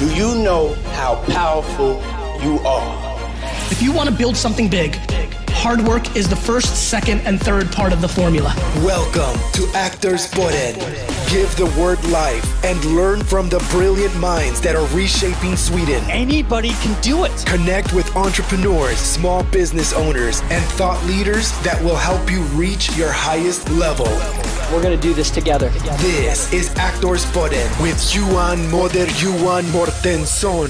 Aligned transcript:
Do 0.00 0.10
you 0.14 0.34
know 0.34 0.72
how 0.94 1.22
powerful 1.26 2.02
you 2.42 2.58
are? 2.60 3.30
If 3.70 3.82
you 3.82 3.92
want 3.92 4.08
to 4.08 4.14
build 4.14 4.34
something 4.34 4.66
big, 4.66 4.96
hard 5.50 5.82
work 5.82 6.16
is 6.16 6.26
the 6.26 6.36
first, 6.36 6.88
second, 6.88 7.20
and 7.26 7.38
third 7.38 7.70
part 7.70 7.92
of 7.92 8.00
the 8.00 8.08
formula. 8.08 8.54
Welcome 8.76 9.38
to 9.52 9.70
Actors 9.76 10.26
Podden. 10.30 10.76
Give 11.30 11.54
the 11.56 11.66
word 11.78 12.02
life 12.08 12.64
and 12.64 12.82
learn 12.96 13.22
from 13.22 13.50
the 13.50 13.58
brilliant 13.70 14.16
minds 14.16 14.62
that 14.62 14.74
are 14.74 14.86
reshaping 14.96 15.54
Sweden. 15.54 16.02
Anybody 16.08 16.70
can 16.80 16.98
do 17.02 17.24
it. 17.24 17.44
Connect 17.44 17.92
with 17.92 18.16
entrepreneurs, 18.16 18.96
small 18.96 19.44
business 19.44 19.92
owners, 19.92 20.40
and 20.44 20.64
thought 20.76 21.04
leaders 21.04 21.52
that 21.60 21.78
will 21.84 21.96
help 21.96 22.30
you 22.30 22.40
reach 22.56 22.96
your 22.96 23.12
highest 23.12 23.68
level. 23.72 24.08
We're 24.72 24.82
going 24.82 25.00
to 25.00 25.08
do 25.08 25.14
this 25.14 25.30
together. 25.30 25.68
This 25.98 26.52
is 26.52 26.70
Actors 26.76 27.24
Podden 27.32 27.68
with 27.82 28.14
Johan 28.14 28.70
Moder 28.70 29.06
Johan 29.18 29.64
Mortensson. 29.72 30.68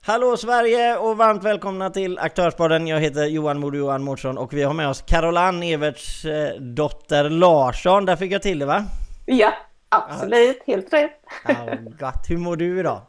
Hallå 0.00 0.36
Sverige 0.36 0.96
och 0.96 1.16
varmt 1.16 1.44
välkomna 1.44 1.90
till 1.90 2.18
Aktörspodden. 2.18 2.86
Jag 2.86 3.00
heter 3.00 3.24
Johan 3.24 3.58
Moder 3.60 3.78
Johan 3.78 4.02
Mårtsson 4.02 4.38
och 4.38 4.52
vi 4.52 4.62
har 4.62 4.74
med 4.74 4.88
oss 4.88 5.02
Caroline 5.02 5.62
Everts 5.62 6.24
eh, 6.24 6.54
dotter 6.60 7.30
Larsson. 7.30 8.04
Där 8.04 8.16
fick 8.16 8.32
jag 8.32 8.42
till 8.42 8.58
det 8.58 8.66
va? 8.66 8.84
Ja, 9.24 9.52
absolut. 9.88 10.62
Helt 10.66 10.92
rätt. 10.92 11.20
Ja, 11.48 11.54
gott. 11.98 12.24
Hur 12.28 12.38
mår 12.38 12.56
du 12.56 12.80
idag? 12.80 13.00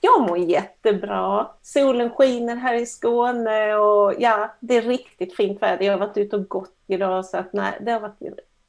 Jag 0.00 0.28
mår 0.28 0.38
jättebra. 0.38 1.50
Solen 1.62 2.10
skiner 2.10 2.56
här 2.56 2.74
i 2.74 2.86
Skåne 2.86 3.74
och 3.74 4.14
ja, 4.18 4.54
det 4.60 4.76
är 4.76 4.82
riktigt 4.82 5.36
fint 5.36 5.62
väder. 5.62 5.84
Jag 5.84 5.92
har 5.92 6.06
varit 6.06 6.16
ute 6.16 6.36
och 6.36 6.48
gått 6.48 6.74
idag 6.86 7.24
så 7.24 7.36
att 7.36 7.52
nej, 7.52 7.78
det 7.80 7.92
har 7.92 8.00
varit 8.00 8.18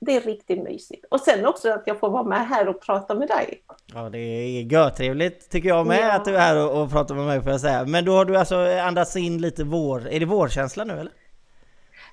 det 0.06 0.16
är 0.16 0.22
riktigt 0.22 0.64
mysigt. 0.64 1.06
Och 1.10 1.20
sen 1.20 1.46
också 1.46 1.72
att 1.72 1.84
jag 1.86 2.00
får 2.00 2.10
vara 2.10 2.24
med 2.24 2.48
här 2.48 2.68
och 2.68 2.82
prata 2.82 3.16
med 3.16 3.28
dig. 3.28 3.64
Ja 3.94 4.10
det 4.10 4.18
är 4.18 4.62
görtrevligt 4.62 5.50
tycker 5.50 5.70
jag 5.70 5.88
med 5.88 6.00
ja. 6.00 6.14
att 6.14 6.26
du 6.26 6.36
är 6.36 6.40
här 6.40 6.66
och, 6.66 6.82
och 6.82 6.92
pratar 6.92 7.16
med 7.16 7.26
mig 7.26 7.42
får 7.42 7.52
jag 7.52 7.62
säga. 7.62 7.86
Men 7.86 8.06
då 8.06 8.12
har 8.12 8.26
du 8.26 8.38
alltså 8.38 8.56
andats 8.56 9.16
in 9.16 9.42
lite 9.42 9.64
vår, 9.64 10.08
är 10.08 10.20
det 10.20 10.26
vårkänsla 10.26 10.84
nu 10.84 10.94
eller? 10.94 11.12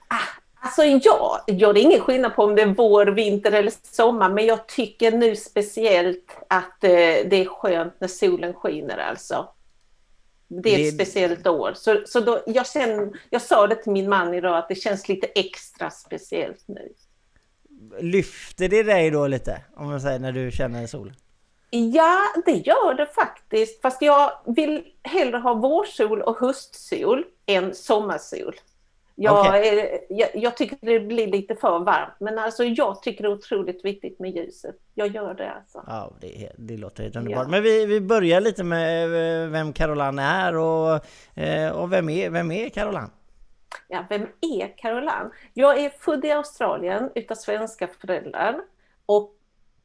Ah, 0.09 0.41
alltså 0.83 1.09
ja, 1.09 1.45
gör 1.47 1.73
det 1.73 1.81
ingen 1.81 2.01
skillnad 2.01 2.35
på 2.35 2.43
om 2.43 2.55
det 2.55 2.63
är 2.63 2.75
vår, 2.75 3.07
vinter 3.07 3.53
eller 3.53 3.73
sommar. 3.83 4.31
Men 4.31 4.47
jag 4.47 4.67
tycker 4.67 5.13
nu 5.13 5.37
speciellt 5.37 6.37
att 6.49 6.85
eh, 6.85 6.91
det 6.91 7.33
är 7.33 7.47
skönt 7.47 7.95
när 8.01 8.09
solen 8.09 8.55
skiner 8.55 8.99
alltså. 8.99 9.49
Det 10.49 10.75
är 10.75 10.79
ett 10.79 10.99
det... 10.99 11.05
speciellt 11.05 11.47
år. 11.47 11.73
Så, 11.75 12.03
så 12.07 12.21
då, 12.21 12.43
jag, 12.47 12.67
känner, 12.67 13.11
jag 13.31 13.43
sa 13.43 13.67
det 13.67 13.75
till 13.75 13.93
min 13.93 14.09
man 14.09 14.35
idag 14.35 14.59
att 14.59 14.69
det 14.69 14.75
känns 14.75 15.09
lite 15.09 15.27
extra 15.27 15.91
speciellt 15.91 16.65
nu. 16.67 16.93
Lyfter 18.01 18.69
det 18.69 18.83
dig 18.83 19.11
då 19.11 19.27
lite? 19.27 19.61
Om 19.77 19.87
man 19.87 20.01
säger 20.01 20.19
när 20.19 20.33
du 20.33 20.51
känner 20.51 20.87
solen? 20.87 21.15
Ja, 21.71 22.21
det 22.47 22.53
gör 22.53 22.95
det 22.95 23.07
faktiskt. 23.07 23.83
Fast 23.83 24.03
jag 24.03 24.33
vill 24.47 24.85
hellre 25.03 25.37
ha 25.39 25.55
vårsol 25.55 26.23
och 26.23 26.39
höstsol 26.39 27.25
än 27.47 27.75
sommarsol. 27.75 28.55
Jag, 29.21 29.41
okay. 29.41 30.01
jag, 30.09 30.29
jag, 30.35 30.57
tycker 30.57 30.79
det 30.81 31.01
blir 31.01 31.27
lite 31.27 31.55
för 31.55 31.79
varmt, 31.79 32.15
men 32.19 32.39
alltså 32.39 32.65
jag 32.65 33.03
tycker 33.03 33.23
det 33.23 33.29
är 33.29 33.33
otroligt 33.33 33.85
viktigt 33.85 34.19
med 34.19 34.37
ljuset. 34.37 34.77
Jag 34.95 35.09
gör 35.09 35.35
det 35.35 35.51
alltså. 35.51 35.85
Ja, 35.87 36.13
det, 36.21 36.53
det 36.59 36.77
låter 36.77 37.03
helt 37.03 37.17
underbart. 37.17 37.45
Ja. 37.45 37.51
Men 37.51 37.63
vi, 37.63 37.87
vi 37.87 38.01
börjar 38.01 38.41
lite 38.41 38.65
med 38.65 39.05
eh, 39.05 39.49
vem 39.49 39.73
Caroline 39.73 40.19
är 40.19 40.57
och, 40.57 41.01
eh, 41.35 41.71
och 41.71 41.93
vem, 41.93 42.09
är, 42.09 42.31
vem 42.31 42.51
är 42.51 42.69
Caroline? 42.69 43.11
Ja, 43.89 44.05
vem 44.09 44.27
är 44.41 44.79
Caroline? 44.79 45.31
Jag 45.55 45.79
är 45.79 45.91
född 45.91 46.25
i 46.25 46.31
Australien 46.31 47.11
utav 47.15 47.35
svenska 47.35 47.89
föräldrar 48.01 48.61
och 49.07 49.35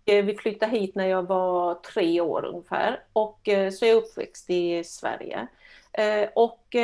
eh, 0.05 0.25
vi 0.25 0.35
flyttade 0.35 0.71
hit 0.71 0.95
när 0.95 1.07
jag 1.07 1.23
var 1.23 1.75
tre 1.75 2.21
år 2.21 2.45
ungefär 2.45 2.99
och 3.13 3.49
eh, 3.49 3.71
så 3.71 3.85
är 3.85 3.89
jag 3.89 3.97
uppväxt 3.97 4.49
i 4.49 4.83
Sverige. 4.83 5.47
Eh, 5.93 6.29
och 6.35 6.75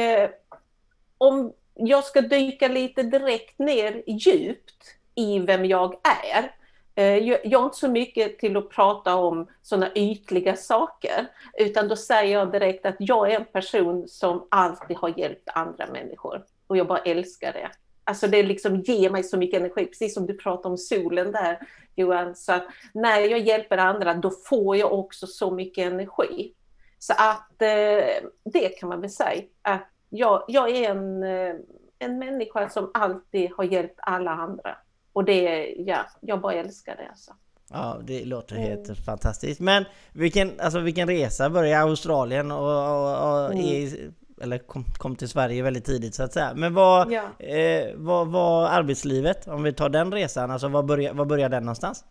om 1.17 1.53
jag 1.79 2.03
ska 2.03 2.21
dyka 2.21 2.67
lite 2.67 3.03
direkt 3.03 3.59
ner 3.59 4.03
djupt 4.07 4.95
i 5.15 5.39
vem 5.39 5.65
jag 5.65 5.95
är 6.03 6.51
eh, 6.95 7.27
jag 7.27 7.61
är 7.61 7.65
inte 7.65 7.77
så 7.77 7.87
mycket 7.87 8.39
till 8.39 8.57
att 8.57 8.69
prata 8.69 9.15
om 9.15 9.47
sådana 9.61 9.91
ytliga 9.95 10.55
saker, 10.55 11.27
utan 11.57 11.87
då 11.87 11.95
säger 11.95 12.33
jag 12.33 12.51
direkt 12.51 12.85
att 12.85 12.95
jag 12.99 13.31
är 13.31 13.35
en 13.39 13.45
person 13.45 14.07
som 14.07 14.47
alltid 14.51 14.97
har 14.97 15.19
hjälpt 15.19 15.49
andra 15.53 15.87
människor 15.87 16.43
och 16.67 16.77
jag 16.77 16.87
bara 16.87 16.99
älskar 16.99 17.53
det. 17.53 17.69
Alltså 18.03 18.27
det 18.27 18.43
liksom 18.43 18.79
ger 18.79 19.09
mig 19.09 19.23
så 19.23 19.37
mycket 19.37 19.59
energi, 19.59 19.85
precis 19.85 20.13
som 20.13 20.25
du 20.25 20.37
pratade 20.37 20.67
om 20.67 20.77
solen 20.77 21.31
där 21.31 21.59
Johan. 21.95 22.35
Så 22.35 22.53
att 22.53 22.67
när 22.93 23.19
jag 23.19 23.39
hjälper 23.39 23.77
andra 23.77 24.13
då 24.13 24.31
får 24.31 24.77
jag 24.77 24.93
också 24.93 25.27
så 25.27 25.51
mycket 25.51 25.91
energi. 25.91 26.53
Så 26.99 27.13
att 27.13 27.61
eh, 27.61 28.29
det 28.43 28.69
kan 28.79 28.89
man 28.89 29.01
väl 29.01 29.09
säga 29.09 29.43
att 29.61 29.89
jag, 30.09 30.43
jag 30.47 30.69
är 30.69 30.91
en, 30.91 31.23
eh, 31.23 31.55
en 31.99 32.19
människa 32.19 32.69
som 32.69 32.91
alltid 32.93 33.51
har 33.57 33.63
hjälpt 33.63 33.99
alla 34.01 34.31
andra. 34.31 34.77
Och 35.13 35.25
det, 35.25 35.73
ja, 35.77 35.97
jag 36.21 36.41
bara 36.41 36.53
älskar 36.53 36.95
det 36.95 37.09
alltså. 37.09 37.33
Ja, 37.71 37.97
det 38.03 38.25
låter 38.25 38.55
helt 38.55 38.85
mm. 38.85 38.95
fantastiskt. 38.95 39.59
Men 39.59 39.85
vilken, 40.13 40.59
alltså 40.59 40.79
vilken 40.79 41.07
resa 41.07 41.49
började 41.49 41.69
i 41.69 41.89
Australien 41.89 42.51
och, 42.51 42.59
och, 42.59 43.45
och 43.45 43.45
mm. 43.45 43.57
i 43.57 44.11
eller 44.41 44.57
kom, 44.57 44.83
kom, 44.97 45.15
till 45.15 45.29
Sverige 45.29 45.63
väldigt 45.63 45.85
tidigt 45.85 46.15
så 46.15 46.23
att 46.23 46.33
säga. 46.33 46.53
Men 46.55 46.73
vad, 46.73 47.11
ja. 47.11 47.45
eh, 47.45 47.93
vad 47.95 48.27
var 48.27 48.67
arbetslivet? 48.67 49.47
Om 49.47 49.63
vi 49.63 49.73
tar 49.73 49.89
den 49.89 50.11
resan, 50.11 50.51
alltså 50.51 50.67
vad 50.67 50.85
börjar 51.27 51.49
den 51.49 51.63
någonstans? 51.63 52.05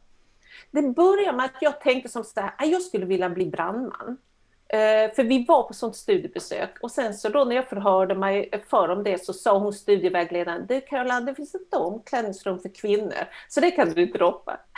Det 0.71 0.83
började 0.83 1.37
med 1.37 1.45
att 1.45 1.57
jag 1.61 1.81
tänkte 1.81 2.09
som 2.09 2.25
så 2.25 2.41
här, 2.41 2.67
jag 2.67 2.83
skulle 2.83 3.07
vilja 3.07 3.31
bli 3.31 3.47
brandman. 3.47 4.17
Eh, 4.69 5.15
för 5.15 5.25
vi 5.25 5.45
var 5.45 5.63
på 5.63 5.75
sånt 5.75 5.97
studiebesök 5.97 6.79
och 6.83 6.91
sen 6.91 7.15
så 7.15 7.29
då 7.29 7.45
när 7.45 7.57
jag 7.57 7.69
förhörde 7.69 8.15
mig 8.15 8.49
eh, 8.53 8.61
för 8.71 8.89
om 8.89 9.05
det 9.05 9.25
så 9.25 9.33
sa 9.33 9.59
hon 9.59 9.73
studievägledaren, 9.73 10.67
du 10.67 10.81
Caroline 10.81 11.25
det 11.25 11.35
finns 11.35 11.55
ett 11.55 11.75
omklädningsrum 11.75 12.59
för 12.59 12.75
kvinnor 12.75 13.29
så 13.49 13.61
det 13.61 13.71
kan 13.71 13.91
du 13.91 14.07
droppa. 14.07 14.61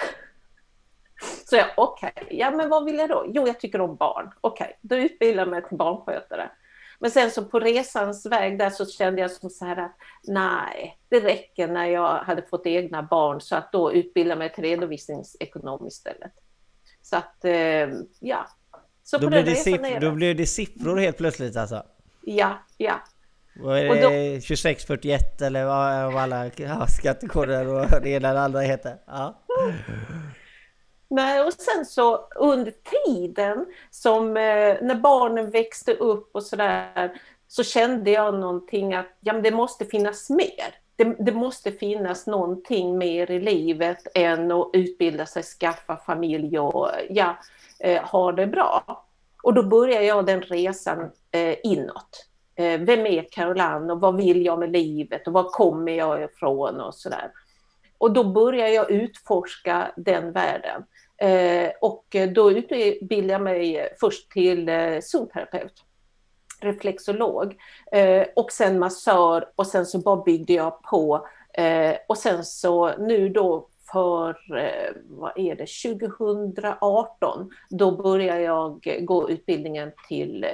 Så 1.45 1.57
jag, 1.57 1.67
okej, 1.77 2.13
okay, 2.17 2.39
ja 2.39 2.51
men 2.51 2.69
vad 2.69 2.85
vill 2.85 2.99
jag 2.99 3.09
då? 3.09 3.25
Jo, 3.29 3.47
jag 3.47 3.61
tycker 3.61 3.81
om 3.81 3.97
barn. 3.97 4.31
Okej, 4.41 4.65
okay, 4.65 4.77
då 4.81 4.97
utbildar 4.97 5.43
jag 5.43 5.51
mig 5.51 5.69
till 5.69 5.77
barnskötare. 5.77 6.51
Men 6.99 7.11
sen 7.11 7.31
så 7.31 7.45
på 7.45 7.61
resans 7.61 8.27
väg 8.27 8.59
där 8.59 8.71
så 8.71 8.87
kände 8.87 9.21
jag 9.21 9.31
som 9.31 9.51
så 9.51 9.65
här 9.65 9.77
att 9.77 9.97
nej, 10.23 10.99
det 11.09 11.21
räcker 11.21 11.69
när 11.69 11.87
jag 11.87 12.19
hade 12.19 12.43
fått 12.43 12.67
egna 12.67 13.03
barn 13.03 13.41
så 13.41 13.57
att 13.57 13.73
då 13.73 13.93
utbilda 13.93 14.37
mig 14.37 14.53
till 14.53 14.65
redovisningsekonom 14.65 15.87
istället. 15.87 16.33
Så 17.03 17.17
att, 17.17 17.45
eh, 17.45 17.89
ja. 18.21 18.47
Så 19.11 19.19
då, 19.19 19.29
blir 19.29 19.43
det 19.43 19.55
siff- 19.55 20.01
då 20.01 20.11
blir 20.11 20.35
det 20.35 20.47
siffror 20.47 20.97
helt 20.97 21.17
plötsligt 21.17 21.57
alltså? 21.57 21.83
Ja, 22.23 22.59
ja. 22.77 23.01
Vad 23.57 23.79
är 23.79 23.85
det? 23.85 24.35
Då, 24.35 24.41
2641 24.41 25.43
eller 25.43 25.65
vad, 25.65 26.13
vad 26.13 26.23
alla 26.23 26.51
ja, 26.57 26.87
skattekoder 26.87 27.69
och 27.69 28.03
det 28.03 28.11
ena 28.11 28.29
eller 28.29 28.41
andra 28.41 28.61
heter? 28.61 28.97
Ja. 29.07 29.43
Nej, 31.09 31.41
och 31.41 31.53
sen 31.53 31.87
så 31.87 32.29
under 32.37 32.73
tiden 33.05 33.67
som 33.91 34.37
eh, 34.37 34.77
när 34.83 34.95
barnen 34.95 35.51
växte 35.51 35.95
upp 35.95 36.31
och 36.35 36.43
sådär 36.43 37.13
så 37.49 37.65
kände 37.65 38.11
jag 38.11 38.35
någonting 38.35 38.95
att 38.95 39.17
ja, 39.21 39.33
men 39.33 39.43
det 39.43 39.51
måste 39.51 39.85
finnas 39.85 40.31
mer. 40.31 40.75
Det, 40.97 41.17
det, 41.19 41.33
måste 41.33 41.73
finnas 41.73 42.27
någonting 42.27 42.99
mer 42.99 43.31
i 43.31 43.41
livet 43.41 44.07
än 44.15 44.53
att 44.53 44.71
utbilda 44.73 45.27
sig, 45.27 45.43
skaffa 45.43 45.97
familj 45.97 46.59
och 46.59 46.91
ja, 47.11 47.39
eh, 47.81 48.03
ha 48.03 48.33
det 48.33 48.47
bra. 48.47 49.05
Och 49.43 49.55
då 49.55 49.63
börjar 49.63 50.03
jag 50.03 50.27
den 50.27 50.43
resan 50.43 51.11
eh, 51.31 51.57
inåt. 51.63 52.27
Eh, 52.55 52.81
vem 52.81 53.07
är 53.07 53.27
Caroline 53.33 53.91
och 53.91 54.01
vad 54.01 54.17
vill 54.17 54.45
jag 54.47 54.59
med 54.59 54.73
livet 54.73 55.27
och 55.27 55.33
var 55.33 55.51
kommer 55.51 55.93
jag 55.93 56.25
ifrån 56.25 56.81
och 56.81 56.95
sådär. 56.95 57.31
Och 57.99 58.13
då 58.13 58.25
börjar 58.25 58.69
jag 58.69 58.91
utforska 58.91 59.93
den 59.97 60.33
världen. 60.33 60.85
Eh, 61.17 61.71
och 61.81 62.17
då 62.35 62.53
utbildade 62.53 63.33
jag 63.33 63.43
mig 63.43 63.89
först 64.01 64.31
till 64.33 64.69
eh, 64.69 65.01
zonterapeut, 65.03 65.85
reflexolog 66.61 67.57
eh, 67.93 68.27
och 68.37 68.53
sen 68.53 68.79
massör 68.79 69.49
och 69.57 69.67
sen 69.67 69.87
så 69.87 69.99
bara 69.99 70.23
byggde 70.23 70.53
jag 70.53 70.83
på 70.83 71.27
eh, 71.53 71.95
och 72.09 72.19
sen 72.19 72.45
så 72.45 72.97
nu 72.99 73.29
då 73.29 73.69
för, 73.93 74.57
eh, 74.57 74.93
vad 75.09 75.33
är 75.39 75.55
det, 75.55 75.67
2018, 75.67 77.51
då 77.71 77.97
började 77.97 78.43
jag 78.43 78.99
gå 79.01 79.31
utbildningen 79.31 79.93
till 80.09 80.45
eh, 80.45 80.51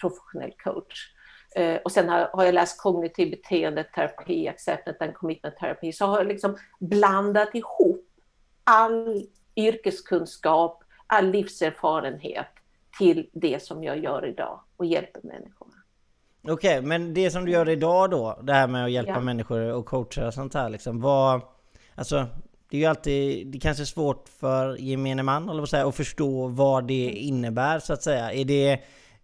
professionell 0.00 0.52
coach. 0.64 1.12
och 1.84 1.92
sen 1.92 2.08
har, 2.08 2.44
jag 2.44 2.54
läst 2.54 2.80
kognitiv 2.80 3.30
beteendeterapi, 3.30 4.48
acceptance 4.48 5.04
and 5.04 5.14
commitment 5.14 5.56
terapi, 5.56 5.92
så 5.92 6.06
har 6.06 6.18
jag 6.18 6.26
liksom 6.26 6.56
blandat 6.80 7.54
ihop 7.54 8.08
all 8.64 9.26
yrkeskunskap, 9.56 10.84
all 11.06 11.30
livserfarenhet 11.30 12.46
till 12.98 13.28
det 13.32 13.62
som 13.62 13.84
jag 13.84 13.98
gör 13.98 14.26
idag 14.26 14.60
och 14.76 14.86
hjälper 14.86 15.20
människorna. 15.22 15.72
Okej, 16.48 16.78
okay, 16.78 16.88
men 16.88 17.14
det 17.14 17.30
som 17.30 17.44
du 17.44 17.52
gör 17.52 17.68
idag 17.68 18.10
då, 18.10 18.40
det 18.42 18.52
här 18.52 18.66
med 18.66 18.84
att 18.84 18.90
hjälpa 18.90 19.12
ja. 19.12 19.20
människor 19.20 19.72
och 19.72 19.86
coacha 19.86 20.26
och 20.26 20.34
sånt 20.34 20.54
här 20.54 20.70
liksom, 20.70 21.00
vad... 21.00 21.40
Alltså, 21.94 22.26
det 22.72 22.78
är 22.78 22.80
ju 22.80 22.86
alltid, 22.86 23.46
det 23.46 23.58
kanske 23.58 23.82
är 23.82 23.84
svårt 23.84 24.28
för 24.28 24.76
gemene 24.76 25.22
man 25.22 25.48
eller 25.48 25.66
säga, 25.66 25.88
att 25.88 25.94
förstå 25.94 26.46
vad 26.46 26.86
det 26.86 27.10
innebär 27.10 27.78
så 27.78 27.92
att 27.92 28.02
säga. 28.02 28.32
Är 28.32 28.44
det, 28.44 28.72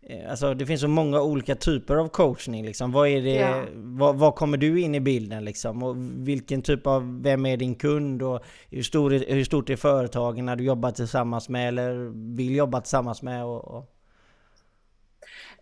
eh, 0.03 0.31
alltså 0.31 0.55
det 0.55 0.67
finns 0.67 0.81
så 0.81 0.89
många 0.89 1.23
olika 1.23 1.55
typer 1.55 1.97
av 1.97 2.09
coachning 2.09 2.65
liksom. 2.67 2.93
Vad 2.93 3.09
är 3.09 3.23
det, 3.23 3.35
ja. 3.35 3.65
vad, 3.75 4.17
vad, 4.17 4.35
kommer 4.35 4.57
du 4.57 4.81
in 4.81 4.95
i 4.95 5.01
bilden 5.01 5.45
liksom? 5.45 5.83
Och 5.83 5.97
vilken 6.29 6.63
typ 6.63 6.87
av, 6.87 7.23
vem 7.23 7.47
är 7.47 7.57
din 7.57 7.75
kund 7.75 8.23
och 8.23 8.41
hur, 8.71 8.83
stor, 8.83 9.11
hur 9.11 9.45
stort 9.45 9.71
är 9.71 9.77
företagen 9.77 10.47
när 10.47 10.57
du 10.57 10.65
jobbar 10.65 10.91
tillsammans 10.91 11.49
med 11.49 11.69
eller 11.69 12.13
vill 12.37 12.55
jobba 12.55 12.81
tillsammans 12.81 13.23
med? 13.23 13.45
Och, 13.45 13.65
och... 13.65 13.98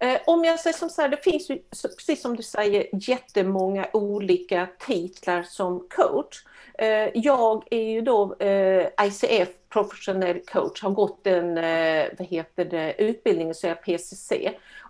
Eh, 0.01 0.21
om 0.27 0.45
jag 0.45 0.61
säger 0.61 0.77
som 0.77 0.91
så 0.91 1.03
här, 1.03 1.09
det 1.09 1.17
finns 1.17 1.51
ju 1.51 1.59
precis 1.97 2.23
som 2.23 2.37
du 2.37 2.43
säger 2.43 2.87
jättemånga 2.93 3.89
olika 3.93 4.69
titlar 4.79 5.43
som 5.43 5.89
coach. 5.89 6.45
Eh, 6.79 7.09
jag 7.15 7.65
är 7.71 7.91
ju 7.91 8.01
då 8.01 8.37
eh, 8.39 8.87
ICF 9.07 9.49
professionell 9.69 10.41
coach, 10.41 10.83
har 10.83 10.91
gått 10.91 11.27
en 11.27 11.59
eh, 11.59 12.07
vad 12.19 12.29
heter 12.29 12.65
det, 12.65 12.95
utbildning, 12.99 13.55
så 13.55 13.67
jag 13.67 13.83
PCC. 13.83 14.33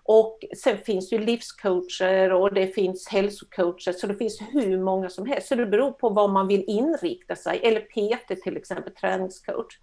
Och 0.02 0.44
sen 0.56 0.78
finns 0.78 1.12
ju 1.12 1.18
livscoacher 1.18 2.32
och 2.32 2.54
det 2.54 2.66
finns 2.66 3.08
hälsocoacher, 3.08 3.92
så 3.92 4.06
det 4.06 4.14
finns 4.14 4.40
hur 4.52 4.78
många 4.78 5.08
som 5.08 5.26
helst. 5.26 5.48
Så 5.48 5.54
det 5.54 5.66
beror 5.66 5.90
på 5.90 6.08
vad 6.08 6.30
man 6.30 6.48
vill 6.48 6.64
inrikta 6.66 7.36
sig, 7.36 7.60
eller 7.62 7.80
PT 7.80 8.42
till 8.42 8.56
exempel, 8.56 8.92
träningscoach. 8.92 9.78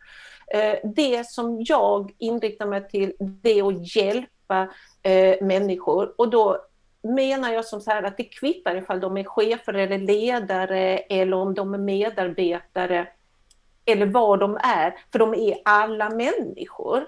Eh, 0.53 0.75
det 0.83 1.27
som 1.27 1.63
jag 1.67 2.11
inriktar 2.17 2.65
mig 2.65 2.87
till, 2.89 3.13
det 3.19 3.59
är 3.59 3.67
att 3.67 3.95
hjälpa 3.95 4.32
eh, 5.01 5.35
människor. 5.41 6.13
Och 6.17 6.29
då 6.29 6.57
menar 7.01 7.53
jag 7.53 7.65
som 7.65 7.81
så 7.81 7.91
här 7.91 8.03
att 8.03 8.17
det 8.17 8.23
kvittar 8.23 8.75
ifall 8.75 8.99
de 8.99 9.17
är 9.17 9.23
chefer 9.23 9.73
eller 9.73 9.97
ledare 9.97 10.97
eller 10.97 11.37
om 11.37 11.53
de 11.53 11.73
är 11.73 11.77
medarbetare 11.77 13.07
eller 13.85 14.05
vad 14.05 14.39
de 14.39 14.57
är, 14.63 14.95
för 15.11 15.19
de 15.19 15.33
är 15.33 15.57
alla 15.65 16.09
människor. 16.09 17.07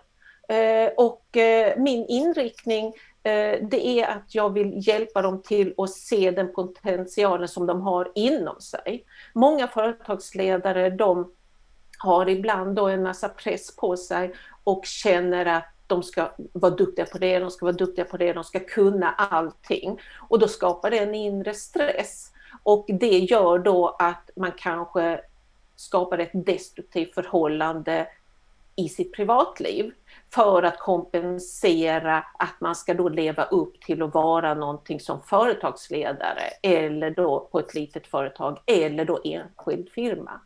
Eh, 0.50 0.92
och 0.98 1.38
eh, 1.38 1.78
min 1.78 2.06
inriktning 2.06 2.86
eh, 3.24 3.60
det 3.62 3.88
är 3.88 4.08
att 4.08 4.36
jag 4.36 4.54
vill 4.54 4.88
hjälpa 4.88 5.22
dem 5.22 5.42
till 5.42 5.74
att 5.78 5.92
se 5.92 6.32
den 6.32 6.54
potentialen 6.54 7.48
som 7.48 7.66
de 7.66 7.82
har 7.82 8.12
inom 8.16 8.62
sig. 8.62 9.06
Många 9.34 9.68
företagsledare 9.68 10.90
de 10.90 11.32
har 11.98 12.30
ibland 12.30 12.76
då 12.76 12.88
en 12.88 13.04
massa 13.04 13.30
press 13.30 13.76
på 13.76 13.98
sig 13.98 14.34
och 14.64 14.86
känner 14.86 15.46
att 15.46 15.75
de 15.88 16.04
ska 16.04 16.32
vara 16.54 16.76
duktiga 16.76 17.06
på 17.06 17.18
det, 17.18 17.40
de 17.40 17.52
ska 17.52 17.66
vara 17.66 17.76
duktiga 17.76 18.06
på 18.06 18.18
det, 18.18 18.34
de 18.34 18.44
ska 18.44 18.60
kunna 18.60 19.10
allting. 19.12 20.02
Och 20.30 20.40
då 20.40 20.48
skapar 20.48 20.92
det 20.92 21.00
en 21.00 21.16
inre 21.16 21.54
stress. 21.54 22.32
Och 22.64 22.86
det 22.88 23.20
gör 23.20 23.60
då 23.60 23.96
att 24.00 24.30
man 24.36 24.52
kanske 24.58 25.22
skapar 25.76 26.18
ett 26.18 26.32
destruktivt 26.34 27.14
förhållande 27.14 28.08
i 28.76 28.90
sitt 28.90 29.14
privatliv 29.14 29.92
för 30.34 30.64
att 30.64 30.80
kompensera 30.80 32.18
att 32.18 32.62
man 32.62 32.76
ska 32.76 32.94
då 32.94 33.10
leva 33.10 33.44
upp 33.44 33.82
till 33.82 34.04
att 34.04 34.14
vara 34.14 34.54
någonting 34.54 35.00
som 35.00 35.22
företagsledare 35.22 36.44
eller 36.62 37.12
då 37.12 37.48
på 37.52 37.60
ett 37.60 37.74
litet 37.74 38.08
företag 38.08 38.60
eller 38.66 39.06
då 39.06 39.22
enskild 39.24 39.90
firma. 39.90 40.42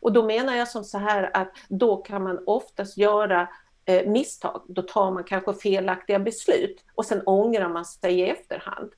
Och 0.00 0.12
då 0.12 0.24
menar 0.24 0.54
jag 0.54 0.68
som 0.68 0.84
så 0.84 0.98
här 0.98 1.30
att 1.34 1.52
då 1.68 1.96
kan 1.96 2.22
man 2.22 2.44
oftast 2.46 2.96
göra 2.96 3.48
Eh, 3.84 4.06
misstag. 4.06 4.62
Då 4.68 4.82
tar 4.82 5.10
man 5.10 5.24
kanske 5.24 5.54
felaktiga 5.54 6.18
beslut 6.18 6.84
och 6.94 7.06
sen 7.06 7.22
ångrar 7.26 7.68
man 7.68 7.84
sig 7.84 8.20
i 8.20 8.30
efterhand. 8.30 8.90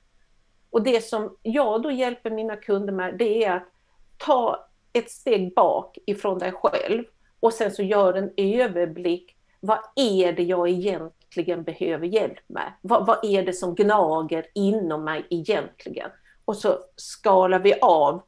Och 0.69 0.83
det 0.83 1.03
som 1.03 1.37
jag 1.41 1.81
då 1.81 1.91
hjälper 1.91 2.29
mina 2.29 2.55
kunder 2.55 2.93
med 2.93 3.17
det 3.17 3.43
är 3.43 3.55
att 3.55 3.67
ta 4.17 4.67
ett 4.93 5.11
steg 5.11 5.53
bak 5.53 5.97
ifrån 6.05 6.39
dig 6.39 6.51
själv 6.51 7.03
och 7.39 7.53
sen 7.53 7.71
så 7.71 7.83
gör 7.83 8.13
en 8.13 8.31
överblick. 8.37 9.35
Vad 9.59 9.79
är 9.95 10.33
det 10.33 10.43
jag 10.43 10.69
egentligen 10.69 11.63
behöver 11.63 12.07
hjälp 12.07 12.49
med? 12.49 12.73
Vad, 12.81 13.05
vad 13.05 13.25
är 13.25 13.43
det 13.43 13.53
som 13.53 13.75
gnager 13.75 14.45
inom 14.55 15.03
mig 15.03 15.27
egentligen? 15.29 16.09
Och 16.45 16.57
så 16.57 16.77
skalar 16.95 17.59
vi 17.59 17.73
av. 17.81 18.23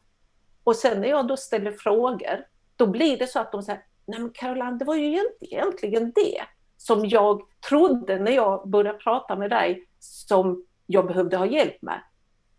Och 0.64 0.76
sen 0.76 1.02
när 1.02 1.08
jag 1.08 1.28
då 1.28 1.38
ställer 1.38 1.72
frågor, 1.72 2.46
då 2.76 2.88
blir 2.88 3.18
det 3.18 3.28
så 3.28 3.40
att 3.40 3.52
de 3.52 3.64
säger, 3.64 3.84
nej 4.06 4.20
men 4.20 4.32
Caroline, 4.32 4.78
det 4.78 4.86
var 4.86 4.96
ju 4.96 5.32
egentligen 5.40 6.12
det 6.16 6.42
som 6.78 7.06
jag 7.06 7.42
trodde 7.70 8.20
när 8.20 8.32
jag 8.32 8.70
började 8.70 8.98
prata 8.98 9.36
med 9.36 9.50
dig 9.50 9.88
som 10.00 10.66
jag 10.86 11.08
behövde 11.08 11.38
ha 11.38 11.46
hjälp 11.46 11.82
med. 11.82 12.02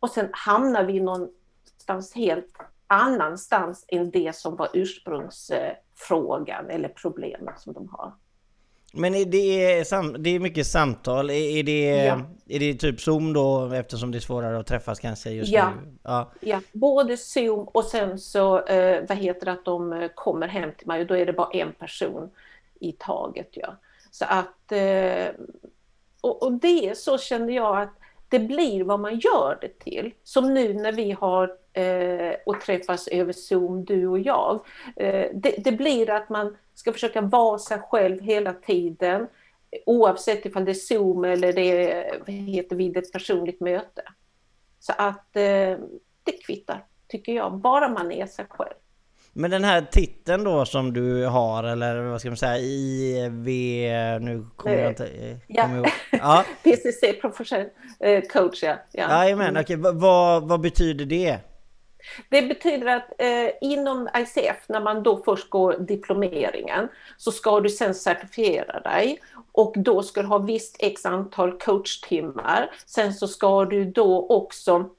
Och 0.01 0.11
sen 0.11 0.29
hamnar 0.33 0.85
vi 0.85 1.01
någonstans 1.01 2.15
helt 2.15 2.57
annanstans 2.87 3.85
än 3.89 4.11
det 4.11 4.37
som 4.37 4.57
var 4.57 4.69
ursprungsfrågan 4.73 6.71
eller 6.71 6.89
problemet 6.89 7.61
som 7.61 7.73
de 7.73 7.89
har. 7.89 8.15
Men 8.97 9.15
är 9.15 9.25
det, 9.25 9.89
sam, 9.89 10.17
det 10.19 10.31
är 10.31 10.41
mycket 10.41 10.67
samtal, 10.67 11.31
är, 11.31 11.63
det, 11.63 12.05
ja. 12.05 12.21
är 12.49 12.59
det 12.59 12.75
typ 12.75 13.01
Zoom 13.01 13.33
då 13.33 13.73
eftersom 13.75 14.11
det 14.11 14.19
är 14.19 14.21
svårare 14.21 14.59
att 14.59 14.67
träffas 14.67 15.01
kanske 15.01 15.31
just 15.31 15.53
ja. 15.53 15.71
nu? 15.71 15.93
Ja. 16.03 16.33
ja, 16.41 16.61
både 16.73 17.17
Zoom 17.17 17.69
och 17.69 17.85
sen 17.85 18.19
så 18.19 18.67
eh, 18.67 19.05
vad 19.09 19.19
heter 19.19 19.45
det 19.45 19.53
att 19.53 19.65
de 19.65 20.09
kommer 20.15 20.49
hem 20.49 20.71
till 20.79 20.87
mig 20.87 21.01
och 21.01 21.07
då 21.07 21.17
är 21.17 21.27
det 21.27 21.33
bara 21.33 21.51
en 21.51 21.73
person 21.73 22.31
i 22.81 22.93
taget. 22.93 23.49
Ja. 23.51 23.77
Så 24.11 24.25
att, 24.25 24.73
eh, 24.73 25.29
och, 26.21 26.43
och 26.43 26.53
det 26.53 26.99
så 26.99 27.19
känner 27.19 27.55
jag 27.55 27.83
att 27.83 27.93
det 28.29 28.39
blir 28.39 28.85
vad 28.85 29.01
man 29.01 29.19
gör 29.19 29.59
det 29.61 29.79
till. 29.79 30.15
Som 30.25 30.55
nu 30.55 30.75
när 30.75 30.93
vi 30.93 31.13
har 31.13 31.57
eh, 31.73 32.35
och 32.47 32.61
träffas 32.61 33.09
över 33.09 33.33
Zoom, 33.33 33.85
du 33.85 34.07
och 34.07 34.19
jag. 34.19 34.61
Eh, 34.97 35.27
det, 35.35 35.55
det, 35.65 35.73
blir 35.73 36.11
att 36.11 36.29
man 36.29 36.57
ska 36.77 36.93
försöka 36.93 37.21
vara 37.21 37.59
sig 37.59 37.79
själv 37.79 38.23
hela 38.23 38.53
tiden 38.53 39.27
oavsett 39.87 40.47
ifall 40.47 40.65
det 40.65 40.73
är 40.73 40.75
Zoom 40.75 41.25
eller 41.25 41.53
det 41.53 41.93
är, 41.93 42.27
heter 42.27 42.77
vid 42.77 42.97
ett 42.97 43.13
personligt 43.13 43.61
möte. 43.61 44.03
Så 44.79 44.93
att 44.99 45.37
eh, 45.37 45.79
det 46.23 46.33
kvittar, 46.47 46.85
tycker 47.09 47.33
jag, 47.33 47.59
bara 47.59 47.89
man 47.89 48.13
är 48.13 48.27
sig 48.27 48.47
själv. 48.49 48.75
Men 49.33 49.51
den 49.51 49.65
här 49.65 49.83
titeln 49.83 50.45
då 50.45 50.65
som 50.65 50.93
du 50.93 51.27
har, 51.27 51.65
eller 51.65 52.03
vad 52.03 52.21
ska 52.21 52.31
man 52.31 52.37
säga, 52.37 52.59
IV... 52.59 53.47
Nu 54.21 54.47
kommer 54.57 54.77
jag 54.77 54.91
inte... 54.91 55.07
Eh, 55.07 55.37
ja. 55.47 55.69
ja. 56.11 56.45
PCC, 56.65 57.21
professional 57.21 57.67
eh, 58.01 58.23
coach, 58.23 58.63
ja. 58.63 58.77
ja. 58.93 59.25
Jajamän, 59.25 59.49
mm. 59.49 59.63
okej. 59.63 59.77
Vad, 59.77 60.49
vad 60.49 60.61
betyder 60.61 61.05
det? 61.05 61.39
Det 62.29 62.43
betyder 62.43 62.87
att 62.87 63.13
eh, 63.19 63.51
inom 63.61 64.09
ICF, 64.17 64.57
när 64.69 64.81
man 64.81 65.03
då 65.03 65.23
först 65.25 65.51
går 65.51 65.79
diplomeringen, 65.79 66.89
så 67.17 67.33
ska 67.33 67.61
du 67.61 67.71
sen 67.71 67.95
certifiera 67.95 68.81
dig 68.81 69.21
och 69.53 69.75
då 69.77 70.03
ska 70.03 70.23
du 70.23 70.29
ha 70.29 70.39
visst 70.39 70.77
x 70.79 71.07
antal 71.07 71.59
coachtimmar. 71.59 72.71
Sen 72.87 73.15
så 73.15 73.29
ska 73.29 73.65
du 73.65 73.85
då 73.85 74.27
också 74.29 74.91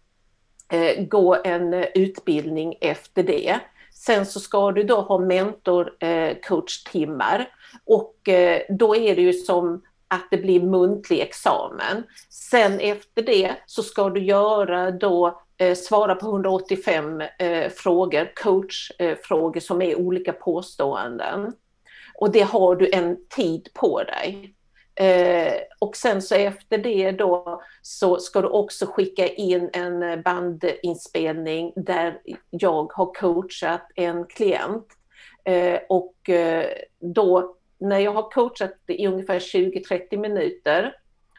eh, 0.69 1.05
gå 1.05 1.37
en 1.43 1.73
utbildning 1.73 2.75
efter 2.81 3.23
det. 3.23 3.59
Sen 3.93 4.25
så 4.25 4.39
ska 4.39 4.71
du 4.71 4.83
då 4.83 5.01
ha 5.01 5.17
mentorcoachtimmar 5.17 7.39
eh, 7.39 7.45
och 7.85 8.29
eh, 8.29 8.61
då 8.69 8.95
är 8.95 9.15
det 9.15 9.21
ju 9.21 9.33
som 9.33 9.81
att 10.07 10.27
det 10.31 10.37
blir 10.37 10.61
muntlig 10.61 11.19
examen. 11.19 12.03
Sen 12.29 12.79
efter 12.79 13.21
det 13.21 13.55
så 13.65 13.83
ska 13.83 14.09
du 14.09 14.23
göra 14.23 14.91
då 14.91 15.41
Eh, 15.59 15.75
svara 15.75 16.15
på 16.15 16.27
185 16.27 17.21
eh, 17.21 17.69
frågor, 17.69 18.31
coachfrågor 18.35 19.57
eh, 19.57 19.61
som 19.61 19.81
är 19.81 19.95
olika 19.95 20.33
påståenden. 20.33 21.53
Och 22.15 22.31
det 22.31 22.41
har 22.41 22.75
du 22.75 22.89
en 22.93 23.27
tid 23.29 23.69
på 23.73 24.03
dig. 24.03 24.53
Och 25.79 25.95
sen 25.95 26.21
så 26.21 26.35
efter 26.35 26.77
det 26.77 27.11
då 27.11 27.61
så 27.81 28.19
ska 28.19 28.41
du 28.41 28.47
också 28.47 28.85
skicka 28.85 29.27
in 29.27 29.69
en 29.73 30.21
bandinspelning 30.21 31.73
där 31.75 32.19
jag 32.49 32.93
har 32.93 33.13
coachat 33.13 33.81
en 33.95 34.25
klient. 34.25 34.87
Och 35.89 36.15
då 36.99 37.55
när 37.77 37.99
jag 37.99 38.11
har 38.11 38.31
coachat 38.31 38.75
i 38.87 39.07
ungefär 39.07 39.39
20-30 39.39 40.17
minuter 40.17 40.95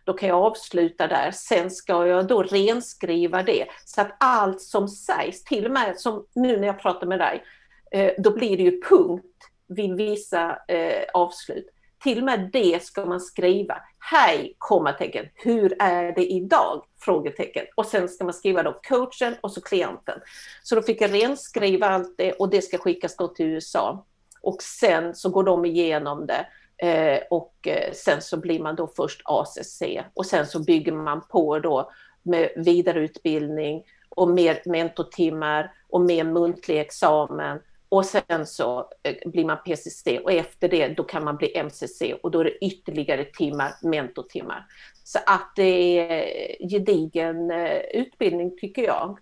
då 0.08 0.14
kan 0.14 0.28
jag 0.28 0.42
avsluta 0.42 1.06
där. 1.06 1.30
Sen 1.30 1.70
ska 1.70 2.06
jag 2.06 2.26
då 2.26 2.42
renskriva 2.42 3.42
det 3.42 3.66
så 3.84 4.00
att 4.00 4.16
allt 4.20 4.60
som 4.60 4.88
sägs, 4.88 5.44
till 5.44 5.64
och 5.64 5.70
med 5.70 6.00
som 6.00 6.26
nu 6.34 6.56
när 6.60 6.66
jag 6.66 6.78
pratar 6.78 7.06
med 7.06 7.18
dig, 7.18 7.44
eh, 7.90 8.12
då 8.18 8.30
blir 8.30 8.56
det 8.56 8.62
ju 8.62 8.82
punkt 8.82 9.24
vid 9.68 9.96
vissa 9.96 10.58
eh, 10.68 11.04
avslut. 11.14 11.66
Till 12.02 12.18
och 12.18 12.24
med 12.24 12.50
det 12.52 12.82
ska 12.82 13.06
man 13.06 13.20
skriva. 13.20 13.82
Hej, 13.98 14.54
kommatecken, 14.58 15.26
hur 15.34 15.76
är 15.78 16.12
det 16.12 16.32
idag? 16.32 16.84
Frågetecken. 17.00 17.66
Och 17.74 17.86
sen 17.86 18.08
ska 18.08 18.24
man 18.24 18.34
skriva 18.34 18.62
då 18.62 18.80
coachen 18.88 19.34
och 19.40 19.52
så 19.52 19.60
klienten. 19.60 20.20
Så 20.62 20.74
då 20.74 20.82
fick 20.82 21.00
jag 21.00 21.14
renskriva 21.14 21.88
allt 21.88 22.14
det 22.18 22.32
och 22.32 22.50
det 22.50 22.62
ska 22.62 22.78
skickas 22.78 23.16
då 23.16 23.28
till 23.28 23.46
USA. 23.46 24.06
Och 24.40 24.62
sen 24.62 25.14
så 25.14 25.30
går 25.30 25.44
de 25.44 25.64
igenom 25.64 26.26
det 26.26 26.46
eh, 26.78 27.20
och 27.30 27.54
eh, 27.66 27.92
sen 27.92 28.22
så 28.22 28.36
blir 28.36 28.60
man 28.60 28.76
då 28.76 28.86
först 28.96 29.20
ACC 29.24 29.82
och 30.14 30.26
sen 30.26 30.46
så 30.46 30.58
bygger 30.58 30.92
man 30.92 31.20
på 31.30 31.58
då 31.58 31.90
med 32.22 32.50
vidareutbildning 32.56 33.82
och 34.08 34.30
mer 34.30 34.62
mentortimmar 34.64 35.72
och 35.88 36.00
mer 36.00 36.24
muntlig 36.24 36.80
examen. 36.80 37.58
Och 37.88 38.04
sen 38.04 38.46
så 38.46 38.90
eh, 39.02 39.30
blir 39.30 39.44
man 39.44 39.58
PCC 39.66 40.06
och 40.24 40.32
efter 40.32 40.68
det 40.68 40.88
då 40.88 41.02
kan 41.04 41.24
man 41.24 41.36
bli 41.36 41.62
MCC 41.64 42.02
och 42.22 42.30
då 42.30 42.40
är 42.40 42.44
det 42.44 42.64
ytterligare 42.64 43.24
timmar, 43.24 43.72
mentortimmar. 43.82 44.66
Så 45.04 45.18
att 45.26 45.52
det 45.56 45.98
är 45.98 46.68
gedigen 46.68 47.50
utbildning 47.94 48.56
tycker 48.60 48.82
jag. 48.82 49.18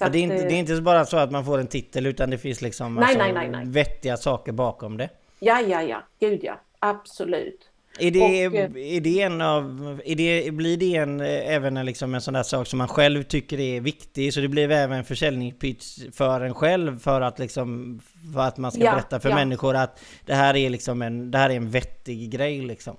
Ja, 0.00 0.08
det, 0.08 0.18
är 0.18 0.22
inte, 0.22 0.34
det 0.34 0.54
är 0.54 0.58
inte 0.58 0.80
bara 0.82 1.04
så 1.04 1.16
att 1.16 1.30
man 1.30 1.44
får 1.44 1.58
en 1.58 1.66
titel 1.66 2.06
utan 2.06 2.30
det 2.30 2.38
finns 2.38 2.62
liksom 2.62 2.94
nej, 2.94 3.04
alltså, 3.04 3.18
nej, 3.18 3.48
nej, 3.48 3.64
vettiga 3.66 4.16
saker 4.16 4.52
bakom 4.52 4.96
det. 4.96 5.08
Ja, 5.40 5.60
ja, 5.60 5.82
ja, 5.82 6.02
gud 6.20 6.40
ja, 6.42 6.60
absolut. 6.90 7.70
Är 7.98 8.10
det, 8.10 8.48
och, 8.48 8.54
är 8.76 9.00
det 9.00 9.20
en 9.22 9.40
av, 9.40 10.00
är 10.04 10.16
det, 10.16 10.50
blir 10.50 10.76
det 10.76 10.96
en, 10.96 11.20
även 11.20 11.76
en, 11.76 11.86
liksom 11.86 12.14
en 12.14 12.20
sån 12.20 12.34
där 12.34 12.42
sak 12.42 12.66
som 12.66 12.78
man 12.78 12.88
själv 12.88 13.22
tycker 13.22 13.60
är 13.60 13.80
viktig? 13.80 14.34
Så 14.34 14.40
det 14.40 14.48
blir 14.48 14.70
även 14.70 14.98
en 14.98 15.04
försäljningspitch 15.04 15.98
för 16.12 16.40
en 16.40 16.54
själv 16.54 16.98
för 16.98 17.20
att 17.20 17.38
liksom, 17.38 18.00
för 18.34 18.40
att 18.40 18.56
man 18.56 18.72
ska 18.72 18.84
ja, 18.84 18.92
berätta 18.92 19.20
för 19.20 19.28
ja. 19.28 19.34
människor 19.34 19.76
att 19.76 20.04
det 20.26 20.34
här 20.34 20.56
är 20.56 20.70
liksom 20.70 21.02
en, 21.02 21.30
det 21.30 21.38
här 21.38 21.50
är 21.50 21.56
en 21.56 21.70
vettig 21.70 22.30
grej 22.30 22.60
liksom? 22.60 22.96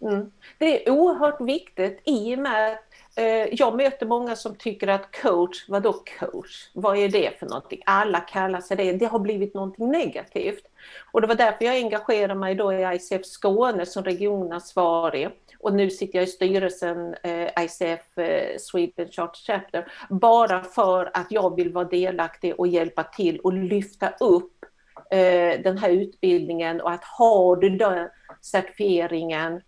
Mm. 0.00 0.30
Det 0.58 0.86
är 0.86 0.90
oerhört 0.90 1.40
viktigt 1.40 2.02
i 2.04 2.34
och 2.34 2.38
med 2.38 2.72
Eh, 2.72 2.76
Eh, 3.16 3.48
jag 3.52 3.76
möter 3.76 4.06
många 4.06 4.36
som 4.36 4.54
tycker 4.54 4.88
att 4.88 5.22
coach, 5.22 5.64
vadå 5.68 5.92
coach? 5.92 6.70
Vad 6.72 6.96
är 6.98 7.08
det 7.08 7.38
för 7.38 7.46
någonting? 7.46 7.82
Alla 7.86 8.20
kallar 8.20 8.60
sig 8.60 8.76
det. 8.76 8.92
Det 8.92 9.06
har 9.06 9.18
blivit 9.18 9.54
någonting 9.54 9.90
negativt. 9.90 10.64
Och 11.12 11.20
det 11.20 11.26
var 11.26 11.34
därför 11.34 11.64
jag 11.64 11.76
engagerade 11.76 12.34
mig 12.34 12.54
då 12.54 12.72
i 12.72 12.94
ICF 12.94 13.26
Skåne 13.26 13.86
som 13.86 14.04
regionansvarig. 14.04 15.28
Och 15.58 15.74
nu 15.74 15.90
sitter 15.90 16.18
jag 16.18 16.28
i 16.28 16.30
styrelsen 16.30 17.14
eh, 17.22 17.64
ICF 17.64 18.18
eh, 18.18 18.58
Sweden 18.58 19.08
Charter 19.08 19.40
Chapter. 19.46 19.92
Bara 20.10 20.62
för 20.62 21.10
att 21.14 21.26
jag 21.30 21.56
vill 21.56 21.72
vara 21.72 21.88
delaktig 21.88 22.54
och 22.58 22.66
hjälpa 22.66 23.02
till 23.02 23.40
och 23.40 23.52
lyfta 23.52 24.08
upp 24.20 24.64
eh, 25.10 25.62
den 25.62 25.78
här 25.78 25.90
utbildningen 25.90 26.80
och 26.80 26.90
att 26.90 27.04
har 27.04 27.56
du 27.56 27.70
den 27.70 28.08
certifieringen 28.40 29.60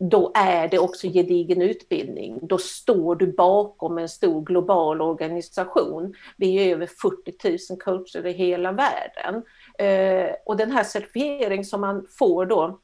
då 0.00 0.32
är 0.34 0.68
det 0.68 0.78
också 0.78 1.06
gedigen 1.06 1.62
utbildning. 1.62 2.38
Då 2.42 2.58
står 2.58 3.16
du 3.16 3.32
bakom 3.32 3.98
en 3.98 4.08
stor 4.08 4.44
global 4.44 5.00
organisation. 5.00 6.14
Vi 6.36 6.56
är 6.56 6.74
över 6.74 6.86
40 6.86 7.72
000 7.72 7.80
coacher 7.80 8.26
i 8.26 8.32
hela 8.32 8.72
världen. 8.72 9.42
Eh, 9.78 10.34
och 10.46 10.56
den 10.56 10.70
här 10.70 10.84
certifiering 10.84 11.64
som 11.64 11.80
man 11.80 12.06
får 12.18 12.46
då, 12.46 12.80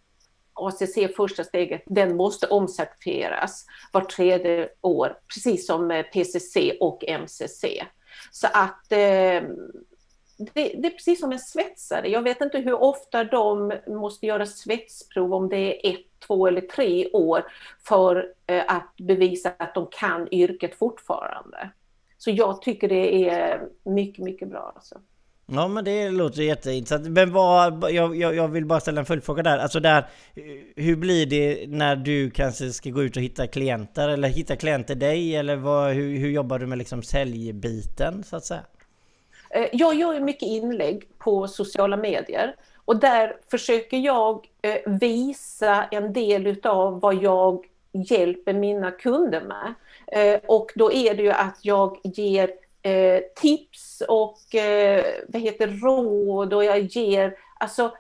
ACC 0.53 1.17
första 1.17 1.45
steget, 1.45 1.83
den 1.87 2.17
måste 2.17 2.47
omcertifieras 2.47 3.67
vart 3.93 4.11
tredje 4.11 4.69
år, 4.81 5.19
precis 5.35 5.67
som 5.67 5.91
eh, 5.91 6.03
PCC 6.03 6.57
och 6.81 7.05
MCC. 7.09 7.65
Så 8.31 8.47
att 8.53 8.93
eh, 8.93 9.43
det, 10.37 10.53
det, 10.55 10.87
är 10.87 10.91
precis 10.91 11.21
som 11.21 11.33
en 11.33 11.39
svetsare. 11.39 12.09
Jag 12.09 12.23
vet 12.23 12.41
inte 12.41 12.59
hur 12.59 12.83
ofta 12.83 13.25
de 13.25 13.73
måste 13.87 14.27
göra 14.27 14.47
svetsprov, 14.47 15.35
om 15.35 15.49
det 15.49 15.87
är 15.87 15.91
ett, 15.91 16.01
två 16.27 16.47
eller 16.47 16.61
tre 16.61 17.11
år 17.11 17.45
för 17.85 18.27
eh, 18.47 18.63
att 18.69 18.95
bevisa 18.97 19.53
att 19.59 19.75
de 19.75 19.87
kan 19.91 20.29
yrket 20.35 20.75
fortfarande. 20.75 21.71
Så 22.19 22.31
jag 22.31 22.63
tycker 22.63 22.89
det 22.89 23.29
är 23.29 23.63
mycket, 23.85 24.25
mycket 24.25 24.49
bra. 24.49 24.73
Alltså. 24.75 25.01
Ja 25.49 25.69
men 25.69 25.85
det 25.85 26.11
låter 26.11 26.43
jätteintressant. 26.43 27.09
Men 27.09 27.33
vad, 27.33 27.91
jag, 27.91 28.17
jag, 28.17 28.35
jag, 28.35 28.49
vill 28.49 28.67
bara 28.67 28.81
ställa 28.81 29.01
en 29.01 29.07
följdfråga 29.07 29.43
där. 29.43 29.59
Alltså 29.59 29.81
där, 29.81 30.07
hur 30.77 30.97
blir 30.97 31.27
det 31.27 31.67
när 31.69 31.97
du 31.97 32.31
kanske 32.31 32.73
ska 32.73 32.91
gå 32.91 33.03
ut 33.03 33.17
och 33.17 33.23
hitta 33.23 33.47
klienter? 33.47 34.09
Eller 34.09 34.29
hitta 34.29 34.57
klienter 34.57 34.95
dig? 34.95 35.37
Eller 35.37 35.57
vad, 35.57 35.93
hur, 35.93 36.19
hur 36.19 36.31
jobbar 36.31 36.59
du 36.59 36.67
med 36.67 36.79
liksom 36.79 37.03
säljbiten 37.03 38.25
så 38.25 38.37
att 38.37 38.45
säga? 38.45 38.63
Eh, 39.57 39.69
jag 39.73 39.95
gör 39.95 40.13
ju 40.15 40.21
mycket 40.21 40.49
inlägg 40.49 41.09
på 41.19 41.49
sociala 41.49 41.97
medier 41.97 42.57
och 42.85 42.97
där 42.97 43.37
försöker 43.51 43.97
jag 43.97 44.47
eh, 44.63 44.79
visa 44.87 45.85
en 45.85 46.13
del 46.13 46.47
utav 46.47 47.01
vad 47.01 47.15
jag 47.15 47.67
hjälper 47.93 48.53
mina 48.53 48.91
kunder 48.91 49.41
med. 49.41 49.75
Eh, 50.07 50.41
och 50.47 50.73
då 50.75 50.93
är 50.93 51.15
det 51.15 51.23
ju 51.23 51.31
att 51.31 51.59
jag 51.63 51.99
ger 52.05 52.51
tips 53.37 54.03
och 54.09 54.39
vad 55.29 55.43
heter 55.43 55.67
råd 55.67 56.55
och 56.55 56.65
jag 56.65 56.79
ger, 56.81 57.35
alltså 57.61 57.93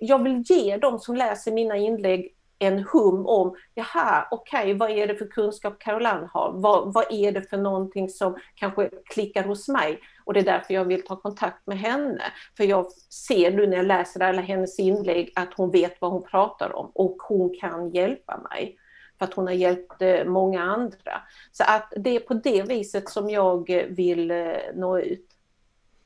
jag 0.00 0.22
vill 0.22 0.42
ge 0.46 0.76
dem 0.76 0.98
som 0.98 1.16
läser 1.16 1.52
mina 1.52 1.76
inlägg 1.76 2.34
en 2.58 2.78
hum 2.78 3.26
om, 3.26 3.56
jaha, 3.74 4.28
okej, 4.30 4.60
okay, 4.60 4.74
vad 4.74 4.90
är 4.90 5.06
det 5.06 5.16
för 5.16 5.26
kunskap 5.26 5.78
Caroline 5.78 6.28
har? 6.32 6.52
Vad, 6.54 6.92
vad 6.92 7.04
är 7.10 7.32
det 7.32 7.42
för 7.42 7.56
någonting 7.56 8.08
som 8.08 8.36
kanske 8.54 8.90
klickar 9.04 9.44
hos 9.44 9.68
mig? 9.68 10.00
Och 10.26 10.34
det 10.34 10.40
är 10.40 10.44
därför 10.44 10.74
jag 10.74 10.84
vill 10.84 11.04
ta 11.04 11.16
kontakt 11.16 11.66
med 11.66 11.78
henne. 11.78 12.22
För 12.56 12.64
jag 12.64 12.92
ser 13.10 13.50
nu 13.50 13.66
när 13.66 13.76
jag 13.76 13.86
läser 13.86 14.22
alla 14.22 14.42
hennes 14.42 14.78
inlägg 14.78 15.32
att 15.36 15.54
hon 15.56 15.70
vet 15.70 16.00
vad 16.00 16.10
hon 16.10 16.22
pratar 16.22 16.76
om 16.76 16.90
och 16.94 17.16
hon 17.28 17.54
kan 17.60 17.90
hjälpa 17.90 18.40
mig. 18.50 18.76
För 19.18 19.24
att 19.24 19.34
hon 19.34 19.46
har 19.46 19.54
hjälpt 19.54 20.02
eh, 20.02 20.24
många 20.24 20.62
andra. 20.62 21.22
Så 21.52 21.64
att 21.64 21.92
det 21.96 22.16
är 22.16 22.20
på 22.20 22.34
det 22.34 22.62
viset 22.62 23.08
som 23.08 23.30
jag 23.30 23.86
vill 23.88 24.30
eh, 24.30 24.36
nå 24.74 24.98
ut. 24.98 25.26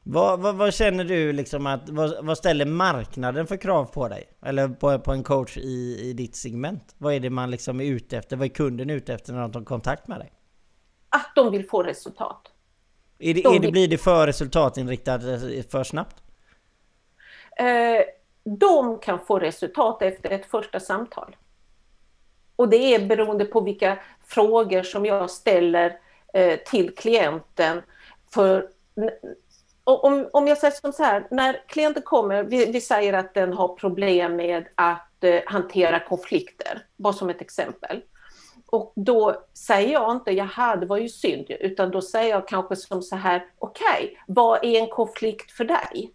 Vad, 0.02 0.40
vad, 0.40 0.54
vad, 0.54 0.74
känner 0.74 1.04
du 1.04 1.32
liksom 1.32 1.66
att, 1.66 1.88
vad, 1.88 2.24
vad, 2.24 2.38
ställer 2.38 2.66
marknaden 2.66 3.46
för 3.46 3.56
krav 3.56 3.84
på 3.84 4.08
dig? 4.08 4.28
Eller 4.42 4.68
på, 4.68 4.98
på 4.98 5.12
en 5.12 5.22
coach 5.22 5.56
i, 5.56 6.00
i 6.00 6.12
ditt 6.12 6.36
segment? 6.36 6.94
Vad 6.98 7.14
är 7.14 7.20
det 7.20 7.30
man 7.30 7.50
liksom 7.50 7.80
är 7.80 7.84
ute 7.84 8.18
efter? 8.18 8.36
Vad 8.36 8.44
är 8.44 8.48
kunden 8.48 8.90
ute 8.90 9.14
efter 9.14 9.32
när 9.32 9.40
de 9.40 9.52
tar 9.52 9.64
kontakt 9.64 10.08
med 10.08 10.18
dig? 10.18 10.32
Att 11.08 11.32
de 11.34 11.50
vill 11.50 11.68
få 11.68 11.82
resultat. 11.82 12.52
Är 13.20 13.34
det, 13.34 13.42
de 13.42 13.56
är 13.56 13.60
det, 13.60 13.72
blir 13.72 13.88
det 13.88 13.98
för 13.98 14.26
resultatinriktat 14.26 15.22
eh, 15.22 15.62
för 15.70 15.84
snabbt? 15.84 16.16
Eh, 17.56 18.04
de 18.44 18.98
kan 18.98 19.18
få 19.26 19.38
resultat 19.38 20.02
efter 20.02 20.30
ett 20.30 20.46
första 20.46 20.80
samtal. 20.80 21.36
Och 22.56 22.68
det 22.68 22.94
är 22.94 23.06
beroende 23.06 23.44
på 23.44 23.60
vilka 23.60 23.98
frågor 24.26 24.82
som 24.82 25.06
jag 25.06 25.30
ställer 25.30 25.98
eh, 26.34 26.58
till 26.58 26.94
klienten. 26.94 27.82
För 28.30 28.68
om, 29.84 30.28
om 30.32 30.46
jag 30.46 30.58
säger 30.58 30.74
som 30.80 30.92
så 30.92 31.02
här, 31.02 31.26
när 31.30 31.62
klienten 31.66 32.02
kommer, 32.02 32.42
vi, 32.42 32.72
vi 32.72 32.80
säger 32.80 33.12
att 33.12 33.34
den 33.34 33.52
har 33.52 33.68
problem 33.68 34.36
med 34.36 34.68
att 34.74 35.24
eh, 35.24 35.40
hantera 35.46 36.00
konflikter, 36.00 36.86
bara 36.96 37.12
som 37.12 37.30
ett 37.30 37.40
exempel. 37.40 38.02
Och 38.66 38.92
då 38.96 39.44
säger 39.54 39.92
jag 39.92 40.12
inte, 40.12 40.30
jaha, 40.30 40.76
det 40.76 40.87
var 40.87 40.96
ju 40.96 41.08
synd, 41.08 41.46
utan 41.50 41.90
då 41.90 42.02
säger 42.02 42.30
jag 42.30 42.49
kanske 42.49 42.76
som 42.76 43.02
så 43.02 43.16
här, 43.16 43.46
okej, 43.58 44.04
okay, 44.04 44.16
vad 44.26 44.64
är 44.64 44.80
en 44.80 44.88
konflikt 44.88 45.50
för 45.52 45.64
dig? 45.64 46.12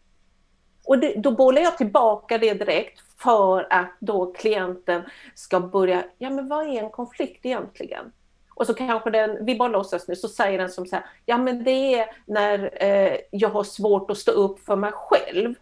Och 0.85 0.99
det, 0.99 1.13
då 1.15 1.31
bollar 1.31 1.61
jag 1.61 1.77
tillbaka 1.77 2.37
det 2.37 2.53
direkt 2.53 3.01
för 3.17 3.67
att 3.73 3.97
då 3.99 4.33
klienten 4.33 5.01
ska 5.35 5.59
börja, 5.59 6.03
ja 6.17 6.29
men 6.29 6.47
vad 6.47 6.67
är 6.67 6.83
en 6.83 6.89
konflikt 6.89 7.45
egentligen? 7.45 8.11
Och 8.55 8.67
så 8.67 8.73
kanske 8.73 9.09
den, 9.09 9.45
vi 9.45 9.55
bara 9.55 9.69
låtsas 9.69 10.07
nu, 10.07 10.15
så 10.15 10.27
säger 10.27 10.57
den 10.57 10.69
som 10.69 10.85
så 10.85 10.95
här, 10.95 11.05
ja 11.25 11.37
men 11.37 11.63
det 11.63 11.99
är 11.99 12.07
när 12.25 12.83
eh, 12.83 13.17
jag 13.31 13.49
har 13.49 13.63
svårt 13.63 14.11
att 14.11 14.17
stå 14.17 14.31
upp 14.31 14.59
för 14.59 14.75
mig 14.75 14.91
själv. 14.93 15.55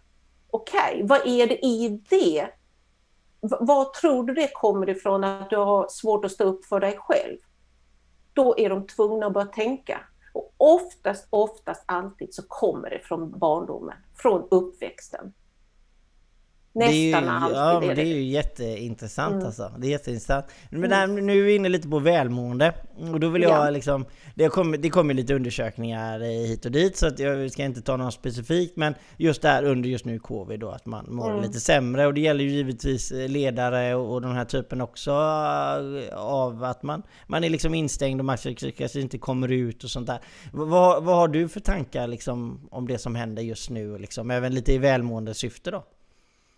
Okej, 0.50 0.94
okay, 0.94 1.06
vad 1.06 1.26
är 1.26 1.46
det 1.46 1.66
i 1.66 2.00
det? 2.10 2.48
Vad 3.60 3.92
tror 3.92 4.24
du 4.24 4.34
det 4.34 4.50
kommer 4.54 4.88
ifrån 4.88 5.24
att 5.24 5.50
du 5.50 5.56
har 5.56 5.86
svårt 5.88 6.24
att 6.24 6.32
stå 6.32 6.44
upp 6.44 6.64
för 6.64 6.80
dig 6.80 6.96
själv? 6.98 7.38
Då 8.32 8.58
är 8.58 8.70
de 8.70 8.86
tvungna 8.86 9.26
att 9.26 9.32
börja 9.32 9.46
tänka. 9.46 10.00
Och 10.32 10.54
oftast, 10.56 11.26
oftast 11.30 11.84
alltid 11.86 12.34
så 12.34 12.42
kommer 12.48 12.90
det 12.90 12.98
från 12.98 13.38
barndomen, 13.38 13.96
från 14.14 14.48
uppväxten. 14.50 15.32
Nästan 16.74 16.92
det 16.92 17.12
är 17.12 17.30
alltid 17.30 17.56
ja, 17.56 17.80
men 17.86 17.96
det 17.96 18.02
är 18.02 18.16
ju 18.16 18.22
jätteintressant 18.22 19.34
mm. 19.34 19.46
alltså. 19.46 19.72
Det 19.78 19.86
är 19.86 19.90
jätteintressant. 19.90 20.46
Men 20.70 20.90
där, 20.90 21.06
nu 21.06 21.38
är 21.38 21.42
vi 21.42 21.54
inne 21.54 21.68
lite 21.68 21.88
på 21.88 21.98
välmående. 21.98 22.72
Och 23.12 23.20
då 23.20 23.28
vill 23.28 23.42
jag 23.42 23.66
ja. 23.66 23.70
liksom... 23.70 24.04
Det 24.34 24.48
kommer, 24.48 24.78
det 24.78 24.90
kommer 24.90 25.14
lite 25.14 25.34
undersökningar 25.34 26.20
hit 26.20 26.64
och 26.64 26.72
dit 26.72 26.96
så 26.96 27.06
att 27.06 27.18
jag 27.18 27.50
ska 27.50 27.64
inte 27.64 27.82
ta 27.82 27.96
något 27.96 28.14
specifikt. 28.14 28.76
Men 28.76 28.94
just 29.16 29.42
där 29.42 29.64
under 29.64 29.88
just 29.88 30.04
nu 30.04 30.18
covid 30.18 30.60
då 30.60 30.70
att 30.70 30.86
man 30.86 31.14
mår 31.14 31.30
mm. 31.30 31.42
lite 31.42 31.60
sämre. 31.60 32.06
Och 32.06 32.14
det 32.14 32.20
gäller 32.20 32.44
ju 32.44 32.50
givetvis 32.50 33.10
ledare 33.10 33.94
och, 33.94 34.14
och 34.14 34.20
den 34.20 34.32
här 34.32 34.44
typen 34.44 34.80
också 34.80 35.10
äh, 35.10 36.16
av 36.18 36.64
att 36.64 36.82
man, 36.82 37.02
man 37.26 37.44
är 37.44 37.50
liksom 37.50 37.74
instängd 37.74 38.20
och 38.20 38.24
man 38.24 38.38
kanske 38.76 39.00
inte 39.00 39.18
kommer 39.18 39.52
ut 39.52 39.84
och 39.84 39.90
sånt 39.90 40.06
där. 40.06 40.20
Vad, 40.52 41.04
vad 41.04 41.16
har 41.16 41.28
du 41.28 41.48
för 41.48 41.60
tankar 41.60 42.06
liksom 42.06 42.68
om 42.70 42.88
det 42.88 42.98
som 42.98 43.14
händer 43.14 43.42
just 43.42 43.70
nu? 43.70 43.98
Liksom, 43.98 44.30
även 44.30 44.54
lite 44.54 44.72
i 44.72 44.78
välmående 44.78 45.34
syfte 45.34 45.70
då? 45.70 45.84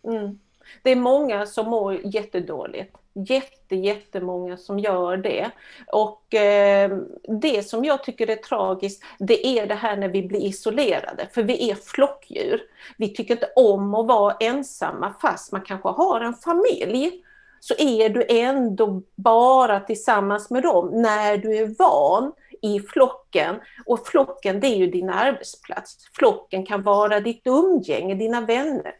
Mm. 0.06 0.38
Det 0.82 0.90
är 0.90 0.96
många 0.96 1.46
som 1.46 1.68
mår 1.68 2.00
jättedåligt. 2.04 2.96
Jätte, 3.12 3.76
jättemånga 3.76 4.56
som 4.56 4.78
gör 4.78 5.16
det. 5.16 5.50
Och 5.92 6.34
eh, 6.34 6.98
det 7.42 7.62
som 7.68 7.84
jag 7.84 8.04
tycker 8.04 8.30
är 8.30 8.36
tragiskt, 8.36 9.02
det 9.18 9.46
är 9.46 9.66
det 9.66 9.74
här 9.74 9.96
när 9.96 10.08
vi 10.08 10.22
blir 10.22 10.40
isolerade. 10.40 11.28
För 11.32 11.42
vi 11.42 11.70
är 11.70 11.74
flockdjur. 11.74 12.62
Vi 12.98 13.14
tycker 13.14 13.34
inte 13.34 13.50
om 13.56 13.94
att 13.94 14.06
vara 14.06 14.36
ensamma 14.40 15.14
fast 15.20 15.52
man 15.52 15.62
kanske 15.62 15.88
har 15.88 16.20
en 16.20 16.34
familj. 16.34 17.22
Så 17.60 17.74
är 17.78 18.08
du 18.08 18.26
ändå 18.28 19.02
bara 19.14 19.80
tillsammans 19.80 20.50
med 20.50 20.62
dem 20.62 20.90
när 21.02 21.36
du 21.36 21.56
är 21.56 21.74
van 21.78 22.32
i 22.62 22.80
flocken. 22.80 23.56
Och 23.86 24.06
flocken 24.06 24.60
det 24.60 24.66
är 24.66 24.76
ju 24.76 24.86
din 24.86 25.10
arbetsplats. 25.10 25.96
Flocken 26.12 26.66
kan 26.66 26.82
vara 26.82 27.20
ditt 27.20 27.46
umgänge, 27.46 28.14
dina 28.14 28.40
vänner. 28.40 28.94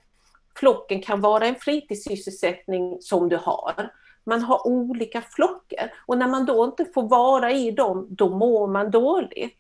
Flocken 0.57 1.03
kan 1.03 1.21
vara 1.21 1.47
en 1.47 1.55
fritidssysselsättning 1.55 2.99
som 3.01 3.29
du 3.29 3.37
har. 3.37 3.91
Man 4.25 4.43
har 4.43 4.67
olika 4.67 5.21
flocker. 5.21 5.93
och 6.07 6.19
när 6.19 6.29
man 6.29 6.47
då 6.47 6.65
inte 6.65 6.85
får 6.85 7.03
vara 7.03 7.53
i 7.53 7.71
dem, 7.71 8.07
då 8.11 8.29
mår 8.29 8.67
man 8.67 8.91
dåligt. 8.91 9.57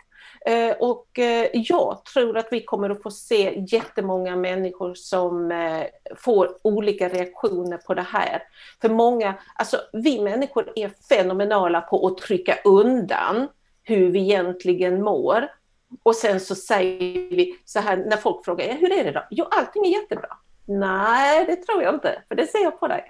Eh, 0.47 0.77
och 0.79 1.19
eh, 1.19 1.49
jag 1.53 2.05
tror 2.05 2.39
att 2.39 2.49
vi 2.51 2.65
kommer 2.65 2.91
att 2.91 3.03
få 3.03 3.11
se 3.11 3.65
jättemånga 3.69 4.37
människor 4.37 4.95
som 4.95 5.51
eh, 5.53 5.87
får 6.17 6.59
olika 6.63 7.09
reaktioner 7.09 7.77
på 7.77 7.95
det 7.95 8.03
här. 8.03 8.43
För 8.81 8.89
många, 8.89 9.35
alltså 9.55 9.77
vi 9.93 10.21
människor 10.21 10.73
är 10.77 10.91
fenomenala 11.09 11.81
på 11.81 12.07
att 12.07 12.19
trycka 12.19 12.59
undan 12.65 13.49
hur 13.83 14.11
vi 14.11 14.21
egentligen 14.21 15.03
mår. 15.03 15.49
Och 16.03 16.15
sen 16.15 16.41
så 16.41 16.55
säger 16.55 17.37
vi 17.37 17.59
så 17.65 17.81
här 17.81 17.97
när 17.97 18.17
folk 18.17 18.45
frågar, 18.45 18.75
hur 18.75 18.93
är 18.93 19.05
det 19.05 19.13
då? 19.13 19.23
Jo, 19.31 19.45
allting 19.51 19.87
är 19.87 20.01
jättebra. 20.01 20.29
Nej, 20.67 21.47
det 21.47 21.57
tror 21.57 21.83
jag 21.83 21.95
inte, 21.95 22.23
för 22.29 22.35
det 22.35 22.47
ser 22.47 22.63
jag 22.63 22.81
på 22.81 22.89
dig. 22.89 23.05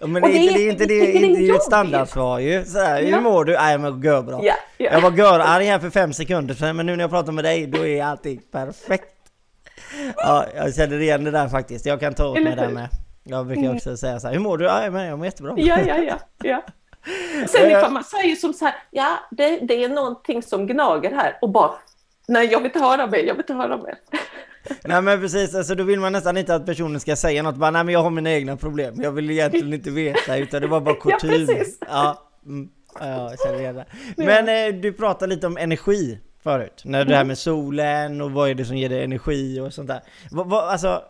Ja, 0.00 0.06
men 0.06 0.22
det, 0.22 0.28
det, 0.28 0.48
är, 0.48 0.54
det, 0.54 0.60
är 0.60 0.70
inte 0.70 0.86
det, 0.86 1.00
det, 1.00 1.18
är 1.18 1.40
ju 1.40 1.54
ett 1.54 1.62
standardsvar 1.62 2.38
ju. 2.38 2.64
Så 2.64 2.78
här, 2.78 3.00
ja. 3.00 3.16
Hur 3.16 3.22
mår 3.22 3.44
du? 3.44 3.52
Nej 3.52 3.78
men 3.78 4.02
gör 4.02 4.22
bra. 4.22 4.40
Ja, 4.42 4.54
ja. 4.76 4.92
Jag 4.92 5.00
var 5.00 5.12
görarg 5.12 5.64
här 5.64 5.78
för 5.78 5.90
fem 5.90 6.12
sekunder 6.12 6.54
sedan 6.54 6.76
men 6.76 6.86
nu 6.86 6.96
när 6.96 7.04
jag 7.04 7.10
pratar 7.10 7.32
med 7.32 7.44
dig 7.44 7.66
då 7.66 7.86
är 7.86 8.04
allting 8.04 8.42
perfekt. 8.52 9.12
Ja, 10.16 10.44
jag 10.56 10.74
känner 10.74 11.00
igen 11.00 11.24
det 11.24 11.30
där 11.30 11.48
faktiskt. 11.48 11.86
Jag 11.86 12.00
kan 12.00 12.14
ta 12.14 12.28
åt 12.28 12.42
mig 12.42 12.56
det 12.56 12.68
med. 12.68 12.88
Jag 13.24 13.46
brukar 13.46 13.62
mm. 13.62 13.76
också 13.76 13.96
säga 13.96 14.20
så 14.20 14.26
här, 14.26 14.34
hur 14.34 14.40
mår 14.40 14.58
du? 14.58 14.64
Ja, 14.64 14.90
men 14.90 15.06
jag 15.06 15.18
mår 15.18 15.26
jättebra. 15.26 15.54
Ja, 15.56 15.80
ja, 15.86 15.96
ja. 15.96 16.18
ja. 16.42 16.62
Sen 17.48 17.70
ifall 17.70 17.92
man 17.92 18.04
säger 18.04 18.36
som 18.36 18.52
så 18.52 18.64
här, 18.64 18.74
ja 18.90 19.18
det, 19.30 19.58
det 19.58 19.84
är 19.84 19.88
någonting 19.88 20.42
som 20.42 20.66
gnager 20.66 21.12
här 21.12 21.38
och 21.40 21.50
bara, 21.50 21.70
nej 22.28 22.46
jag 22.46 22.58
vill 22.58 22.66
inte 22.66 22.78
höra 22.78 23.06
mer, 23.06 23.18
jag 23.18 23.34
vill 23.34 23.42
inte 23.42 23.54
höra 23.54 23.76
mer. 23.76 23.98
Nej 24.84 25.02
men 25.02 25.20
precis, 25.20 25.54
alltså 25.54 25.74
då 25.74 25.84
vill 25.84 26.00
man 26.00 26.12
nästan 26.12 26.36
inte 26.36 26.54
att 26.54 26.66
personen 26.66 27.00
ska 27.00 27.16
säga 27.16 27.42
något, 27.42 27.56
bara 27.56 27.70
nej 27.70 27.84
men 27.84 27.92
jag 27.92 28.02
har 28.02 28.10
mina 28.10 28.30
egna 28.30 28.56
problem, 28.56 29.02
jag 29.02 29.12
vill 29.12 29.30
egentligen 29.30 29.72
inte 29.72 29.90
veta, 29.90 30.36
utan 30.36 30.62
det 30.62 30.68
var 30.68 30.80
bara 30.80 30.94
kutym. 31.00 31.46
ja, 31.48 31.64
Ja, 31.88 32.28
mm, 32.46 32.68
ja, 33.00 33.30
jag 33.30 33.40
känner 33.40 33.58
igen 33.58 33.74
det. 33.74 33.86
Men 34.16 34.74
eh, 34.74 34.80
du 34.80 34.92
pratade 34.92 35.34
lite 35.34 35.46
om 35.46 35.56
energi 35.56 36.18
förut, 36.42 36.82
när 36.84 37.04
det 37.04 37.14
här 37.14 37.20
mm. 37.20 37.28
med 37.28 37.38
solen 37.38 38.20
och 38.20 38.30
vad 38.30 38.50
är 38.50 38.54
det 38.54 38.64
som 38.64 38.76
ger 38.76 38.88
dig 38.88 39.04
energi 39.04 39.60
och 39.60 39.74
sånt 39.74 39.88
där. 39.88 40.00
Vad, 40.30 40.46
vad, 40.46 40.64
alltså, 40.68 41.02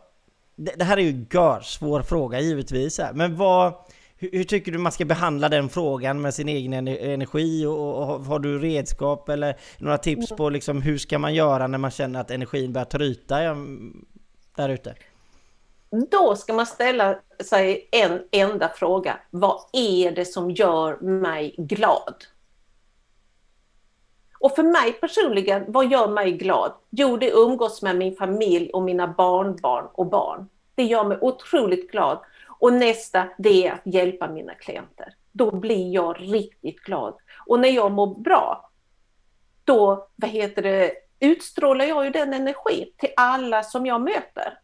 det, 0.56 0.72
det, 0.76 0.84
här 0.84 0.96
är 0.96 1.02
ju 1.02 1.26
gör 1.32 1.60
svår 1.60 2.02
fråga 2.02 2.40
givetvis, 2.40 3.00
men 3.14 3.36
vad 3.36 3.72
hur, 4.32 4.44
tycker 4.44 4.72
du 4.72 4.78
man 4.78 4.92
ska 4.92 5.04
behandla 5.04 5.48
den 5.48 5.68
frågan 5.68 6.20
med 6.20 6.34
sin 6.34 6.48
egen 6.48 6.72
energi? 6.88 7.66
Och, 7.66 7.98
och, 7.98 8.06
har 8.24 8.38
du 8.38 8.58
redskap 8.58 9.28
eller 9.28 9.56
några 9.78 9.98
tips 9.98 10.28
på 10.28 10.50
liksom 10.50 10.82
hur 10.82 10.98
ska 10.98 11.18
man 11.18 11.34
göra 11.34 11.66
när 11.66 11.78
man 11.78 11.90
känner 11.90 12.20
att 12.20 12.30
energin 12.30 12.72
börjar 12.72 12.84
tryta 12.84 13.36
där 14.56 14.68
ute? 14.68 14.94
Då 16.10 16.36
ska 16.36 16.52
man 16.52 16.66
ställa 16.66 17.18
sig 17.44 17.88
en 17.92 18.20
enda 18.30 18.68
fråga. 18.68 19.18
Vad 19.30 19.60
är 19.72 20.10
det 20.10 20.24
som 20.24 20.50
gör 20.50 20.96
mig 21.00 21.54
glad? 21.58 22.14
Och 24.40 24.54
för 24.54 24.62
mig 24.62 24.92
personligen, 24.92 25.64
vad 25.68 25.90
gör 25.90 26.08
mig 26.08 26.32
glad? 26.32 26.72
Jo, 26.90 27.16
det 27.16 27.30
umgås 27.30 27.82
med 27.82 27.96
min 27.96 28.16
familj 28.16 28.70
och 28.70 28.82
mina 28.82 29.08
barnbarn 29.08 29.86
och 29.92 30.06
barn. 30.06 30.48
Det 30.74 30.82
gör 30.84 31.04
mig 31.04 31.18
otroligt 31.20 31.90
glad. 31.90 32.18
Och 32.58 32.72
nästa, 32.72 33.28
det 33.38 33.66
är 33.66 33.72
att 33.72 33.94
hjälpa 33.94 34.28
mina 34.28 34.54
klienter. 34.54 35.14
Då 35.32 35.56
blir 35.56 35.94
jag 35.94 36.16
riktigt 36.20 36.80
glad. 36.80 37.14
Och 37.46 37.60
när 37.60 37.68
jag 37.68 37.92
mår 37.92 38.20
bra, 38.20 38.70
då 39.64 40.08
vad 40.16 40.30
heter 40.30 40.62
det, 40.62 40.92
utstrålar 41.20 41.84
jag 41.84 42.04
ju 42.04 42.10
den 42.10 42.34
energin 42.34 42.88
till 42.96 43.10
alla 43.16 43.62
som 43.62 43.86
jag 43.86 44.00
möter. 44.00 44.58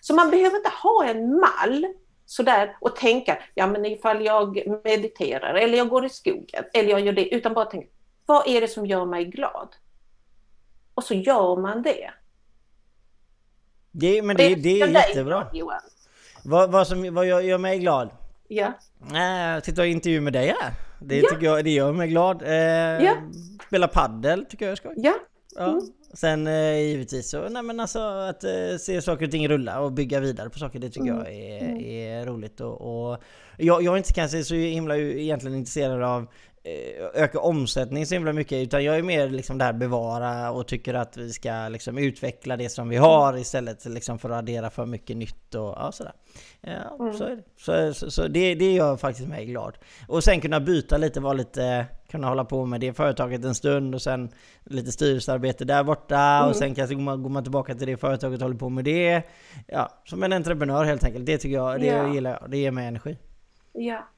Så 0.00 0.14
man 0.14 0.30
behöver 0.30 0.56
inte 0.56 0.72
ha 0.82 1.04
en 1.04 1.40
mall 1.40 1.86
sådär 2.26 2.76
och 2.80 2.96
tänka, 2.96 3.42
ja 3.54 3.66
men 3.66 3.86
ifall 3.86 4.24
jag 4.24 4.66
mediterar 4.84 5.54
eller 5.54 5.78
jag 5.78 5.88
går 5.88 6.04
i 6.04 6.08
skogen 6.08 6.64
eller 6.74 6.90
jag 6.90 7.00
gör 7.00 7.12
det, 7.12 7.34
utan 7.34 7.54
bara 7.54 7.64
tänka, 7.64 7.88
vad 8.26 8.48
är 8.48 8.60
det 8.60 8.68
som 8.68 8.86
gör 8.86 9.04
mig 9.04 9.24
glad? 9.24 9.68
Och 10.94 11.04
så 11.04 11.14
gör 11.14 11.56
man 11.56 11.82
det. 11.82 12.10
det 13.90 14.22
men 14.22 14.36
det, 14.36 14.54
det 14.54 14.80
är 14.80 14.88
jättebra. 14.88 15.50
Johan. 15.52 15.80
Vad, 16.48 16.70
vad, 16.70 16.86
som, 16.86 17.14
vad 17.14 17.26
gör, 17.26 17.40
gör 17.40 17.58
mig 17.58 17.78
glad? 17.78 18.10
Ja. 18.48 18.72
Äh, 19.56 19.62
sitta 19.62 19.82
och 19.82 19.86
intervju 19.86 20.20
med 20.20 20.32
dig 20.32 20.54
här. 20.60 20.72
Det, 21.00 21.16
ja. 21.16 21.28
tycker 21.30 21.46
jag, 21.46 21.64
det 21.64 21.70
gör 21.70 21.92
mig 21.92 22.08
glad. 22.08 22.42
Eh, 22.42 22.50
ja. 23.04 23.14
Spela 23.66 23.88
paddel 23.88 24.44
tycker 24.44 24.64
jag 24.64 24.72
är 24.72 24.76
skoj. 24.76 24.94
Ja. 24.96 25.14
ja. 25.56 25.68
Mm. 25.68 25.80
Sen 26.14 26.46
eh, 26.46 26.78
givetvis 26.78 27.30
så, 27.30 27.48
nej 27.48 27.62
men 27.62 27.80
alltså 27.80 28.00
att 28.00 28.44
eh, 28.44 28.76
se 28.80 29.02
saker 29.02 29.24
och 29.24 29.30
ting 29.30 29.48
rulla 29.48 29.80
och 29.80 29.92
bygga 29.92 30.20
vidare 30.20 30.50
på 30.50 30.58
saker, 30.58 30.78
det 30.78 30.90
tycker 30.90 31.10
mm. 31.10 31.16
jag 31.16 31.34
är, 31.34 31.62
mm. 31.62 31.84
är 31.84 32.26
roligt. 32.26 32.60
Och, 32.60 33.10
och 33.10 33.22
jag, 33.56 33.82
jag 33.82 33.92
är 33.92 33.98
inte 33.98 34.12
kanske 34.12 34.44
så 34.44 34.54
himla 34.54 34.96
egentligen 34.96 35.56
intresserad 35.56 36.02
av 36.02 36.22
Eh, 36.22 36.26
öka 37.14 37.40
omsättning 37.40 38.06
så 38.06 38.14
himla 38.14 38.32
mycket 38.32 38.66
utan 38.66 38.84
jag 38.84 38.98
är 38.98 39.02
mer 39.02 39.28
liksom 39.28 39.58
där 39.58 39.72
bevara 39.72 40.50
och 40.50 40.68
tycker 40.68 40.94
att 40.94 41.16
vi 41.16 41.32
ska 41.32 41.68
liksom 41.68 41.98
utveckla 41.98 42.56
det 42.56 42.68
som 42.68 42.88
vi 42.88 42.96
har 42.96 43.36
istället 43.36 43.84
liksom 43.84 44.18
för 44.18 44.30
att 44.30 44.38
addera 44.38 44.70
för 44.70 44.86
mycket 44.86 45.16
nytt 45.16 45.54
och 45.54 45.74
ja, 45.76 45.92
sådär. 45.92 46.12
Ja, 46.60 46.96
mm. 47.00 47.12
så 47.12 47.24
är 47.24 47.36
det. 47.36 47.42
Så, 47.56 47.94
så, 47.94 48.10
så, 48.10 48.28
det, 48.28 48.54
det 48.54 48.72
gör 48.72 48.96
faktiskt 48.96 49.28
mig 49.28 49.46
glad. 49.46 49.78
Och 50.08 50.24
sen 50.24 50.40
kunna 50.40 50.60
byta 50.60 50.96
lite, 50.96 51.20
vara 51.20 51.32
lite, 51.32 51.86
kunna 52.10 52.28
hålla 52.28 52.44
på 52.44 52.66
med 52.66 52.80
det 52.80 52.92
företaget 52.92 53.44
en 53.44 53.54
stund 53.54 53.94
och 53.94 54.02
sen 54.02 54.28
lite 54.64 54.92
styrelsearbete 54.92 55.64
där 55.64 55.84
borta 55.84 56.18
mm. 56.18 56.48
och 56.48 56.56
sen 56.56 56.74
kanske 56.74 56.94
går 56.94 57.02
man, 57.02 57.22
går 57.22 57.30
man 57.30 57.42
tillbaka 57.42 57.74
till 57.74 57.86
det 57.86 57.96
företaget 57.96 58.40
och 58.40 58.44
håller 58.44 58.58
på 58.58 58.68
med 58.68 58.84
det. 58.84 59.22
Ja, 59.66 60.02
som 60.04 60.22
en 60.22 60.32
entreprenör 60.32 60.84
helt 60.84 61.04
enkelt. 61.04 61.26
Det 61.26 61.38
tycker 61.38 61.56
jag, 61.56 61.80
det 61.80 61.86
ja. 61.86 62.14
gillar 62.14 62.30
jag. 62.40 62.50
Det 62.50 62.58
ger 62.58 62.70
mig 62.70 62.86
energi. 62.86 63.18
Ja. 63.72 64.08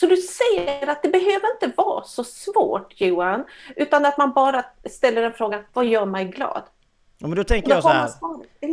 Så 0.00 0.06
du 0.06 0.16
ser 0.16 0.88
att 0.88 1.02
det 1.02 1.08
behöver 1.08 1.52
inte 1.54 1.76
vara 1.76 2.04
så 2.04 2.24
svårt 2.24 3.00
Johan, 3.00 3.44
utan 3.76 4.04
att 4.04 4.18
man 4.18 4.32
bara 4.32 4.64
ställer 4.90 5.22
en 5.22 5.32
fråga, 5.32 5.64
vad 5.72 5.86
gör 5.86 6.06
mig 6.06 6.24
glad? 6.24 6.62
Ja, 7.18 7.26
men 7.26 7.36
då 7.36 7.44
tänker 7.44 7.68
då 7.68 7.74
jag 7.74 7.82
så 7.82 7.88
här. 7.88 8.10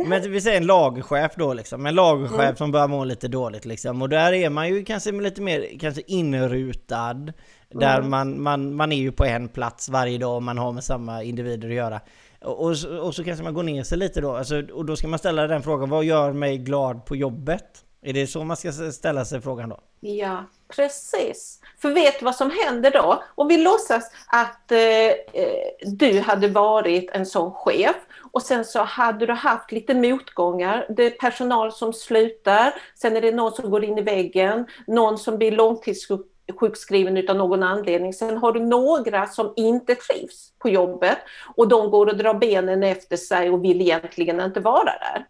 Men 0.08 0.32
vi 0.32 0.40
säger 0.40 0.56
en 0.56 0.66
lagchef 0.66 1.32
då 1.36 1.54
liksom. 1.54 1.86
En 1.86 1.94
lagchef 1.94 2.40
mm. 2.40 2.56
som 2.56 2.72
börjar 2.72 2.88
må 2.88 3.04
lite 3.04 3.28
dåligt 3.28 3.64
liksom. 3.64 4.02
Och 4.02 4.08
där 4.08 4.32
är 4.32 4.50
man 4.50 4.68
ju 4.68 4.84
kanske 4.84 5.12
lite 5.12 5.42
mer 5.42 5.78
kanske 5.80 6.02
inrutad. 6.06 7.32
Där 7.68 7.98
mm. 7.98 8.10
man, 8.10 8.42
man, 8.42 8.76
man 8.76 8.92
är 8.92 8.96
ju 8.96 9.12
på 9.12 9.24
en 9.24 9.48
plats 9.48 9.88
varje 9.88 10.18
dag 10.18 10.36
och 10.36 10.42
man 10.42 10.58
har 10.58 10.72
med 10.72 10.84
samma 10.84 11.22
individer 11.22 11.68
att 11.68 11.74
göra. 11.74 12.00
Och, 12.42 12.60
och, 12.60 12.76
och 13.00 13.14
så 13.14 13.24
kanske 13.24 13.44
man 13.44 13.54
går 13.54 13.62
ner 13.62 13.82
sig 13.82 13.98
lite 13.98 14.20
då. 14.20 14.36
Alltså, 14.36 14.62
och 14.72 14.84
då 14.84 14.96
ska 14.96 15.08
man 15.08 15.18
ställa 15.18 15.46
den 15.46 15.62
frågan, 15.62 15.90
vad 15.90 16.04
gör 16.04 16.32
mig 16.32 16.58
glad 16.58 17.04
på 17.04 17.16
jobbet? 17.16 17.82
Är 18.06 18.12
det 18.12 18.26
så 18.26 18.44
man 18.44 18.56
ska 18.56 18.72
ställa 18.72 19.24
sig 19.24 19.40
frågan 19.40 19.68
då? 19.68 19.80
Ja, 20.00 20.44
precis. 20.68 21.60
För 21.78 21.90
vet 21.90 22.18
du 22.18 22.24
vad 22.24 22.34
som 22.34 22.50
händer 22.64 22.90
då? 22.90 23.22
Om 23.34 23.48
vi 23.48 23.56
låtsas 23.56 24.10
att 24.26 24.72
eh, 24.72 24.78
eh, 24.78 25.58
du 25.82 26.20
hade 26.20 26.48
varit 26.48 27.10
en 27.10 27.26
sån 27.26 27.52
chef 27.52 27.96
och 28.32 28.42
sen 28.42 28.64
så 28.64 28.82
hade 28.82 29.26
du 29.26 29.32
haft 29.32 29.72
lite 29.72 29.94
motgångar. 29.94 30.86
Det 30.96 31.02
är 31.02 31.10
personal 31.10 31.72
som 31.72 31.92
slutar, 31.92 32.74
sen 32.94 33.16
är 33.16 33.20
det 33.20 33.32
någon 33.32 33.52
som 33.52 33.70
går 33.70 33.84
in 33.84 33.98
i 33.98 34.02
väggen, 34.02 34.66
någon 34.86 35.18
som 35.18 35.38
blir 35.38 35.52
långtidssjukskriven 35.52 37.16
utan 37.16 37.38
någon 37.38 37.62
anledning. 37.62 38.12
Sen 38.12 38.36
har 38.36 38.52
du 38.52 38.60
några 38.60 39.26
som 39.26 39.52
inte 39.56 39.94
trivs 39.94 40.52
på 40.58 40.68
jobbet 40.68 41.18
och 41.56 41.68
de 41.68 41.90
går 41.90 42.06
och 42.06 42.16
drar 42.16 42.34
benen 42.34 42.82
efter 42.82 43.16
sig 43.16 43.50
och 43.50 43.64
vill 43.64 43.80
egentligen 43.80 44.40
inte 44.40 44.60
vara 44.60 44.84
där. 44.84 45.26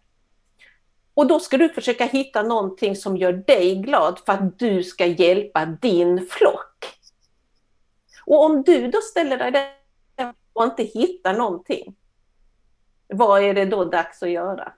Och 1.17 1.27
då 1.27 1.39
ska 1.39 1.57
du 1.57 1.69
försöka 1.69 2.05
hitta 2.05 2.43
någonting 2.43 2.95
som 2.95 3.17
gör 3.17 3.33
dig 3.33 3.75
glad 3.75 4.19
för 4.25 4.33
att 4.33 4.59
du 4.59 4.83
ska 4.83 5.05
hjälpa 5.05 5.65
din 5.65 6.27
flock. 6.29 6.85
Och 8.25 8.45
om 8.45 8.63
du 8.63 8.87
då 8.87 9.01
ställer 9.01 9.37
dig 9.37 9.51
där 9.51 10.33
och 10.53 10.63
inte 10.63 10.83
hittar 10.83 11.33
någonting, 11.33 11.95
vad 13.07 13.43
är 13.43 13.53
det 13.53 13.65
då 13.65 13.85
dags 13.85 14.23
att 14.23 14.29
göra? 14.29 14.73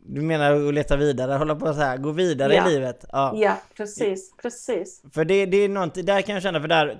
Du 0.00 0.20
menar 0.22 0.68
att 0.68 0.74
leta 0.74 0.96
vidare, 0.96 1.32
hålla 1.32 1.54
på 1.54 1.66
så 1.66 1.80
här, 1.80 1.96
gå 1.96 2.10
vidare 2.10 2.54
ja. 2.54 2.68
i 2.68 2.72
livet? 2.72 3.04
Ja, 3.12 3.32
ja 3.36 3.56
precis, 3.76 4.36
precis. 4.42 5.02
För 5.12 5.24
det, 5.24 5.46
det 5.46 5.56
är 5.56 5.68
något, 5.68 6.06
där 6.06 6.22
kan 6.22 6.34
jag 6.34 6.42
känna, 6.42 6.60
för 6.60 6.68
där, 6.68 6.98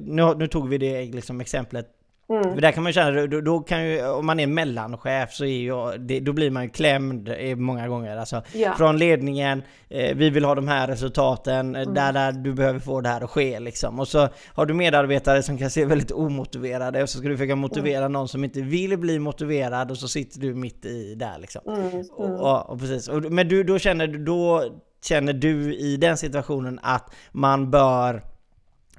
nu, 0.00 0.34
nu 0.34 0.48
tog 0.48 0.68
vi 0.68 0.78
det 0.78 1.04
liksom 1.04 1.40
exemplet 1.40 2.03
Mm. 2.28 2.60
Där 2.60 2.72
kan 2.72 2.82
man 2.82 2.92
känna, 2.92 3.26
då, 3.26 3.40
då, 3.40 3.60
kan 3.60 3.86
ju, 3.86 4.06
om 4.06 4.26
man 4.26 4.40
är 4.40 4.46
mellanchef 4.46 5.32
så 5.32 5.44
är 5.44 5.48
ju, 5.48 5.98
det, 5.98 6.20
då 6.20 6.32
blir 6.32 6.50
man 6.50 6.62
ju 6.62 6.68
klämd 6.68 7.30
många 7.56 7.88
gånger. 7.88 8.16
Alltså, 8.16 8.42
ja. 8.52 8.74
Från 8.76 8.98
ledningen, 8.98 9.62
eh, 9.88 10.16
vi 10.16 10.30
vill 10.30 10.44
ha 10.44 10.54
de 10.54 10.68
här 10.68 10.86
resultaten, 10.86 11.76
mm. 11.76 11.94
där, 11.94 12.12
där 12.12 12.32
du 12.32 12.52
behöver 12.52 12.80
få 12.80 13.00
det 13.00 13.08
här 13.08 13.20
att 13.20 13.30
ske 13.30 13.60
liksom. 13.60 14.00
Och 14.00 14.08
så 14.08 14.28
har 14.54 14.66
du 14.66 14.74
medarbetare 14.74 15.42
som 15.42 15.58
kan 15.58 15.70
se 15.70 15.84
väldigt 15.84 16.12
omotiverade 16.12 17.02
och 17.02 17.08
så 17.08 17.18
ska 17.18 17.28
du 17.28 17.36
försöka 17.36 17.56
motivera 17.56 17.98
mm. 17.98 18.12
någon 18.12 18.28
som 18.28 18.44
inte 18.44 18.60
vill 18.60 18.98
bli 18.98 19.18
motiverad 19.18 19.90
och 19.90 19.98
så 19.98 20.08
sitter 20.08 20.40
du 20.40 20.54
mitt 20.54 20.84
i 20.84 21.14
där 21.14 21.38
liksom. 21.38 21.62
Mm. 21.66 22.04
Och, 22.12 22.26
mm. 22.26 22.40
och, 22.40 22.70
och, 22.70 22.80
precis. 22.80 23.08
Och, 23.08 23.32
men 23.32 23.48
du, 23.48 23.64
då 23.64 23.78
känner 23.78 24.06
då 24.06 24.64
känner 25.04 25.32
du 25.32 25.74
i 25.74 25.96
den 25.96 26.16
situationen 26.16 26.80
att 26.82 27.14
man 27.32 27.70
bör 27.70 28.33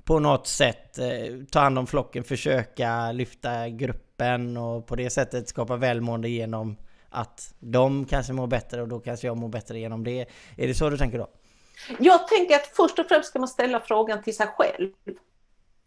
på 0.06 0.20
något 0.20 0.48
sätt 0.48 0.98
eh, 0.98 1.06
ta 1.52 1.60
hand 1.60 1.80
om 1.80 1.88
flocken, 1.88 2.24
försöka 2.24 3.12
lyfta 3.12 3.70
gruppen 3.70 4.58
och 4.58 4.88
på 4.88 4.96
det 4.96 5.10
sättet 5.10 5.50
skapa 5.50 5.76
välmående 5.76 6.30
genom 6.30 6.78
att 7.10 7.54
de 7.60 8.06
kanske 8.06 8.34
mår 8.34 8.48
bättre 8.48 8.82
och 8.82 8.88
då 8.88 9.00
kanske 9.00 9.28
jag 9.28 9.38
mår 9.38 9.48
bättre 9.48 9.80
genom 9.80 10.04
det. 10.04 10.26
Är 10.58 10.68
det 10.68 10.74
så 10.74 10.90
du 10.90 10.98
tänker 10.98 11.18
då? 11.18 11.28
Jag 12.00 12.28
tänker 12.28 12.56
att 12.56 12.68
först 12.74 13.00
och 13.00 13.06
främst 13.08 13.30
ska 13.30 13.40
man 13.40 13.48
ställa 13.48 13.80
frågan 13.80 14.24
till 14.24 14.36
sig 14.36 14.48
själv. 14.48 14.90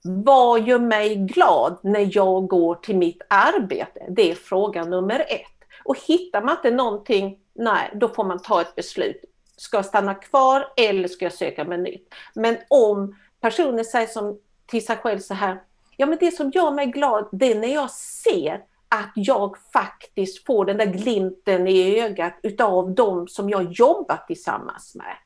Vad 0.02 0.68
gör 0.68 0.78
mig 0.78 1.16
glad 1.16 1.78
när 1.82 2.16
jag 2.16 2.46
går 2.46 2.74
till 2.74 2.96
mitt 2.96 3.22
arbete? 3.30 4.06
Det 4.08 4.30
är 4.30 4.34
fråga 4.34 4.84
nummer 4.84 5.20
ett. 5.20 5.68
Och 5.84 5.96
hittar 6.06 6.42
man 6.42 6.56
inte 6.56 6.70
någonting, 6.70 7.38
nej, 7.54 7.90
då 7.94 8.08
får 8.08 8.24
man 8.24 8.42
ta 8.42 8.60
ett 8.60 8.74
beslut. 8.74 9.24
Ska 9.56 9.76
jag 9.76 9.86
stanna 9.86 10.14
kvar 10.14 10.66
eller 10.76 11.08
ska 11.08 11.24
jag 11.24 11.32
söka 11.32 11.64
mig 11.64 11.78
nytt? 11.78 12.14
Men 12.34 12.56
om 12.68 13.16
personen 13.40 13.84
säger 13.84 14.06
som 14.06 14.38
till 14.66 14.86
sig 14.86 14.96
själv 14.96 15.18
så 15.18 15.34
här, 15.34 15.62
ja 15.96 16.06
men 16.06 16.18
det 16.20 16.30
som 16.30 16.50
gör 16.50 16.70
mig 16.70 16.86
glad 16.86 17.28
det 17.32 17.52
är 17.52 17.60
när 17.60 17.74
jag 17.74 17.90
ser 17.90 18.64
att 18.88 19.12
jag 19.14 19.56
faktiskt 19.72 20.46
får 20.46 20.64
den 20.64 20.76
där 20.76 20.86
glimten 20.86 21.68
i 21.68 22.00
ögat 22.00 22.34
utav 22.42 22.94
de 22.94 23.28
som 23.28 23.50
jag 23.50 23.72
jobbat 23.72 24.26
tillsammans 24.26 24.94
med. 24.94 25.16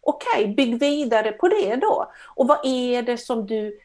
Okej, 0.00 0.42
okay, 0.42 0.54
bygg 0.54 0.80
vidare 0.80 1.32
på 1.32 1.48
det 1.48 1.76
då. 1.76 2.12
Och 2.34 2.48
vad 2.48 2.58
är 2.64 3.02
det 3.02 3.18
som 3.18 3.46
du 3.46 3.78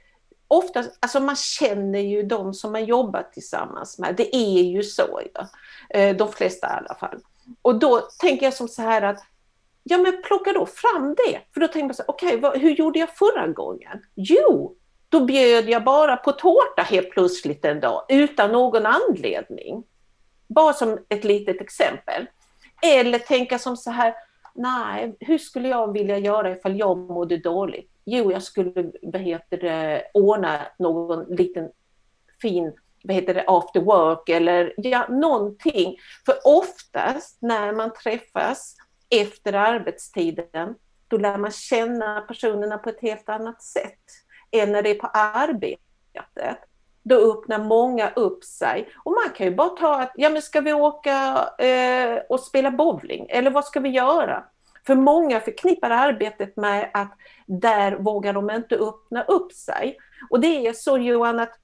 oftast, 0.48 0.98
alltså 1.00 1.20
man 1.20 1.36
känner 1.36 2.00
ju 2.00 2.24
de 2.24 2.54
som 2.54 2.72
man 2.72 2.86
jobbat 2.86 3.34
tillsammans 3.34 4.00
med. 4.00 4.16
Det 4.16 4.36
är 4.36 4.64
ju 4.64 4.84
så, 4.84 5.22
ja. 5.34 5.48
Eh, 5.90 6.16
de 6.16 6.32
flesta 6.32 6.68
i 6.68 6.72
alla 6.72 6.96
fall. 6.96 7.20
Och 7.62 7.80
då 7.80 8.02
tänker 8.20 8.46
jag 8.46 8.54
som 8.54 8.68
så 8.68 8.82
här 8.82 9.02
att, 9.02 9.20
ja 9.90 9.98
men 9.98 10.22
plocka 10.24 10.54
då 10.54 10.66
fram 10.66 11.16
det. 11.16 11.40
För 11.54 11.62
då 11.62 11.68
tänker 11.68 11.86
man 11.86 11.94
så 11.94 12.04
okej, 12.08 12.38
okay, 12.38 12.60
hur 12.60 12.70
gjorde 12.72 13.00
jag 13.00 13.10
förra 13.10 13.48
gången? 13.48 14.04
Jo, 14.16 14.76
då 15.10 15.26
bjöd 15.26 15.70
jag 15.70 15.84
bara 15.84 16.18
på 16.18 16.32
tårta 16.32 16.82
helt 16.82 17.12
plötsligt 17.12 17.66
en 17.66 17.80
dag 17.80 18.06
utan 18.10 18.52
någon 18.52 18.86
anledning. 18.86 19.84
Bara 20.48 20.74
som 20.74 21.00
ett 21.10 21.24
litet 21.24 21.62
exempel. 21.62 22.26
Eller 22.84 23.20
tänka 23.20 23.60
som 23.60 23.78
så 23.78 23.92
här, 23.92 24.14
nej, 24.56 25.16
hur 25.20 25.38
skulle 25.38 25.68
jag 25.68 25.94
vilja 25.94 26.18
göra 26.18 26.52
ifall 26.52 26.80
jag 26.80 26.98
mådde 26.98 27.38
dåligt? 27.38 27.92
Jo, 28.06 28.32
jag 28.32 28.44
skulle 28.44 28.92
vad 29.02 29.22
heter 29.22 29.58
det, 29.58 30.04
ordna 30.14 30.60
någon 30.80 31.36
liten 31.36 31.70
fin 32.42 32.74
vad 33.04 33.16
heter 33.16 33.34
det, 33.34 33.44
after 33.48 33.80
work 33.82 34.30
eller 34.30 34.74
ja, 34.78 35.08
någonting. 35.10 35.98
För 36.26 36.36
oftast 36.44 37.38
när 37.42 37.74
man 37.74 37.94
träffas 37.94 38.76
efter 39.10 39.54
arbetstiden, 39.54 40.76
då 41.08 41.18
lär 41.18 41.38
man 41.38 41.52
känna 41.52 42.22
personerna 42.22 42.78
på 42.78 42.90
ett 42.90 43.02
helt 43.02 43.30
annat 43.30 43.64
sätt 43.64 44.04
än 44.52 44.72
när 44.72 44.84
det 44.84 44.90
är 44.90 45.00
på 45.00 45.08
arbetet. 45.08 46.58
Då 47.04 47.16
öppnar 47.16 47.60
många 47.60 48.10
upp 48.10 48.44
sig. 48.44 48.90
Och 49.04 49.12
man 49.12 49.36
kan 49.36 49.46
ju 49.46 49.56
bara 49.56 49.70
ta 49.70 50.02
att, 50.02 50.12
ja 50.16 50.30
men 50.30 50.42
ska 50.42 50.62
vi 50.62 50.74
åka 50.74 51.50
eh, 51.60 52.20
och 52.30 52.40
spela 52.40 52.72
bowling? 52.72 53.28
Eller 53.30 53.52
vad 53.52 53.66
ska 53.66 53.80
vi 53.80 53.90
göra? 53.90 54.44
För 54.88 54.96
många 54.96 55.40
förknippar 55.40 55.90
arbetet 55.90 56.58
med 56.58 56.92
att 56.94 57.12
där 57.46 57.92
vågar 57.96 58.34
de 58.34 58.50
inte 58.50 58.76
öppna 58.76 59.24
upp 59.24 59.52
sig. 59.52 59.98
Och 60.30 60.40
det 60.40 60.68
är 60.68 60.74
så 60.74 60.98
Johan 60.98 61.40
att 61.40 61.60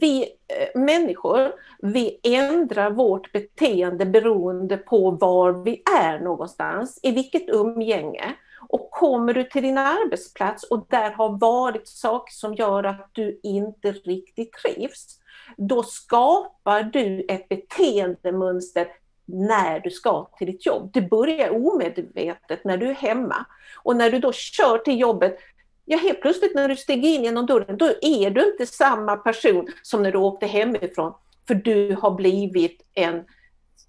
vi 0.00 0.22
eh, 0.22 0.80
människor, 0.80 1.52
vi 1.82 2.20
ändrar 2.22 2.90
vårt 2.90 3.32
beteende 3.32 4.06
beroende 4.06 4.76
på 4.76 5.10
var 5.10 5.52
vi 5.52 5.82
är 6.00 6.18
någonstans, 6.18 7.00
i 7.02 7.10
vilket 7.10 7.48
umgänge. 7.48 8.34
Och 8.68 8.90
kommer 8.90 9.34
du 9.34 9.44
till 9.44 9.62
din 9.62 9.78
arbetsplats 9.78 10.64
och 10.64 10.86
där 10.88 11.10
har 11.10 11.38
varit 11.38 11.88
saker 11.88 12.32
som 12.32 12.54
gör 12.54 12.84
att 12.84 13.10
du 13.12 13.40
inte 13.42 13.92
riktigt 13.92 14.52
trivs, 14.52 15.18
då 15.56 15.82
skapar 15.82 16.82
du 16.82 17.26
ett 17.28 17.48
beteendemönster 17.48 18.86
när 19.24 19.80
du 19.80 19.90
ska 19.90 20.28
till 20.38 20.46
ditt 20.46 20.66
jobb. 20.66 20.90
Det 20.92 21.02
börjar 21.02 21.66
omedvetet 21.66 22.64
när 22.64 22.76
du 22.76 22.86
är 22.86 22.94
hemma. 22.94 23.46
Och 23.82 23.96
när 23.96 24.10
du 24.10 24.18
då 24.18 24.32
kör 24.32 24.78
till 24.78 25.00
jobbet, 25.00 25.38
ja 25.84 25.98
helt 25.98 26.20
plötsligt 26.20 26.54
när 26.54 26.68
du 26.68 26.76
stiger 26.76 27.08
in 27.08 27.24
genom 27.24 27.46
dörren, 27.46 27.76
då 27.76 27.86
är 28.02 28.30
du 28.30 28.50
inte 28.50 28.66
samma 28.66 29.16
person 29.16 29.68
som 29.82 30.02
när 30.02 30.12
du 30.12 30.18
åkte 30.18 30.46
hemifrån. 30.46 31.14
För 31.48 31.54
du 31.54 31.96
har 32.02 32.10
blivit 32.10 32.82
en, 32.94 33.24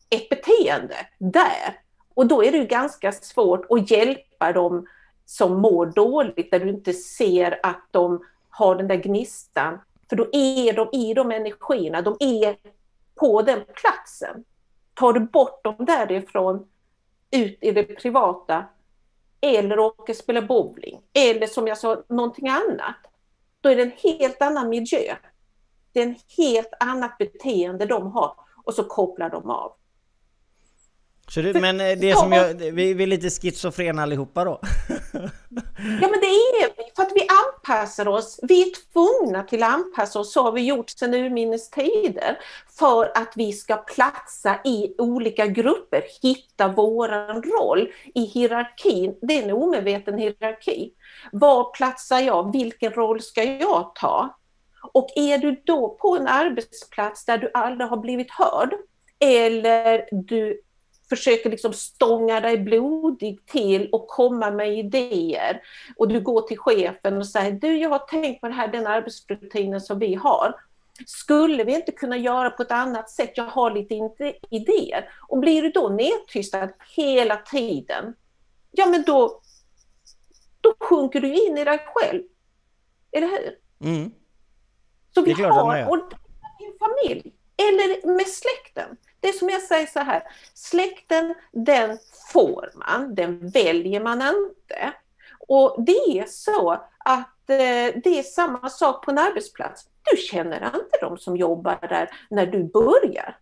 ett 0.10 0.30
beteende 0.30 0.96
där. 1.18 1.80
Och 2.14 2.28
då 2.28 2.44
är 2.44 2.52
det 2.52 2.66
ganska 2.66 3.12
svårt 3.12 3.66
att 3.70 3.92
hjälpa 3.92 4.52
dem 4.52 4.88
som 5.26 5.62
mår 5.62 5.86
dåligt, 5.86 6.52
där 6.52 6.60
du 6.60 6.70
inte 6.70 6.94
ser 6.94 7.60
att 7.64 7.88
de 7.92 8.26
har 8.50 8.76
den 8.76 8.88
där 8.88 8.96
gnistan. 8.96 9.80
För 10.10 10.16
då 10.16 10.28
är 10.32 10.74
de 10.74 10.90
i 10.94 11.14
de 11.14 11.32
energierna, 11.32 12.02
de 12.02 12.18
är 12.20 12.56
på 13.16 13.42
den 13.42 13.60
platsen. 13.66 14.44
Tar 14.94 15.14
du 15.14 15.20
bort 15.20 15.64
dem 15.64 15.76
därifrån 15.80 16.68
ut 17.32 17.58
i 17.62 17.72
det 17.72 17.84
privata 17.84 18.66
eller 19.44 19.80
åker 19.80 20.14
spela 20.14 20.42
bowling 20.42 21.02
eller 21.14 21.48
som 21.48 21.68
jag 21.68 21.78
sa, 21.78 22.04
någonting 22.10 22.48
annat. 22.48 22.96
Då 23.62 23.70
är 23.70 23.76
det 23.76 23.84
en 23.84 23.92
helt 23.98 24.42
annan 24.42 24.70
miljö. 24.70 25.16
Det 25.94 26.00
är 26.00 26.04
en 26.04 26.16
helt 26.38 26.74
annat 26.80 27.18
beteende 27.18 27.86
de 27.86 28.12
har 28.12 28.36
och 28.64 28.74
så 28.74 28.84
kopplar 28.84 29.30
de 29.30 29.50
av. 29.50 29.74
Så 31.28 31.42
det, 31.42 31.54
men 31.62 31.82
eh, 31.82 31.98
det 31.98 32.16
som 32.18 32.32
jag, 32.32 32.54
vi, 32.54 32.94
vi 32.94 33.04
är 33.04 33.08
lite 33.08 33.30
schizofrena 33.30 34.04
allihopa 34.04 34.44
då? 34.44 34.60
ja 36.02 36.08
men 36.08 36.20
det 36.20 36.28
är 36.28 36.78
vi, 36.78 36.84
för 36.96 37.04
att 37.04 37.12
vi 37.16 37.28
anpassar 37.46 38.08
oss. 38.08 38.40
Vi 38.44 38.62
är 38.62 38.72
tvungna 38.94 39.44
till 39.44 39.64
att 39.64 39.74
anpassa 39.74 40.20
oss, 40.20 40.34
så 40.34 40.44
har 40.44 40.52
vi 40.52 40.62
gjort 40.62 40.90
sedan 40.90 41.14
urminnes 41.14 41.70
tider. 41.70 42.40
För 42.80 43.06
att 43.18 43.34
vi 43.36 43.54
ska 43.54 43.78
platsa 43.78 44.60
i 44.66 44.96
olika 44.98 45.48
grupper, 45.48 46.04
hitta 46.22 46.68
våran 46.68 47.44
roll 47.44 47.90
i 48.16 48.26
hierarkin. 48.26 49.16
Det 49.22 49.40
är 49.40 49.44
en 49.44 49.52
omedveten 49.52 50.18
hierarki. 50.18 50.94
Var 51.32 51.72
platsar 51.74 52.20
jag? 52.20 52.52
Vilken 52.52 52.92
roll 52.92 53.22
ska 53.22 53.44
jag 53.44 53.96
ta? 53.96 54.38
Och 54.94 55.10
är 55.16 55.38
du 55.38 55.62
då 55.66 55.90
på 55.90 56.18
en 56.18 56.28
arbetsplats 56.28 57.26
där 57.26 57.38
du 57.38 57.52
aldrig 57.54 57.90
har 57.90 57.98
blivit 57.98 58.32
hörd, 58.32 58.74
eller 59.20 60.08
du 60.12 60.62
försöker 61.16 61.50
liksom 61.50 61.74
stånga 61.74 62.40
dig 62.40 62.58
blodig 62.58 63.46
till 63.46 63.90
och 63.92 64.08
komma 64.08 64.52
med 64.52 64.78
idéer. 64.78 65.62
Och 65.96 66.08
du 66.08 66.22
går 66.22 66.42
till 66.42 66.58
chefen 66.58 67.18
och 67.18 67.28
säger, 67.28 67.52
du 67.52 67.78
jag 67.78 67.90
har 67.90 68.00
tänkt 68.00 68.42
på 68.42 68.48
det 68.48 68.54
här, 68.54 68.68
den 68.68 68.88
arbetsrutinen 68.88 69.82
som 69.82 70.00
vi 70.00 70.16
har. 70.16 70.56
Skulle 71.06 71.64
vi 71.64 71.76
inte 71.76 71.92
kunna 71.92 72.18
göra 72.18 72.50
på 72.50 72.62
ett 72.62 72.72
annat 72.72 73.10
sätt? 73.10 73.32
Jag 73.36 73.44
har 73.46 73.72
lite 73.72 73.96
idéer. 74.50 75.10
Och 75.28 75.40
blir 75.40 75.62
du 75.62 75.70
då 75.70 75.90
nedtystad 75.90 76.70
hela 76.96 77.38
tiden, 77.38 78.14
ja 78.72 78.86
men 78.86 79.04
då, 79.04 79.42
då 80.62 80.74
sjunker 80.80 81.22
du 81.22 81.48
in 81.48 81.58
i 81.58 81.64
dig 81.64 81.80
själv. 81.86 82.24
Eller 83.12 83.28
hur? 83.28 83.58
Mm. 83.90 84.12
Så 85.14 85.22
vi 85.22 85.32
har, 85.32 85.90
och 85.90 85.98
din 86.60 86.78
familj, 86.80 87.34
eller 87.58 88.16
med 88.16 88.28
släkten. 88.28 88.98
Det 89.24 89.30
är 89.30 89.34
som 89.34 89.50
jag 89.50 89.62
säger 89.62 89.88
så 89.88 90.00
här, 90.00 90.24
släkten 90.54 91.36
den 91.52 91.98
får 92.34 92.72
man, 92.76 93.16
den 93.16 93.50
väljer 93.50 94.00
man 94.00 94.22
inte. 94.22 94.94
Och 95.48 95.84
det 95.86 96.20
är 96.20 96.26
så 96.28 96.72
att 96.98 97.50
eh, 97.50 98.02
det 98.04 98.20
är 98.20 98.24
samma 98.24 98.70
sak 98.70 99.06
på 99.06 99.12
en 99.12 99.18
arbetsplats. 99.18 99.86
Du 100.12 100.18
känner 100.18 100.66
inte 100.66 100.98
de 101.02 101.18
som 101.18 101.38
jobbar 101.38 101.78
där 101.82 102.10
när 102.30 102.46
du 102.46 102.64
börjar. 102.64 103.38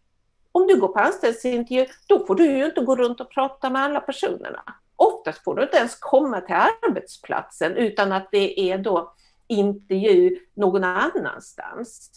Om 0.52 0.68
du 0.68 0.80
går 0.80 0.88
på 0.88 1.00
anställningsintervju, 1.00 1.86
då 2.08 2.26
får 2.26 2.36
du 2.36 2.46
ju 2.46 2.66
inte 2.66 2.82
gå 2.82 2.96
runt 2.96 3.22
och 3.22 3.30
prata 3.30 3.70
med 3.70 3.82
alla 3.82 4.00
personerna. 4.00 4.64
Oftast 4.96 5.44
får 5.44 5.56
du 5.56 5.64
inte 5.64 5.78
ens 5.78 5.96
komma 5.96 6.42
till 6.42 6.56
arbetsplatsen 6.56 7.76
utan 7.78 8.12
att 8.12 8.28
det 8.32 8.72
är 8.72 8.78
då 8.78 9.14
intervju 9.48 10.40
någon 10.54 10.84
annanstans. 10.84 12.12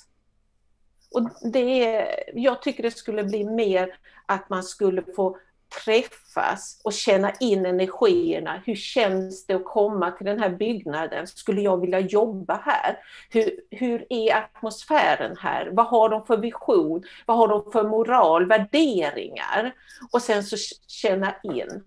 Och 1.15 1.51
det 1.53 2.07
jag 2.35 2.63
tycker 2.63 2.83
det 2.83 2.91
skulle 2.91 3.25
bli 3.25 3.45
mer 3.45 3.99
att 4.27 4.49
man 4.51 4.63
skulle 4.63 5.03
få 5.17 5.37
träffas 5.85 6.81
och 6.85 6.93
känna 6.93 7.33
in 7.41 7.67
energierna. 7.67 8.63
Hur 8.67 8.75
känns 8.75 9.47
det 9.47 9.55
att 9.55 9.65
komma 9.65 10.11
till 10.11 10.27
den 10.27 10.39
här 10.39 10.51
byggnaden? 10.51 11.27
Skulle 11.27 11.61
jag 11.61 11.81
vilja 11.81 12.01
jobba 12.01 12.61
här? 12.65 12.99
Hur, 13.31 13.61
hur 13.71 14.07
är 14.11 14.37
atmosfären 14.37 15.37
här? 15.37 15.71
Vad 15.73 15.87
har 15.87 16.09
de 16.09 16.27
för 16.27 16.37
vision? 16.37 17.03
Vad 17.27 17.37
har 17.37 17.49
de 17.49 17.73
för 17.73 17.89
moral, 17.89 18.47
värderingar? 18.47 19.75
Och 20.13 20.23
sen 20.23 20.45
så 20.45 20.57
känna 20.87 21.35
in. 21.43 21.85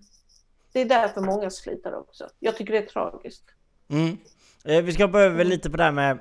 Det 0.74 0.82
är 0.82 0.86
därför 0.86 1.22
många 1.22 1.50
slutar 1.50 2.00
också. 2.00 2.30
Jag 2.40 2.58
tycker 2.58 2.74
det 2.74 2.80
är 2.80 2.86
tragiskt. 2.86 3.44
Mm. 3.90 4.18
Eh, 4.66 4.84
vi 4.84 4.94
ska 4.94 5.06
hoppa 5.06 5.22
över 5.22 5.44
lite 5.44 5.70
på 5.70 5.78
det 5.78 5.84
här 5.84 5.92
med 5.92 6.20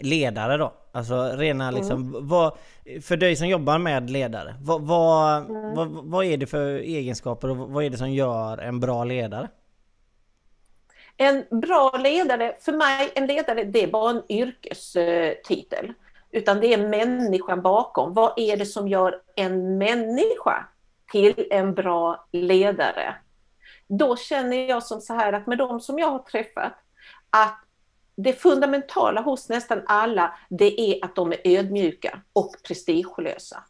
ledare 0.00 0.56
då. 0.56 0.83
Alltså 0.94 1.36
rena 1.36 1.68
mm. 1.68 1.74
liksom, 1.74 2.00
mm. 2.00 2.28
vad, 2.28 2.52
för 3.02 3.16
dig 3.16 3.36
som 3.36 3.48
jobbar 3.48 3.78
med 3.78 4.10
ledare, 4.10 4.54
vad, 4.60 4.82
vad, 4.82 5.36
mm. 5.36 5.74
vad, 5.74 5.88
vad, 5.88 6.24
är 6.24 6.36
det 6.36 6.46
för 6.46 6.66
egenskaper 6.74 7.50
och 7.50 7.56
vad 7.56 7.84
är 7.84 7.90
det 7.90 7.96
som 7.96 8.10
gör 8.10 8.58
en 8.58 8.80
bra 8.80 9.04
ledare? 9.04 9.48
En 11.16 11.60
bra 11.60 11.96
ledare, 11.98 12.56
för 12.60 12.72
mig, 12.72 13.12
en 13.14 13.26
ledare 13.26 13.64
det 13.64 13.82
är 13.82 13.86
bara 13.86 14.10
en 14.10 14.22
yrkestitel. 14.28 15.92
Utan 16.30 16.60
det 16.60 16.74
är 16.74 16.88
människan 16.88 17.62
bakom. 17.62 18.14
Vad 18.14 18.32
är 18.36 18.56
det 18.56 18.66
som 18.66 18.88
gör 18.88 19.20
en 19.36 19.78
människa 19.78 20.66
till 21.12 21.46
en 21.50 21.74
bra 21.74 22.28
ledare? 22.32 23.14
Då 23.88 24.16
känner 24.16 24.68
jag 24.68 24.82
som 24.82 25.00
så 25.00 25.14
här 25.14 25.32
att 25.32 25.46
med 25.46 25.58
de 25.58 25.80
som 25.80 25.98
jag 25.98 26.10
har 26.10 26.18
träffat, 26.18 26.72
att 27.30 27.63
det 28.16 28.32
fundamentala 28.32 29.20
hos 29.20 29.48
nästan 29.48 29.82
alla, 29.86 30.38
det 30.50 30.80
är 30.80 31.04
att 31.04 31.16
de 31.16 31.32
är 31.32 31.40
ödmjuka 31.44 32.20
och 32.32 32.56
prestigelösa. 32.66 33.64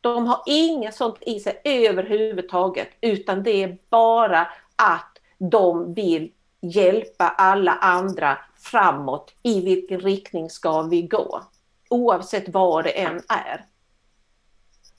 De 0.00 0.26
har 0.26 0.42
inget 0.46 0.94
sånt 0.94 1.18
i 1.20 1.40
sig 1.40 1.60
överhuvudtaget, 1.64 2.88
utan 3.00 3.42
det 3.42 3.62
är 3.62 3.78
bara 3.90 4.48
att 4.76 5.18
de 5.38 5.94
vill 5.94 6.32
hjälpa 6.60 7.28
alla 7.28 7.72
andra 7.72 8.38
framåt. 8.56 9.34
I 9.42 9.60
vilken 9.60 10.00
riktning 10.00 10.50
ska 10.50 10.82
vi 10.82 11.02
gå? 11.02 11.42
Oavsett 11.90 12.48
vad 12.48 12.84
det 12.84 12.90
än 12.90 13.22
är. 13.28 13.64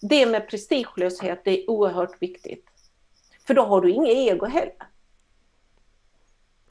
Det 0.02 0.26
med 0.26 0.50
prestigelöshet 0.50 1.42
det 1.44 1.64
är 1.64 1.70
oerhört 1.70 2.22
viktigt. 2.22 2.66
För 3.48 3.54
då 3.54 3.62
har 3.62 3.82
du 3.82 3.92
inget 3.92 4.16
ego 4.16 4.46
heller. 4.46 4.91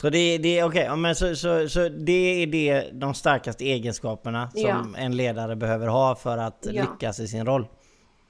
Så 0.01 0.11
det, 0.11 0.39
det 0.39 0.65
okay, 0.65 0.97
men 0.97 1.15
så, 1.15 1.37
så, 1.37 1.69
så 1.69 1.89
det 1.89 2.43
är 2.43 2.47
det, 2.47 2.91
de 2.93 3.15
starkaste 3.15 3.65
egenskaperna 3.65 4.51
som 4.51 4.61
ja. 4.61 4.87
en 4.99 5.17
ledare 5.17 5.57
behöver 5.57 5.87
ha 5.87 6.15
för 6.15 6.39
att 6.39 6.67
ja. 6.73 6.83
lyckas 6.83 7.21
i 7.21 7.29
sin 7.29 7.47
roll? 7.47 7.67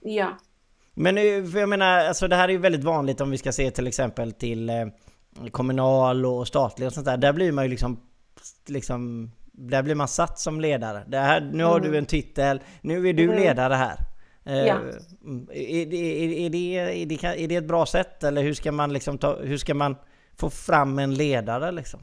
Ja. 0.01 0.39
Men 0.95 1.15
för 1.53 1.59
jag 1.59 1.69
menar, 1.69 1.99
alltså 1.99 2.29
det 2.29 2.37
här 2.37 2.49
är 2.49 2.53
ju 2.53 2.59
väldigt 2.59 2.85
vanligt 2.85 3.21
om 3.21 3.31
vi 3.31 3.39
ska 3.39 3.53
se 3.53 3.71
till 3.71 3.87
exempel 3.87 4.33
till 4.33 4.71
eh, 4.71 4.87
kommunal 5.51 6.27
och 6.27 6.49
statlig 6.49 6.87
och 6.87 6.93
sånt 6.93 7.07
där. 7.07 7.17
Där 7.17 7.33
blir 7.33 7.53
man 7.53 7.65
ju 7.65 7.71
liksom, 7.71 8.01
liksom 8.67 9.31
där 9.53 9.83
blir 9.83 9.95
man 9.95 10.09
satt 10.09 10.39
som 10.39 10.61
ledare. 10.61 11.05
Det 11.07 11.19
här, 11.19 11.41
nu 11.53 11.65
har 11.65 11.79
mm. 11.79 11.91
du 11.93 11.99
en 11.99 12.07
titel, 12.07 12.61
nu 12.81 13.09
är 13.09 13.13
du 13.13 13.25
mm. 13.25 13.37
ledare 13.37 13.75
här. 13.75 13.97
Eh, 14.45 14.67
ja. 14.67 14.79
Är, 15.53 15.87
det, 15.87 15.97
är, 15.97 16.47
är, 16.47 16.51
det, 16.51 16.79
är, 16.79 17.07
det, 17.07 17.25
är 17.25 17.49
det 17.49 17.57
ett 17.57 17.69
bra 17.69 17.87
sätt 17.87 18.25
eller 18.25 18.43
hur 18.43 18.55
ska 18.55 18.73
man 18.73 18.93
liksom 18.93 19.19
ta, 19.19 19.37
hur 19.37 19.57
ska 19.57 19.75
man 19.75 19.97
få 20.41 20.51
fram 20.51 20.99
en 20.99 21.15
ledare 21.15 21.73
liksom? 21.73 22.01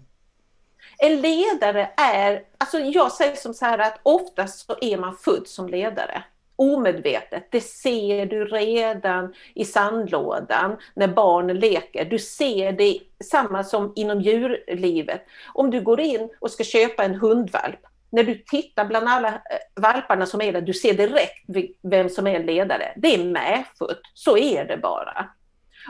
En 0.98 1.22
ledare 1.22 1.90
är, 1.98 2.44
alltså 2.58 2.80
jag 2.80 3.12
säger 3.12 3.36
som 3.36 3.54
så 3.54 3.66
här 3.66 3.80
att 3.80 4.00
oftast 4.04 4.66
så 4.66 4.76
är 4.82 4.98
man 4.98 5.16
född 5.16 5.48
som 5.48 5.70
ledare 5.70 6.24
omedvetet. 6.58 7.48
Det 7.52 7.62
ser 7.62 8.26
du 8.26 8.46
redan 8.46 9.34
i 9.56 9.66
sandlådan 9.66 10.78
när 10.94 11.08
barnen 11.08 11.60
leker. 11.60 12.06
Du 12.06 12.20
ser 12.20 12.72
det 12.72 13.00
samma 13.24 13.64
som 13.64 13.94
inom 13.96 14.22
djurlivet. 14.22 15.22
Om 15.54 15.72
du 15.72 15.82
går 15.82 16.00
in 16.00 16.30
och 16.40 16.52
ska 16.52 16.64
köpa 16.64 17.04
en 17.04 17.16
hundvalp, 17.16 17.80
när 18.10 18.24
du 18.24 18.36
tittar 18.36 18.86
bland 18.86 19.08
alla 19.08 19.28
eh, 19.28 19.82
valparna 19.82 20.26
som 20.26 20.42
är 20.42 20.54
där, 20.54 20.62
du 20.62 20.74
ser 20.74 20.94
direkt 20.94 21.46
vem 21.82 22.10
som 22.10 22.28
är 22.28 22.44
ledare. 22.44 22.94
Det 22.98 23.14
är 23.14 23.24
medfött, 23.24 24.02
så 24.14 24.38
är 24.38 24.66
det 24.66 24.78
bara. 24.78 25.30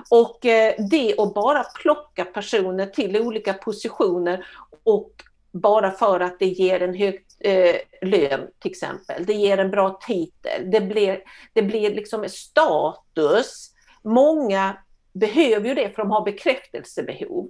Och 0.10 0.46
eh, 0.46 0.76
det 0.90 1.20
att 1.20 1.34
bara 1.34 1.64
plocka 1.64 2.26
personer 2.26 2.86
till 2.86 3.22
olika 3.22 3.54
positioner 3.54 4.46
och 4.84 5.12
bara 5.52 5.92
för 5.92 6.20
att 6.20 6.40
det 6.40 6.46
ger 6.46 6.82
en 6.82 6.94
hög 6.94 7.26
eh, 7.40 7.76
lön 8.02 8.48
till 8.60 8.72
exempel. 8.72 9.26
Det 9.26 9.34
ger 9.34 9.58
en 9.58 9.72
bra 9.72 10.00
titel. 10.08 10.72
Det 10.72 10.82
blir, 10.82 11.24
det 11.54 11.62
blir 11.62 11.96
liksom 11.96 12.26
status. 12.30 13.72
Många 14.04 14.78
behöver 15.14 15.70
ju 15.70 15.76
det 15.76 15.90
för 15.96 16.02
de 16.02 16.12
har 16.12 16.26
bekräftelsebehov. 16.26 17.50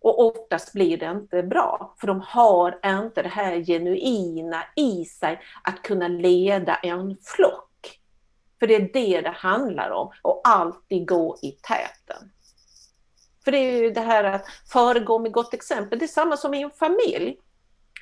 Och 0.00 0.26
oftast 0.26 0.72
blir 0.72 0.96
det 0.96 1.10
inte 1.10 1.42
bra, 1.42 1.94
för 2.00 2.06
de 2.06 2.20
har 2.20 2.78
inte 2.84 3.22
det 3.22 3.28
här 3.28 3.64
genuina 3.64 4.64
i 4.76 5.04
sig 5.04 5.40
att 5.62 5.82
kunna 5.82 6.08
leda 6.08 6.74
en 6.74 7.16
flock. 7.22 7.70
För 8.64 8.68
det 8.68 8.74
är 8.74 8.90
det 8.92 9.20
det 9.20 9.34
handlar 9.36 9.90
om, 9.90 10.10
och 10.22 10.40
alltid 10.44 11.08
gå 11.08 11.38
i 11.42 11.50
täten. 11.50 12.30
För 13.44 13.52
det 13.52 13.58
är 13.58 13.82
ju 13.82 13.90
det 13.90 14.00
här 14.00 14.24
att 14.24 14.46
föregå 14.72 15.18
med 15.18 15.32
gott 15.32 15.54
exempel. 15.54 15.98
Det 15.98 16.04
är 16.04 16.06
samma 16.06 16.36
som 16.36 16.54
i 16.54 16.62
en 16.62 16.70
familj 16.70 17.36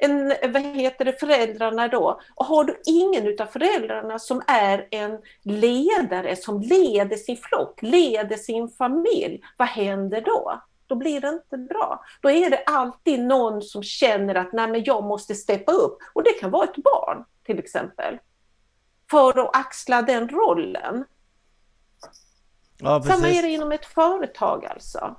en, 0.00 0.28
vad 0.52 0.62
heter 0.62 1.04
det, 1.04 1.20
föräldrarna 1.20 1.88
då. 1.88 2.20
Och 2.34 2.46
har 2.46 2.64
du 2.64 2.80
ingen 2.86 3.26
utav 3.26 3.46
föräldrarna 3.46 4.18
som 4.18 4.42
är 4.46 4.88
en 4.90 5.18
ledare 5.42 6.36
som 6.36 6.60
leder 6.60 7.16
sin 7.16 7.36
flock, 7.36 7.82
leder 7.82 8.36
sin 8.36 8.68
familj, 8.68 9.42
vad 9.56 9.68
händer 9.68 10.20
då? 10.20 10.62
Då 10.86 10.94
blir 10.94 11.20
det 11.20 11.28
inte 11.28 11.58
bra. 11.58 12.04
Då 12.20 12.30
är 12.30 12.50
det 12.50 12.62
alltid 12.66 13.20
någon 13.20 13.62
som 13.62 13.82
känner 13.82 14.34
att 14.34 14.52
nej 14.52 14.68
men 14.68 14.84
jag 14.84 15.04
måste 15.04 15.34
steppa 15.34 15.72
upp. 15.72 15.98
Och 16.12 16.22
det 16.22 16.32
kan 16.32 16.50
vara 16.50 16.64
ett 16.64 16.76
barn 16.76 17.24
till 17.46 17.58
exempel. 17.58 18.18
För 19.12 19.38
att 19.38 19.56
axla 19.56 20.02
den 20.02 20.28
rollen. 20.28 21.04
Ja, 22.78 23.02
Samma 23.02 23.28
är 23.28 23.42
det 23.42 23.48
inom 23.48 23.72
ett 23.72 23.86
företag 23.86 24.66
alltså. 24.66 25.16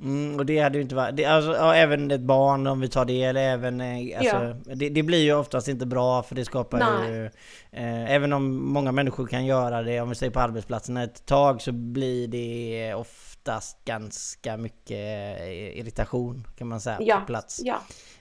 Mm, 0.00 0.38
och 0.38 0.46
det 0.46 0.58
hade 0.58 0.78
ju 0.78 0.82
inte 0.82 0.94
varit... 0.94 1.16
Det, 1.16 1.24
alltså, 1.24 1.52
ja, 1.54 1.74
även 1.74 2.10
ett 2.10 2.20
barn 2.20 2.66
om 2.66 2.80
vi 2.80 2.88
tar 2.88 3.04
det, 3.04 3.22
eller 3.22 3.40
även... 3.40 3.80
Eh, 3.80 4.18
alltså, 4.18 4.36
ja. 4.36 4.74
det, 4.74 4.88
det, 4.88 5.02
blir 5.02 5.22
ju 5.22 5.34
oftast 5.34 5.68
inte 5.68 5.86
bra 5.86 6.22
för 6.22 6.34
det 6.34 6.44
skapar 6.44 6.78
Nej. 6.78 7.12
ju... 7.12 7.24
Eh, 7.72 8.12
även 8.12 8.32
om 8.32 8.72
många 8.72 8.92
människor 8.92 9.26
kan 9.26 9.46
göra 9.46 9.82
det, 9.82 10.00
om 10.00 10.08
vi 10.08 10.14
säger 10.14 10.32
på 10.32 10.40
arbetsplatsen 10.40 10.96
ett 10.96 11.26
tag, 11.26 11.62
så 11.62 11.72
blir 11.72 12.28
det 12.28 12.94
oftast 12.94 13.84
ganska 13.84 14.56
mycket 14.56 15.40
eh, 15.40 15.78
irritation 15.78 16.46
kan 16.58 16.68
man 16.68 16.80
säga 16.80 16.98
ja. 17.00 17.20
på 17.20 17.26
plats. 17.26 17.60
Ja. 17.64 17.76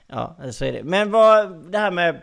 ja, 0.08 0.36
så 0.52 0.66
är 0.66 0.74
det. 0.74 0.84
Men 0.84 1.12
vad... 1.12 1.72
Det 1.72 1.78
här 1.78 1.92
med 1.92 2.22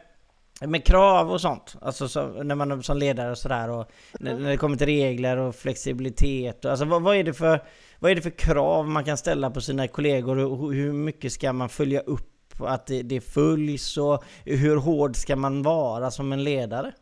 med 0.61 0.85
krav 0.85 1.33
och 1.33 1.41
sånt, 1.41 1.77
alltså 1.81 2.09
så, 2.09 2.27
när 2.27 2.55
man 2.55 2.83
som 2.83 2.97
ledare 2.97 3.31
och 3.31 3.39
sådär 3.39 3.71
och 3.71 3.91
när, 4.21 4.39
när 4.39 4.51
det 4.51 4.57
kommer 4.57 4.77
till 4.77 4.87
regler 4.87 5.37
och 5.37 5.55
flexibilitet 5.55 6.65
och, 6.65 6.71
alltså 6.71 6.87
vad, 6.87 7.03
vad, 7.03 7.17
är 7.17 7.25
det 7.25 7.35
för 7.35 7.65
vad 7.99 8.11
är 8.11 8.15
det 8.15 8.23
för 8.23 8.39
krav 8.39 8.89
man 8.89 9.05
kan 9.05 9.17
ställa 9.17 9.51
på 9.51 9.61
sina 9.61 9.89
kollegor 9.89 10.39
och 10.39 10.73
hur 10.73 10.93
mycket 10.93 11.33
ska 11.33 11.53
man 11.53 11.69
följa 11.69 12.01
upp 12.01 12.61
att 12.61 12.87
det, 12.87 13.03
det 13.03 13.21
följs 13.21 13.97
och 13.97 14.25
hur 14.45 14.77
hård 14.77 15.17
ska 15.17 15.37
man 15.37 15.63
vara 15.63 16.11
som 16.11 16.33
en 16.33 16.45
ledare? 16.45 16.93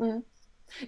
Mm. 0.00 0.22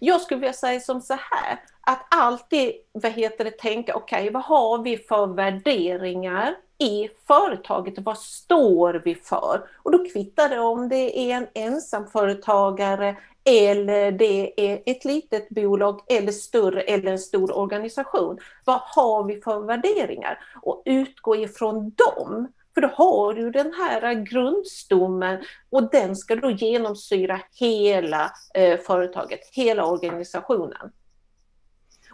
Jag 0.01 0.21
skulle 0.21 0.41
vilja 0.41 0.53
säga 0.53 0.81
som 0.81 1.01
så 1.01 1.15
här, 1.15 1.59
att 1.81 2.07
alltid 2.11 2.73
vad 2.93 3.13
heter 3.13 3.45
det, 3.45 3.51
tänka, 3.59 3.95
okej 3.95 4.21
okay, 4.21 4.31
vad 4.31 4.45
har 4.45 4.83
vi 4.83 4.97
för 4.97 5.27
värderingar 5.27 6.55
i 6.81 7.09
företaget? 7.27 7.99
och 7.99 8.05
Vad 8.05 8.19
står 8.19 9.03
vi 9.05 9.15
för? 9.15 9.63
Och 9.83 9.93
då 9.93 10.05
kvittar 10.13 10.49
det 10.49 10.59
om 10.59 10.89
det 10.89 11.19
är 11.19 11.37
en 11.37 11.47
ensamföretagare 11.55 13.17
eller 13.45 14.13
det 14.13 14.71
är 14.71 14.83
ett 14.87 15.05
litet 15.05 15.49
bolag 15.49 16.01
eller 16.09 16.33
större 16.33 16.81
eller 16.81 17.13
en 17.13 17.19
stor 17.19 17.59
organisation. 17.59 18.39
Vad 18.65 18.81
har 18.85 19.25
vi 19.25 19.41
för 19.41 19.61
värderingar? 19.61 20.39
Och 20.63 20.83
utgå 20.85 21.37
ifrån 21.37 21.93
dem. 21.97 22.53
För 22.75 22.81
då 22.81 22.89
har 22.89 23.35
du 23.35 23.51
den 23.51 23.75
här 23.75 24.15
grundstommen 24.15 25.43
och 25.71 25.91
den 25.91 26.17
ska 26.17 26.37
då 26.37 26.51
genomsyra 26.51 27.41
hela 27.55 28.33
eh, 28.55 28.81
företaget, 28.81 29.41
hela 29.53 29.87
organisationen. 29.87 30.91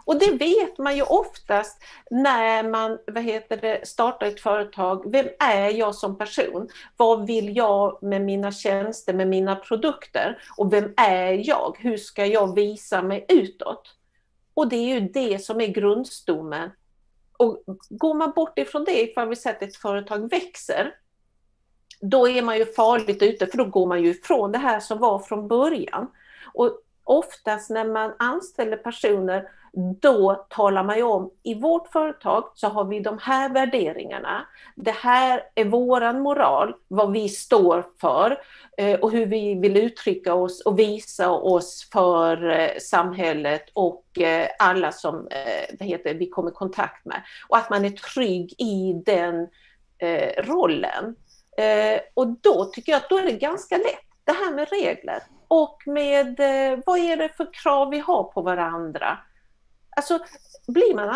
Och 0.07 0.19
det 0.19 0.31
vet 0.31 0.77
man 0.77 0.95
ju 0.95 1.03
oftast 1.03 1.83
när 2.09 2.63
man 2.69 2.99
vad 3.07 3.23
heter 3.23 3.57
det, 3.57 3.87
startar 3.87 4.27
ett 4.27 4.39
företag. 4.39 5.11
Vem 5.11 5.27
är 5.39 5.69
jag 5.69 5.95
som 5.95 6.17
person? 6.17 6.69
Vad 6.97 7.27
vill 7.27 7.57
jag 7.57 8.03
med 8.03 8.21
mina 8.21 8.51
tjänster, 8.51 9.13
med 9.13 9.27
mina 9.27 9.55
produkter? 9.55 10.41
Och 10.57 10.73
vem 10.73 10.93
är 10.97 11.49
jag? 11.49 11.77
Hur 11.79 11.97
ska 11.97 12.25
jag 12.25 12.55
visa 12.55 13.01
mig 13.01 13.25
utåt? 13.29 13.95
Och 14.53 14.69
det 14.69 14.75
är 14.75 14.99
ju 14.99 14.99
det 14.99 15.39
som 15.39 15.61
är 15.61 15.67
grundstommen. 15.67 16.71
Och 17.37 17.63
går 17.89 18.13
man 18.13 18.31
bort 18.31 18.59
ifrån 18.59 18.83
det, 18.83 19.01
ifall 19.01 19.29
vi 19.29 19.35
säger 19.35 19.55
att 19.55 19.63
ett 19.63 19.75
företag 19.75 20.29
växer, 20.29 20.93
då 22.01 22.27
är 22.27 22.41
man 22.41 22.57
ju 22.57 22.65
farligt 22.65 23.23
ute, 23.23 23.47
för 23.47 23.57
då 23.57 23.65
går 23.65 23.87
man 23.87 24.03
ju 24.03 24.09
ifrån 24.09 24.51
det 24.51 24.57
här 24.57 24.79
som 24.79 24.99
var 24.99 25.19
från 25.19 25.47
början. 25.47 26.11
Och 26.53 26.81
oftast 27.03 27.69
när 27.69 27.85
man 27.85 28.13
anställer 28.19 28.77
personer 28.77 29.49
då 29.77 30.45
talar 30.49 30.83
man 30.83 30.97
ju 30.97 31.03
om, 31.03 31.31
i 31.43 31.53
vårt 31.53 31.87
företag 31.87 32.51
så 32.55 32.67
har 32.67 32.85
vi 32.85 32.99
de 32.99 33.17
här 33.21 33.49
värderingarna. 33.49 34.47
Det 34.75 34.91
här 34.91 35.43
är 35.55 35.65
våran 35.65 36.21
moral, 36.21 36.75
vad 36.87 37.11
vi 37.11 37.29
står 37.29 37.85
för 38.01 38.37
eh, 38.77 38.99
och 38.99 39.11
hur 39.11 39.25
vi 39.25 39.55
vill 39.55 39.77
uttrycka 39.77 40.33
oss 40.33 40.61
och 40.61 40.79
visa 40.79 41.31
oss 41.31 41.89
för 41.93 42.49
eh, 42.49 42.77
samhället 42.79 43.63
och 43.73 44.19
eh, 44.19 44.47
alla 44.59 44.91
som 44.91 45.27
heter, 45.79 46.13
vi 46.13 46.29
kommer 46.29 46.51
i 46.51 46.53
kontakt 46.53 47.05
med. 47.05 47.21
Och 47.49 47.57
att 47.57 47.69
man 47.69 47.85
är 47.85 47.89
trygg 47.89 48.53
i 48.57 49.01
den 49.05 49.47
rollen. 50.37 51.15
Och 52.13 52.27
då 52.27 52.65
tycker 52.65 52.91
jag 52.91 52.97
att 52.97 53.09
då 53.09 53.17
är 53.17 53.23
det 53.23 53.31
ganska 53.31 53.77
lätt, 53.77 54.07
det 54.23 54.31
här 54.31 54.53
med 54.53 54.69
regler 54.69 55.23
och 55.47 55.77
med 55.85 56.35
vad 56.85 56.99
är 56.99 57.17
det 57.17 57.29
för 57.29 57.53
krav 57.53 57.89
vi 57.89 57.99
har 57.99 58.23
på 58.23 58.41
varandra. 58.41 59.17
Alltså, 59.97 60.19
blir 60.67 60.95
man 60.95 61.09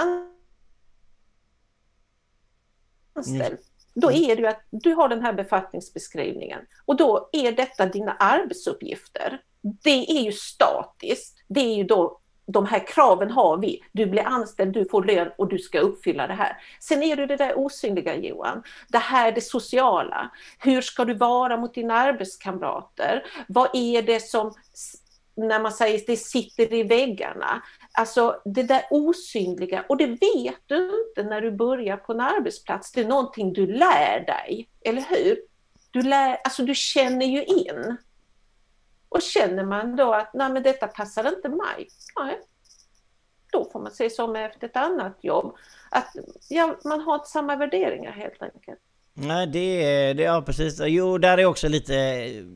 anställd, 3.13 3.57
Då 3.93 4.11
är 4.11 4.35
det 4.35 4.41
ju 4.41 4.47
att 4.47 4.61
du 4.69 4.93
har 4.93 5.09
den 5.09 5.21
här 5.21 5.33
befattningsbeskrivningen 5.33 6.59
och 6.85 6.97
då 6.97 7.29
är 7.31 7.51
detta 7.51 7.85
dina 7.85 8.11
arbetsuppgifter. 8.11 9.41
Det 9.61 10.11
är 10.11 10.21
ju 10.21 10.31
statiskt. 10.31 11.43
Det 11.47 11.59
är 11.59 11.75
ju 11.75 11.83
då 11.83 12.21
de 12.45 12.65
här 12.65 12.87
kraven 12.87 13.31
har 13.31 13.57
vi. 13.57 13.83
Du 13.91 14.05
blir 14.05 14.23
anställd, 14.23 14.73
du 14.73 14.85
får 14.85 15.03
lön 15.03 15.31
och 15.37 15.49
du 15.49 15.59
ska 15.59 15.79
uppfylla 15.79 16.27
det 16.27 16.33
här. 16.33 16.57
Sen 16.79 17.03
är 17.03 17.15
det 17.15 17.25
det 17.25 17.35
där 17.35 17.59
osynliga 17.59 18.15
Johan. 18.15 18.63
Det 18.87 18.97
här 18.97 19.31
det 19.31 19.41
sociala. 19.41 20.31
Hur 20.59 20.81
ska 20.81 21.05
du 21.05 21.13
vara 21.13 21.57
mot 21.57 21.73
dina 21.73 21.93
arbetskamrater? 21.93 23.23
Vad 23.47 23.69
är 23.73 24.01
det 24.01 24.19
som 24.19 24.53
när 25.47 25.59
man 25.59 25.71
säger 25.71 26.01
det 26.07 26.17
sitter 26.17 26.73
i 26.73 26.83
väggarna. 26.83 27.63
Alltså 27.91 28.41
det 28.45 28.63
där 28.63 28.83
osynliga 28.89 29.85
och 29.89 29.97
det 29.97 30.07
vet 30.07 30.61
du 30.65 31.05
inte 31.07 31.29
när 31.29 31.41
du 31.41 31.51
börjar 31.51 31.97
på 31.97 32.13
en 32.13 32.21
arbetsplats. 32.21 32.91
Det 32.91 33.01
är 33.01 33.07
någonting 33.07 33.53
du 33.53 33.67
lär 33.67 34.25
dig, 34.25 34.69
eller 34.81 35.01
hur? 35.01 35.37
Du, 35.91 36.01
lär, 36.01 36.37
alltså 36.43 36.63
du 36.63 36.75
känner 36.75 37.25
ju 37.25 37.43
in. 37.43 37.97
Och 39.09 39.21
känner 39.21 39.63
man 39.63 39.95
då 39.95 40.13
att 40.13 40.33
nej 40.33 40.51
men 40.51 40.63
detta 40.63 40.87
passar 40.87 41.27
inte 41.27 41.49
mig, 41.49 41.87
nej, 42.19 42.39
då 43.51 43.69
får 43.71 43.79
man 43.79 43.91
se 43.91 44.09
som 44.09 44.35
efter 44.35 44.67
ett 44.67 44.75
annat 44.75 45.17
jobb. 45.21 45.55
Att 45.89 46.15
ja, 46.49 46.75
man 46.85 47.01
har 47.01 47.15
inte 47.15 47.29
samma 47.29 47.55
värderingar 47.55 48.11
helt 48.11 48.41
enkelt. 48.41 48.79
Nej 49.13 49.47
det 49.47 49.83
är, 49.83 50.13
det, 50.13 50.23
ja 50.23 50.41
precis. 50.41 50.81
Jo 50.85 51.17
där 51.17 51.37
är 51.37 51.45
också 51.45 51.67
lite, 51.67 51.93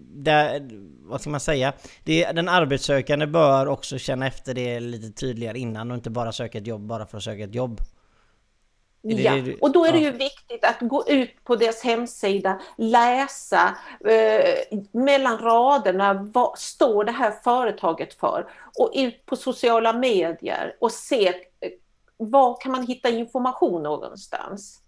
där, 0.10 0.70
vad 1.10 1.22
ska 1.22 1.30
man 1.30 1.40
säga? 1.40 1.74
Det, 2.04 2.32
den 2.32 2.50
arbetssökande 2.50 3.28
bör 3.28 3.68
också 3.68 3.98
känna 3.98 4.28
efter 4.28 4.54
det 4.54 4.80
lite 4.80 5.12
tydligare 5.12 5.60
innan 5.60 5.92
och 5.92 5.96
inte 5.96 6.10
bara 6.10 6.32
söka 6.32 6.58
ett 6.58 6.68
jobb 6.68 6.82
bara 6.82 7.06
för 7.06 7.18
att 7.18 7.24
söka 7.24 7.44
ett 7.44 7.56
jobb. 7.56 7.82
Ja, 9.08 9.34
och 9.62 9.72
då 9.72 9.86
är 9.86 9.92
det 9.92 10.00
ju 10.00 10.12
viktigt 10.12 10.66
att 10.66 10.78
gå 10.82 11.08
ut 11.08 11.44
på 11.44 11.56
deras 11.56 11.84
hemsida, 11.84 12.62
läsa 12.78 13.78
eh, 14.06 14.80
mellan 14.92 15.38
raderna, 15.38 16.14
vad 16.34 16.60
står 16.60 17.04
det 17.04 17.12
här 17.12 17.32
företaget 17.44 18.14
för? 18.14 18.48
Och 18.80 18.92
ut 18.96 19.26
på 19.26 19.36
sociala 19.36 19.94
medier 19.94 20.76
och 20.80 20.92
se 20.92 21.28
eh, 21.28 21.34
var 22.18 22.62
kan 22.62 22.72
man 22.72 22.88
hitta 22.88 23.10
information 23.10 23.84
någonstans? 23.84 24.85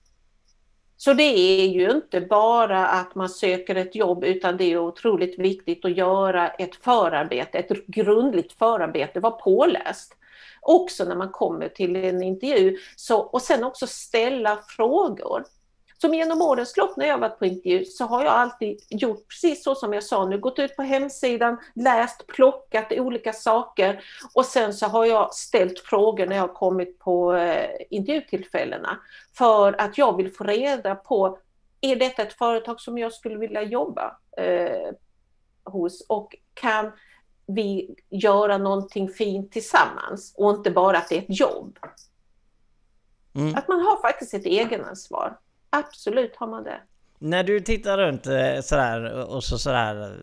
Så 0.98 1.14
det 1.14 1.24
är 1.24 1.68
ju 1.68 1.92
inte 1.92 2.22
bara 2.22 2.88
att 2.88 3.16
man 3.16 3.30
söker 3.30 3.76
ett 3.76 3.96
jobb 3.96 4.24
utan 4.24 4.58
det 4.58 4.64
är 4.64 4.78
otroligt 4.78 5.40
viktigt 5.40 5.86
att 5.86 5.98
göra 5.98 6.50
ett 6.50 6.76
förarbete, 6.76 7.58
ett 7.58 7.88
grundligt 7.88 8.54
förarbete, 8.54 9.20
vara 9.20 9.32
påläst 9.32 10.14
också 10.62 11.04
när 11.04 11.16
man 11.16 11.30
kommer 11.30 11.70
till 11.70 11.96
en 11.96 12.24
intervju. 12.24 12.78
Så, 12.96 13.20
och 13.20 13.42
sen 13.42 13.64
också 13.64 13.88
ställa 13.88 14.60
frågor. 14.68 15.44
Som 16.02 16.14
genom 16.14 16.42
årens 16.42 16.78
lopp 16.78 16.98
när 16.98 17.08
jag 17.08 17.18
varit 17.18 17.40
på 17.40 17.46
intervju 17.46 17.86
så 17.86 18.06
har 18.06 18.24
jag 18.24 18.34
alltid 18.34 18.80
gjort 18.90 19.28
precis 19.28 19.64
så 19.64 19.76
som 19.76 19.94
jag 19.94 20.04
sa 20.04 20.26
nu, 20.26 20.40
gått 20.40 20.60
ut 20.60 20.76
på 20.76 20.82
hemsidan, 20.82 21.58
läst, 21.76 22.28
plockat 22.28 22.92
olika 22.92 23.34
saker 23.34 24.04
och 24.34 24.46
sen 24.46 24.74
så 24.74 24.86
har 24.86 25.06
jag 25.06 25.34
ställt 25.34 25.80
frågor 25.80 26.26
när 26.26 26.36
jag 26.36 26.54
kommit 26.54 27.00
på 27.00 27.34
eh, 27.36 27.70
intervjutillfällena 27.90 28.98
för 29.38 29.82
att 29.82 29.98
jag 29.98 30.18
vill 30.18 30.34
få 30.34 30.44
reda 30.44 30.96
på, 30.96 31.40
är 31.82 31.96
detta 31.96 32.22
ett 32.22 32.34
företag 32.34 32.82
som 32.82 32.98
jag 32.98 33.14
skulle 33.14 33.38
vilja 33.38 33.62
jobba 33.62 34.18
eh, 34.38 34.92
hos 35.64 36.06
och 36.10 36.36
kan 36.54 36.92
vi 37.48 37.96
göra 38.10 38.58
någonting 38.58 39.10
fint 39.10 39.52
tillsammans 39.52 40.34
och 40.38 40.52
inte 40.52 40.72
bara 40.72 40.98
att 40.98 41.10
det 41.10 41.18
är 41.18 41.22
ett 41.22 41.40
jobb. 41.40 41.80
Mm. 43.36 43.56
Att 43.56 43.68
man 43.68 43.80
har 43.80 44.02
faktiskt 44.02 44.34
ett 44.34 44.46
egenansvar. 44.46 45.38
Absolut 45.78 46.36
har 46.36 46.48
man 46.48 46.64
det. 46.64 46.82
När 47.20 47.44
du 47.44 47.60
tittar 47.60 47.98
runt 47.98 48.28
eh, 48.28 48.62
sådär 48.62 49.26
och 49.30 49.44
så 49.44 49.58
sådär 49.58 50.18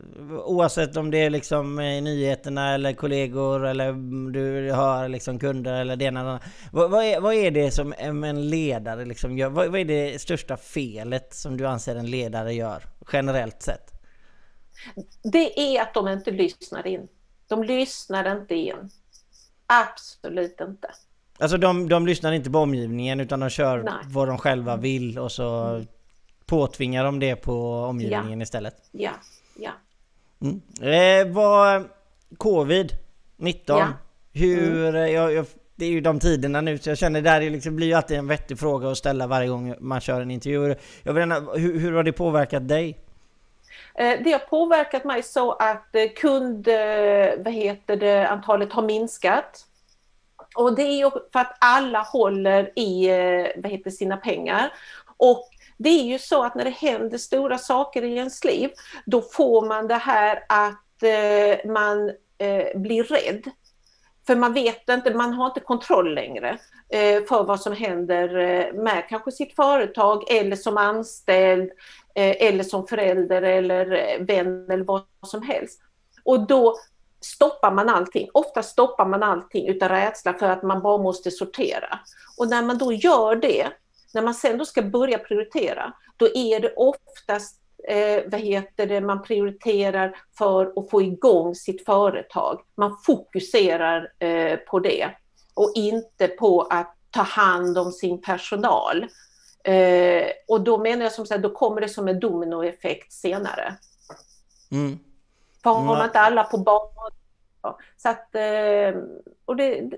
Oavsett 0.44 0.96
om 0.96 1.10
det 1.10 1.18
är 1.18 1.30
liksom 1.30 1.80
i 1.80 2.00
nyheterna 2.00 2.74
eller 2.74 2.92
kollegor 2.92 3.66
eller 3.66 3.92
du 4.32 4.72
har 4.72 5.08
liksom 5.08 5.38
kunder 5.38 5.80
eller 5.80 5.96
det 5.96 6.04
ena 6.04 6.40
vad, 6.72 6.90
vad, 6.90 7.04
är, 7.04 7.20
vad 7.20 7.34
är 7.34 7.50
det 7.50 7.70
som 7.70 7.94
en 7.98 8.50
ledare 8.50 9.04
liksom 9.04 9.38
gör? 9.38 9.48
Vad, 9.48 9.68
vad 9.68 9.80
är 9.80 9.84
det 9.84 10.20
största 10.20 10.56
felet 10.56 11.34
som 11.34 11.56
du 11.56 11.66
anser 11.66 11.96
en 11.96 12.10
ledare 12.10 12.54
gör 12.54 12.82
generellt 13.12 13.62
sett? 13.62 13.90
Det 15.22 15.60
är 15.60 15.82
att 15.82 15.94
de 15.94 16.08
inte 16.08 16.30
lyssnar 16.30 16.86
in. 16.86 17.08
De 17.48 17.62
lyssnar 17.62 18.36
inte 18.36 18.54
in. 18.54 18.90
Absolut 19.66 20.60
inte. 20.60 20.88
Alltså 21.38 21.56
de, 21.56 21.88
de 21.88 22.06
lyssnar 22.06 22.32
inte 22.32 22.50
på 22.50 22.58
omgivningen 22.58 23.20
utan 23.20 23.40
de 23.40 23.50
kör 23.50 23.82
Nej. 23.82 23.94
vad 24.06 24.28
de 24.28 24.38
själva 24.38 24.72
mm. 24.72 24.82
vill 24.82 25.18
och 25.18 25.32
så 25.32 25.64
mm. 25.64 25.86
påtvingar 26.46 27.04
de 27.04 27.20
det 27.20 27.36
på 27.36 27.74
omgivningen 27.74 28.38
ja. 28.38 28.42
istället. 28.42 28.74
Ja, 28.92 29.10
ja. 29.56 29.70
Mm. 30.40 30.60
Eh, 30.80 31.34
vad... 31.34 31.88
Covid-19. 32.30 32.94
Ja. 33.66 33.88
Hur... 34.32 34.88
Mm. 34.88 35.12
Jag, 35.12 35.32
jag, 35.32 35.46
det 35.76 35.84
är 35.84 35.90
ju 35.90 36.00
de 36.00 36.20
tiderna 36.20 36.60
nu 36.60 36.78
så 36.78 36.90
jag 36.90 36.98
känner 36.98 37.22
det 37.22 37.50
liksom 37.50 37.76
blir 37.76 37.86
ju 37.86 37.94
alltid 37.94 38.18
en 38.18 38.26
vettig 38.26 38.58
fråga 38.58 38.90
att 38.90 38.98
ställa 38.98 39.26
varje 39.26 39.48
gång 39.48 39.74
man 39.80 40.00
kör 40.00 40.20
en 40.20 40.30
intervju. 40.30 40.74
Jag 41.02 41.12
vill 41.12 41.20
gärna, 41.20 41.40
hur, 41.40 41.78
hur 41.78 41.92
har 41.92 42.02
det 42.02 42.12
påverkat 42.12 42.68
dig? 42.68 42.98
Eh, 43.94 44.22
det 44.24 44.32
har 44.32 44.38
påverkat 44.38 45.04
mig 45.04 45.22
så 45.22 45.52
att 45.52 45.94
eh, 45.94 46.08
kund, 46.16 46.68
eh, 46.68 46.74
vad 47.38 47.52
heter 47.54 47.96
det, 47.96 48.28
antalet 48.28 48.72
har 48.72 48.82
minskat. 48.82 49.66
Och 50.54 50.74
det 50.74 50.82
är 50.82 50.96
ju 50.96 51.10
för 51.10 51.38
att 51.38 51.56
alla 51.60 52.02
håller 52.02 52.78
i 52.78 53.10
eh, 53.10 53.46
vad 53.56 53.72
heter, 53.72 53.90
sina 53.90 54.16
pengar. 54.16 54.72
Och 55.16 55.48
det 55.76 55.88
är 55.88 56.04
ju 56.04 56.18
så 56.18 56.42
att 56.44 56.54
när 56.54 56.64
det 56.64 56.70
händer 56.70 57.18
stora 57.18 57.58
saker 57.58 58.02
i 58.02 58.16
ens 58.16 58.44
liv, 58.44 58.70
då 59.06 59.22
får 59.22 59.66
man 59.66 59.86
det 59.86 59.94
här 59.94 60.44
att 60.48 61.02
eh, 61.02 61.70
man 61.70 62.08
eh, 62.38 62.80
blir 62.80 63.04
rädd. 63.04 63.50
För 64.26 64.36
man 64.36 64.52
vet 64.52 64.88
inte, 64.88 65.14
man 65.14 65.32
har 65.32 65.46
inte 65.46 65.60
kontroll 65.60 66.14
längre 66.14 66.58
för 67.28 67.44
vad 67.44 67.60
som 67.60 67.72
händer 67.72 68.72
med 68.72 69.08
kanske 69.08 69.32
sitt 69.32 69.56
företag 69.56 70.30
eller 70.30 70.56
som 70.56 70.76
anställd 70.76 71.70
Eh, 72.16 72.36
eller 72.48 72.64
som 72.64 72.86
förälder 72.86 73.42
eller 73.42 74.18
vän 74.24 74.70
eller 74.70 74.84
vad 74.84 75.02
som 75.26 75.42
helst. 75.42 75.80
Och 76.24 76.46
då 76.46 76.76
stoppar 77.24 77.70
man 77.70 77.88
allting. 77.88 78.28
Ofta 78.34 78.62
stoppar 78.62 79.06
man 79.06 79.22
allting 79.22 79.68
utav 79.68 79.88
rädsla 79.88 80.34
för 80.34 80.46
att 80.46 80.62
man 80.62 80.82
bara 80.82 80.98
måste 80.98 81.30
sortera. 81.30 81.98
Och 82.38 82.48
när 82.48 82.62
man 82.62 82.78
då 82.78 82.92
gör 82.92 83.36
det, 83.36 83.66
när 84.14 84.22
man 84.22 84.34
sen 84.34 84.58
då 84.58 84.64
ska 84.64 84.82
börja 84.82 85.18
prioritera, 85.18 85.92
då 86.16 86.26
är 86.34 86.60
det 86.60 86.74
oftast 86.76 87.60
eh, 87.88 88.22
vad 88.26 88.40
heter 88.40 88.86
det, 88.86 89.00
man 89.00 89.22
prioriterar 89.22 90.16
för 90.38 90.72
att 90.76 90.90
få 90.90 91.02
igång 91.02 91.54
sitt 91.54 91.84
företag. 91.84 92.60
Man 92.76 92.96
fokuserar 93.06 94.12
eh, 94.18 94.56
på 94.56 94.78
det 94.78 95.10
och 95.54 95.72
inte 95.74 96.28
på 96.28 96.60
att 96.62 96.96
ta 97.10 97.22
hand 97.22 97.78
om 97.78 97.92
sin 97.92 98.22
personal. 98.22 99.06
Eh, 99.64 100.26
och 100.48 100.60
då 100.60 100.78
menar 100.78 101.02
jag 101.02 101.12
som 101.12 101.26
sagt, 101.26 101.42
då 101.42 101.50
kommer 101.50 101.80
det 101.80 101.88
som 101.88 102.08
en 102.08 102.20
dominoeffekt 102.20 103.12
senare. 103.12 103.76
Mm. 104.70 104.98
För 105.64 105.70
har 105.70 105.96
man 105.96 106.04
inte 106.04 106.20
alla 106.20 106.44
på 106.44 106.58
banan. 106.58 107.10
Så 107.96 108.08
att, 108.08 108.34
eh, 108.34 109.02
och 109.44 109.56
det, 109.56 109.90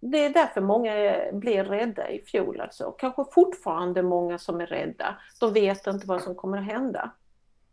det 0.00 0.18
är 0.18 0.30
därför 0.30 0.60
många 0.60 0.92
blev 1.32 1.66
rädda 1.66 2.10
i 2.10 2.22
fjol. 2.22 2.60
Alltså. 2.60 2.90
Kanske 2.90 3.24
fortfarande 3.32 4.02
många 4.02 4.38
som 4.38 4.60
är 4.60 4.66
rädda. 4.66 5.16
De 5.40 5.52
vet 5.52 5.86
inte 5.86 6.06
vad 6.06 6.22
som 6.22 6.34
kommer 6.34 6.58
att 6.58 6.64
hända. 6.64 7.10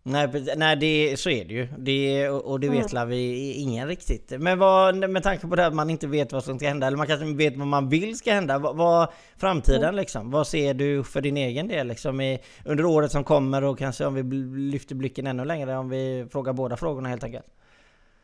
Nej, 0.03 0.27
nej 0.57 0.75
det, 0.75 1.19
så 1.19 1.29
är 1.29 1.45
det 1.45 1.53
ju. 1.53 1.67
Det, 1.77 2.29
och 2.29 2.59
det 2.59 2.69
vet 2.69 2.93
mm. 2.93 3.09
vi 3.09 3.53
ingen 3.53 3.87
riktigt. 3.87 4.33
Men 4.39 4.59
vad, 4.59 5.09
med 5.09 5.23
tanke 5.23 5.47
på 5.47 5.55
det 5.55 5.65
att 5.65 5.73
man 5.73 5.89
inte 5.89 6.07
vet 6.07 6.31
vad 6.31 6.43
som 6.43 6.57
ska 6.57 6.67
hända, 6.67 6.87
eller 6.87 6.97
man 6.97 7.07
kanske 7.07 7.25
inte 7.25 7.37
vet 7.37 7.57
vad 7.57 7.67
man 7.67 7.89
vill 7.89 8.17
ska 8.17 8.33
hända. 8.33 8.59
Vad, 8.59 8.75
vad 8.75 9.07
framtiden 9.37 9.83
mm. 9.83 9.95
liksom? 9.95 10.31
Vad 10.31 10.47
ser 10.47 10.73
du 10.73 11.03
för 11.03 11.21
din 11.21 11.37
egen 11.37 11.67
del 11.67 11.87
liksom 11.87 12.21
i, 12.21 12.39
under 12.65 12.85
året 12.85 13.11
som 13.11 13.23
kommer 13.23 13.63
och 13.63 13.77
kanske 13.77 14.05
om 14.05 14.13
vi 14.13 14.23
lyfter 14.71 14.95
blicken 14.95 15.27
ännu 15.27 15.45
längre 15.45 15.77
om 15.77 15.89
vi 15.89 16.27
frågar 16.31 16.53
båda 16.53 16.77
frågorna 16.77 17.09
helt 17.09 17.23
enkelt? 17.23 17.45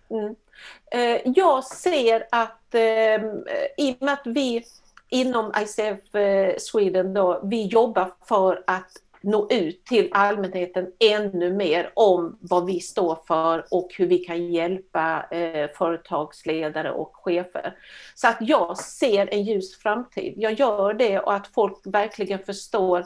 Mm. 0.09 0.35
Eh, 0.91 1.21
jag 1.35 1.63
ser 1.63 2.27
att 2.31 2.75
eh, 2.75 2.81
i 3.77 3.93
och 3.99 4.01
med 4.05 4.13
att 4.13 4.25
vi 4.25 4.63
inom 5.09 5.51
ICF 5.61 6.15
eh, 6.15 6.55
Sweden 6.57 7.13
då, 7.13 7.41
vi 7.43 7.65
jobbar 7.65 8.11
för 8.25 8.63
att 8.67 8.91
nå 9.27 9.47
ut 9.49 9.85
till 9.85 10.09
allmänheten 10.11 10.87
ännu 10.99 11.53
mer 11.53 11.91
om 11.93 12.37
vad 12.41 12.65
vi 12.65 12.79
står 12.79 13.17
för 13.27 13.65
och 13.71 13.89
hur 13.97 14.07
vi 14.07 14.17
kan 14.17 14.51
hjälpa 14.51 15.25
eh, 15.31 15.69
företagsledare 15.77 16.91
och 16.91 17.11
chefer. 17.13 17.77
Så 18.15 18.27
att 18.27 18.37
jag 18.39 18.77
ser 18.77 19.33
en 19.33 19.43
ljus 19.43 19.77
framtid. 19.77 20.33
Jag 20.37 20.53
gör 20.53 20.93
det 20.93 21.19
och 21.19 21.33
att 21.33 21.47
folk 21.47 21.77
verkligen 21.85 22.39
förstår 22.39 23.05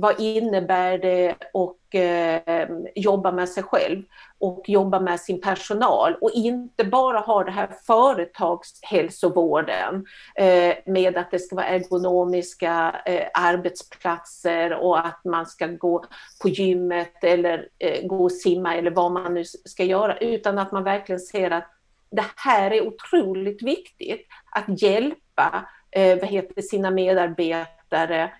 vad 0.00 0.20
innebär 0.20 0.98
det 0.98 1.34
och 1.52 1.94
eh, 1.94 2.68
jobba 2.94 3.32
med 3.32 3.48
sig 3.48 3.62
själv 3.62 4.02
och 4.38 4.68
jobba 4.68 5.00
med 5.00 5.20
sin 5.20 5.40
personal 5.40 6.14
och 6.20 6.30
inte 6.34 6.84
bara 6.84 7.18
ha 7.18 7.44
det 7.44 7.50
här 7.50 7.70
företagshälsovården 7.86 10.06
eh, 10.34 10.74
med 10.86 11.16
att 11.16 11.30
det 11.30 11.38
ska 11.38 11.56
vara 11.56 11.66
ergonomiska 11.66 13.00
eh, 13.04 13.26
arbetsplatser 13.34 14.72
och 14.72 15.06
att 15.06 15.24
man 15.24 15.46
ska 15.46 15.66
gå 15.66 16.04
på 16.42 16.48
gymmet 16.48 17.24
eller 17.24 17.68
eh, 17.78 18.06
gå 18.06 18.24
och 18.24 18.32
simma 18.32 18.76
eller 18.76 18.90
vad 18.90 19.12
man 19.12 19.34
nu 19.34 19.44
ska 19.44 19.84
göra 19.84 20.16
utan 20.16 20.58
att 20.58 20.72
man 20.72 20.84
verkligen 20.84 21.20
ser 21.20 21.50
att 21.50 21.70
det 22.10 22.24
här 22.36 22.70
är 22.70 22.86
otroligt 22.86 23.62
viktigt 23.62 24.26
att 24.50 24.82
hjälpa 24.82 25.68
eh, 25.90 26.18
vad 26.18 26.28
heter 26.28 26.62
sina 26.62 26.90
medarbetare, 26.90 27.66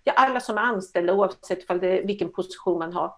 ja, 0.04 0.12
alla 0.16 0.40
som 0.40 0.58
är 0.58 0.62
anställda 0.62 1.12
oavsett 1.12 1.68
det, 1.68 2.00
vilken 2.00 2.32
position 2.32 2.78
man 2.78 2.92
har. 2.92 3.14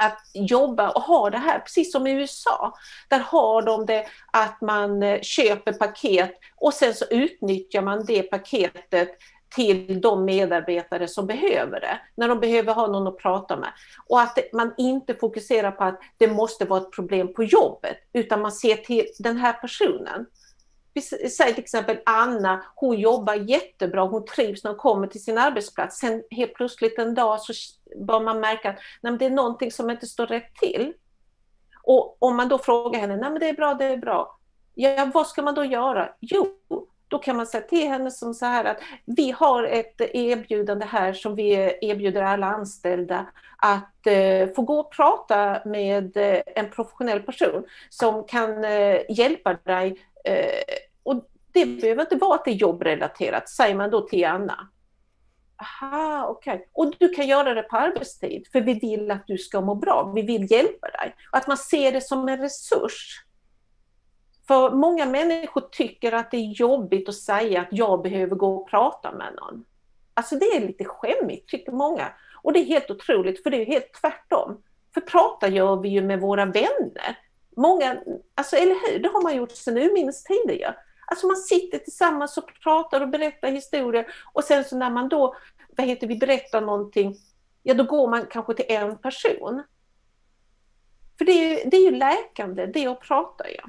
Att 0.00 0.18
jobba 0.34 0.90
och 0.90 1.02
ha 1.02 1.30
det 1.30 1.38
här, 1.38 1.58
precis 1.58 1.92
som 1.92 2.06
i 2.06 2.12
USA. 2.12 2.74
Där 3.08 3.18
har 3.18 3.62
de 3.62 3.86
det 3.86 4.06
att 4.32 4.60
man 4.60 5.02
eh, 5.02 5.20
köper 5.20 5.72
paket 5.72 6.30
och 6.56 6.74
sen 6.74 6.94
så 6.94 7.04
utnyttjar 7.10 7.82
man 7.82 8.04
det 8.06 8.22
paketet 8.22 9.08
till 9.54 10.00
de 10.00 10.24
medarbetare 10.24 11.08
som 11.08 11.26
behöver 11.26 11.80
det, 11.80 12.00
när 12.14 12.28
de 12.28 12.40
behöver 12.40 12.74
ha 12.74 12.86
någon 12.86 13.06
att 13.06 13.18
prata 13.18 13.56
med. 13.56 13.72
Och 14.06 14.20
att 14.20 14.38
man 14.52 14.74
inte 14.78 15.14
fokuserar 15.14 15.70
på 15.70 15.84
att 15.84 16.00
det 16.16 16.28
måste 16.28 16.64
vara 16.64 16.80
ett 16.80 16.92
problem 16.92 17.34
på 17.34 17.44
jobbet, 17.44 17.96
utan 18.12 18.40
man 18.40 18.52
ser 18.52 18.76
till 18.76 19.06
den 19.18 19.36
här 19.36 19.52
personen. 19.52 20.26
Säg 21.00 21.54
till 21.54 21.62
exempel 21.62 21.98
Anna, 22.06 22.64
hon 22.74 22.98
jobbar 22.98 23.34
jättebra, 23.34 24.02
hon 24.02 24.24
trivs 24.24 24.64
när 24.64 24.70
hon 24.70 24.78
kommer 24.78 25.06
till 25.06 25.24
sin 25.24 25.38
arbetsplats. 25.38 25.98
Sen 25.98 26.22
helt 26.30 26.54
plötsligt 26.54 26.98
en 26.98 27.14
dag 27.14 27.40
så 27.40 27.52
bör 27.96 28.20
man 28.20 28.40
märka 28.40 28.70
att 28.70 28.78
nej, 29.00 29.16
det 29.18 29.24
är 29.24 29.30
någonting 29.30 29.72
som 29.72 29.90
inte 29.90 30.06
står 30.06 30.26
rätt 30.26 30.54
till. 30.54 30.92
Och 31.82 32.16
om 32.22 32.36
man 32.36 32.48
då 32.48 32.58
frågar 32.58 33.00
henne, 33.00 33.16
nej 33.16 33.30
men 33.30 33.40
det 33.40 33.48
är 33.48 33.54
bra, 33.54 33.74
det 33.74 33.84
är 33.84 33.96
bra. 33.96 34.38
Ja, 34.74 35.10
vad 35.14 35.26
ska 35.26 35.42
man 35.42 35.54
då 35.54 35.64
göra? 35.64 36.08
Jo, 36.20 36.46
då 37.08 37.18
kan 37.18 37.36
man 37.36 37.46
säga 37.46 37.62
till 37.62 37.88
henne 37.88 38.10
som 38.10 38.34
så 38.34 38.46
här 38.46 38.64
att 38.64 38.78
vi 39.04 39.30
har 39.30 39.64
ett 39.64 40.00
erbjudande 40.00 40.86
här 40.86 41.12
som 41.12 41.34
vi 41.34 41.78
erbjuder 41.80 42.22
alla 42.22 42.46
anställda 42.46 43.26
att 43.56 44.06
eh, 44.06 44.48
få 44.56 44.62
gå 44.62 44.80
och 44.80 44.92
prata 44.92 45.62
med 45.64 46.16
eh, 46.16 46.40
en 46.46 46.70
professionell 46.70 47.22
person 47.22 47.64
som 47.88 48.24
kan 48.24 48.64
eh, 48.64 49.00
hjälpa 49.08 49.54
dig. 49.54 50.04
Eh, 50.24 50.62
och 51.02 51.28
det 51.52 51.66
behöver 51.66 52.02
inte 52.02 52.16
vara 52.16 52.34
att 52.34 52.44
det 52.44 52.50
är 52.50 52.54
jobbrelaterat, 52.54 53.48
säger 53.48 53.74
man 53.74 53.90
då 53.90 54.00
till 54.00 54.24
Anna. 54.24 54.68
Aha, 55.56 56.26
okej. 56.28 56.54
Okay. 56.54 56.66
Och 56.72 56.94
du 56.98 57.08
kan 57.08 57.26
göra 57.26 57.54
det 57.54 57.62
på 57.62 57.76
arbetstid, 57.76 58.46
för 58.52 58.60
vi 58.60 58.74
vill 58.74 59.10
att 59.10 59.26
du 59.26 59.38
ska 59.38 59.60
må 59.60 59.74
bra. 59.74 60.12
Vi 60.14 60.22
vill 60.22 60.52
hjälpa 60.52 60.86
dig. 60.86 61.14
Att 61.32 61.46
man 61.46 61.56
ser 61.56 61.92
det 61.92 62.00
som 62.00 62.28
en 62.28 62.38
resurs 62.38 63.24
för 64.48 64.70
många 64.70 65.06
människor 65.06 65.60
tycker 65.60 66.12
att 66.12 66.30
det 66.30 66.36
är 66.36 66.52
jobbigt 66.52 67.08
att 67.08 67.14
säga 67.14 67.60
att 67.60 67.68
jag 67.70 68.02
behöver 68.02 68.36
gå 68.36 68.56
och 68.56 68.70
prata 68.70 69.12
med 69.12 69.34
någon. 69.34 69.64
Alltså 70.14 70.36
det 70.36 70.44
är 70.44 70.60
lite 70.60 70.84
skämmigt 70.84 71.48
tycker 71.48 71.72
många. 71.72 72.12
Och 72.42 72.52
det 72.52 72.60
är 72.60 72.64
helt 72.64 72.90
otroligt 72.90 73.42
för 73.42 73.50
det 73.50 73.62
är 73.62 73.66
helt 73.66 73.92
tvärtom. 74.00 74.62
För 74.94 75.00
prata 75.00 75.48
gör 75.48 75.76
vi 75.76 75.88
ju 75.88 76.02
med 76.02 76.20
våra 76.20 76.44
vänner. 76.44 77.18
Många, 77.56 77.98
alltså 78.34 78.56
eller 78.56 78.74
hur, 78.74 78.98
det 78.98 79.08
har 79.08 79.22
man 79.22 79.36
gjort 79.36 79.50
sedan 79.50 79.78
urminnes 79.78 80.24
tider. 80.24 80.76
Alltså 81.10 81.26
man 81.26 81.36
sitter 81.36 81.78
tillsammans 81.78 82.36
och 82.36 82.50
pratar 82.62 83.00
och 83.00 83.08
berättar 83.08 83.50
historier 83.50 84.06
och 84.32 84.44
sen 84.44 84.64
så 84.64 84.76
när 84.76 84.90
man 84.90 85.08
då, 85.08 85.36
vad 85.76 85.86
heter 85.86 86.06
vi, 86.06 86.16
berättar 86.16 86.60
någonting, 86.60 87.16
ja 87.62 87.74
då 87.74 87.84
går 87.84 88.08
man 88.10 88.26
kanske 88.30 88.54
till 88.54 88.64
en 88.68 88.98
person. 88.98 89.62
För 91.18 91.24
det 91.24 91.32
är 91.32 91.64
ju, 91.64 91.70
det 91.70 91.76
är 91.76 91.90
ju 91.90 91.96
läkande, 91.96 92.66
det 92.66 92.86
att 92.86 93.00
prata 93.00 93.44
ja. 93.50 93.64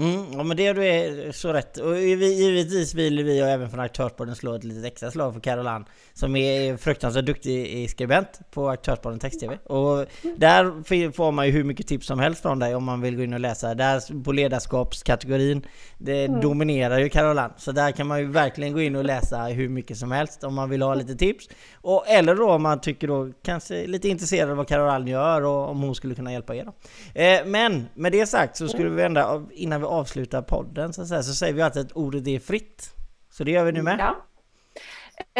Mm, 0.00 0.32
ja 0.32 0.42
men 0.42 0.56
det 0.56 0.72
du 0.72 0.84
är 0.84 1.32
så 1.32 1.52
rätt. 1.52 1.76
Och 1.76 1.98
givetvis 1.98 2.94
vill 2.94 3.24
vi 3.24 3.42
och 3.42 3.48
även 3.48 3.70
från 3.70 3.80
Aktörsbladet 3.80 4.36
slå 4.36 4.54
ett 4.54 4.64
litet 4.64 4.84
extra 4.84 5.10
slag 5.10 5.34
för 5.34 5.40
Caroline 5.40 5.84
Som 6.12 6.36
är 6.36 6.76
fruktansvärt 6.76 7.26
duktig 7.26 7.90
skribent 7.90 8.40
på 8.50 8.68
Aktörsbladet 8.68 9.20
Text-TV. 9.20 9.58
Och 9.64 10.06
där 10.36 11.12
får 11.12 11.32
man 11.32 11.46
ju 11.46 11.52
hur 11.52 11.64
mycket 11.64 11.86
tips 11.86 12.06
som 12.06 12.18
helst 12.18 12.42
från 12.42 12.58
dig 12.58 12.74
om 12.74 12.84
man 12.84 13.00
vill 13.00 13.16
gå 13.16 13.22
in 13.22 13.34
och 13.34 13.40
läsa. 13.40 13.74
Där 13.74 14.22
på 14.24 14.32
ledarskapskategorin, 14.32 15.66
det 15.98 16.24
mm. 16.24 16.40
dominerar 16.40 16.98
ju 16.98 17.08
Caroline. 17.08 17.50
Så 17.56 17.72
där 17.72 17.92
kan 17.92 18.06
man 18.06 18.18
ju 18.18 18.26
verkligen 18.26 18.72
gå 18.72 18.80
in 18.80 18.96
och 18.96 19.04
läsa 19.04 19.42
hur 19.42 19.68
mycket 19.68 19.96
som 19.96 20.12
helst 20.12 20.44
om 20.44 20.54
man 20.54 20.70
vill 20.70 20.82
ha 20.82 20.94
lite 20.94 21.14
tips. 21.14 21.48
Och, 21.74 22.08
eller 22.08 22.34
då 22.34 22.50
om 22.50 22.62
man 22.62 22.80
tycker 22.80 23.08
då 23.08 23.32
kanske 23.42 23.86
lite 23.86 24.08
intresserad 24.08 24.50
av 24.50 24.56
vad 24.56 24.68
Caroline 24.68 25.06
gör 25.06 25.42
och 25.42 25.68
om 25.68 25.80
hon 25.80 25.94
skulle 25.94 26.14
kunna 26.14 26.32
hjälpa 26.32 26.54
er 26.54 26.64
då. 26.64 26.72
Eh, 27.20 27.40
men 27.46 27.88
med 27.94 28.12
det 28.12 28.26
sagt 28.26 28.56
så 28.56 28.68
skulle 28.68 28.90
vi 28.90 29.02
ändå 29.02 29.48
innan 29.52 29.80
vi 29.80 29.89
avsluta 29.90 30.42
podden 30.42 30.92
så, 30.92 31.06
säga, 31.06 31.22
så 31.22 31.34
säger 31.34 31.52
vi 31.52 31.62
alltid 31.62 31.86
att 31.86 31.92
ordet 31.92 32.26
är 32.26 32.38
fritt. 32.38 32.94
Så 33.30 33.44
det 33.44 33.50
gör 33.50 33.64
vi 33.64 33.72
nu 33.72 33.82
med. 33.82 33.98
Ja. 33.98 34.16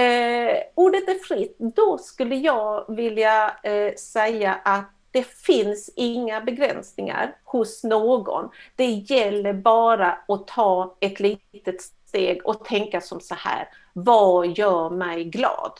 Eh, 0.03 0.59
ordet 0.75 1.09
är 1.09 1.25
fritt. 1.25 1.57
Då 1.59 1.99
skulle 1.99 2.37
jag 2.37 2.97
vilja 2.97 3.57
eh, 3.63 3.95
säga 3.95 4.55
att 4.65 4.91
det 5.11 5.27
finns 5.27 5.91
inga 5.97 6.41
begränsningar 6.41 7.37
hos 7.45 7.85
någon. 7.85 8.51
Det 8.77 8.91
gäller 8.91 9.53
bara 9.53 10.19
att 10.29 10.47
ta 10.47 10.97
ett 11.01 11.21
litet 11.21 11.83
steg 12.07 12.47
och 12.47 12.65
tänka 12.65 13.01
som 13.01 13.21
så 13.21 13.35
här. 13.35 13.69
Vad 13.93 14.59
gör 14.59 14.91
mig 14.91 15.25
glad? 15.25 15.73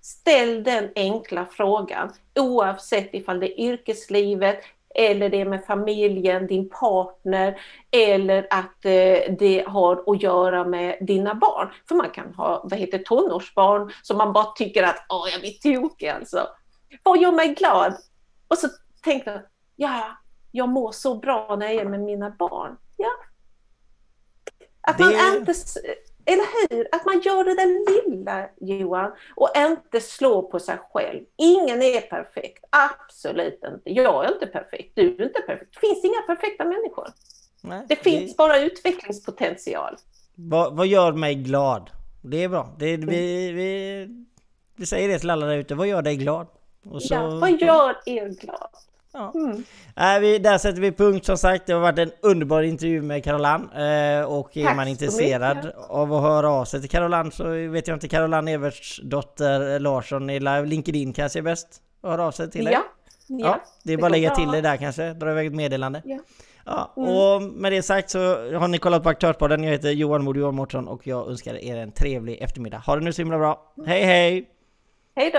Ställ 0.00 0.64
den 0.64 0.90
enkla 0.94 1.46
frågan 1.46 2.12
oavsett 2.34 3.14
ifall 3.14 3.40
det 3.40 3.60
är 3.60 3.64
yrkeslivet, 3.64 4.64
eller 4.94 5.28
det 5.28 5.40
är 5.40 5.44
med 5.44 5.64
familjen, 5.64 6.46
din 6.46 6.70
partner 6.70 7.60
eller 7.90 8.46
att 8.50 8.84
eh, 8.84 9.34
det 9.38 9.64
har 9.66 10.04
att 10.06 10.22
göra 10.22 10.64
med 10.64 10.98
dina 11.00 11.34
barn. 11.34 11.68
För 11.88 11.94
man 11.94 12.10
kan 12.10 12.34
ha 12.34 12.60
vad 12.64 12.78
heter 12.78 12.98
tonårsbarn 12.98 13.92
som 14.02 14.18
man 14.18 14.32
bara 14.32 14.44
tycker 14.44 14.82
att 14.82 15.06
åh, 15.08 15.28
jag 15.32 15.40
blir 15.40 15.80
tokig 15.80 16.08
alltså. 16.08 16.46
Vad 17.02 17.18
gör 17.20 17.32
mig 17.32 17.54
glad? 17.54 17.94
Och 18.48 18.58
så 18.58 18.68
tänkte 19.02 19.30
jag, 19.30 19.40
ja, 19.76 20.18
jag 20.52 20.68
mår 20.68 20.92
så 20.92 21.14
bra 21.14 21.56
när 21.58 21.66
jag 21.66 21.74
är 21.74 21.88
med 21.88 22.00
mina 22.00 22.30
barn. 22.30 22.76
Ja. 22.96 23.10
Att 24.80 24.98
det... 24.98 25.04
man 25.04 25.36
inte 25.36 25.54
eller 26.26 26.44
hur? 26.70 26.88
Att 26.92 27.04
man 27.06 27.20
gör 27.20 27.44
det 27.44 27.54
där 27.54 28.10
lilla 28.10 28.48
Johan 28.60 29.12
och 29.36 29.50
inte 29.56 30.00
slår 30.00 30.42
på 30.42 30.58
sig 30.58 30.78
själv. 30.92 31.24
Ingen 31.36 31.82
är 31.82 32.00
perfekt, 32.00 32.64
absolut 32.70 33.60
inte. 33.64 33.90
Jag 33.90 34.24
är 34.24 34.32
inte 34.32 34.46
perfekt, 34.46 34.92
du 34.94 35.16
är 35.16 35.22
inte 35.24 35.40
perfekt. 35.40 35.74
Det 35.74 35.86
finns 35.86 36.04
inga 36.04 36.20
perfekta 36.26 36.64
människor. 36.64 37.08
Nej, 37.60 37.82
det 37.88 37.96
finns 37.96 38.30
det... 38.30 38.36
bara 38.36 38.58
utvecklingspotential. 38.58 39.96
Vad, 40.34 40.76
vad, 40.76 40.86
gör 40.86 41.12
mig 41.12 41.34
glad? 41.34 41.90
Det 42.22 42.44
är 42.44 42.48
bra. 42.48 42.74
Det, 42.78 42.96
vi, 42.96 43.52
vi, 43.52 44.08
vi 44.76 44.86
säger 44.86 45.08
det 45.08 45.18
till 45.18 45.30
alla 45.30 45.46
där 45.46 45.56
ute. 45.56 45.74
Vad 45.74 45.86
gör 45.86 46.02
dig 46.02 46.16
glad? 46.16 46.46
Så... 47.00 47.14
Ja, 47.14 47.38
vad 47.40 47.50
gör 47.50 47.96
er 48.06 48.28
glad? 48.28 48.70
Ja. 49.14 49.32
Mm. 49.34 49.64
Äh, 49.96 50.20
vi, 50.20 50.38
där 50.38 50.58
sätter 50.58 50.80
vi 50.80 50.92
punkt 50.92 51.26
som 51.26 51.38
sagt. 51.38 51.66
Det 51.66 51.72
har 51.72 51.80
varit 51.80 51.98
en 51.98 52.10
underbar 52.22 52.62
intervju 52.62 53.02
med 53.02 53.24
Caroline. 53.24 53.70
Eh, 53.72 54.24
och 54.24 54.56
är 54.56 54.74
man 54.74 54.88
intresserad 54.88 55.72
av 55.88 56.12
att 56.12 56.22
höra 56.22 56.50
av 56.50 56.64
sig 56.64 56.80
till 56.80 56.90
Caroline 56.90 57.32
så 57.32 57.44
vet 57.44 57.88
jag 57.88 57.96
inte. 57.96 58.08
Caroline 58.08 58.48
Everts 58.48 59.00
dotter 59.02 59.78
Larsson 59.78 60.30
i 60.30 60.40
LinkedIn 60.66 61.12
kanske 61.12 61.38
är 61.38 61.42
bäst 61.42 61.68
att 62.02 62.10
höra 62.10 62.24
av 62.24 62.32
sig 62.32 62.50
till 62.50 62.64
dig. 62.64 62.74
Ja. 62.74 62.82
ja. 63.26 63.46
ja 63.46 63.60
det 63.82 63.92
är 63.92 63.96
bara 63.96 64.06
att 64.06 64.12
lägga 64.12 64.34
till 64.34 64.50
det 64.50 64.60
där 64.60 64.76
kanske. 64.76 65.12
Dra 65.12 65.30
iväg 65.30 65.46
ett 65.46 65.54
meddelande. 65.54 66.02
Ja. 66.04 66.18
Ja, 66.66 66.92
mm. 66.96 67.08
och 67.08 67.42
med 67.42 67.72
det 67.72 67.82
sagt 67.82 68.10
så 68.10 68.18
har 68.58 68.68
ni 68.68 68.78
kollat 68.78 69.02
på 69.02 69.08
Aktörspodden. 69.08 69.64
Jag 69.64 69.72
heter 69.72 69.90
Johan 69.90 70.24
Modio 70.24 70.50
Mårtsson 70.50 70.88
och 70.88 71.06
jag 71.06 71.28
önskar 71.28 71.54
er 71.54 71.76
en 71.76 71.92
trevlig 71.92 72.38
eftermiddag. 72.40 72.78
Ha 72.78 72.96
det 72.96 73.04
nu 73.04 73.12
så 73.12 73.22
himla 73.22 73.38
bra. 73.38 73.72
Hej 73.86 74.04
hej! 74.04 74.53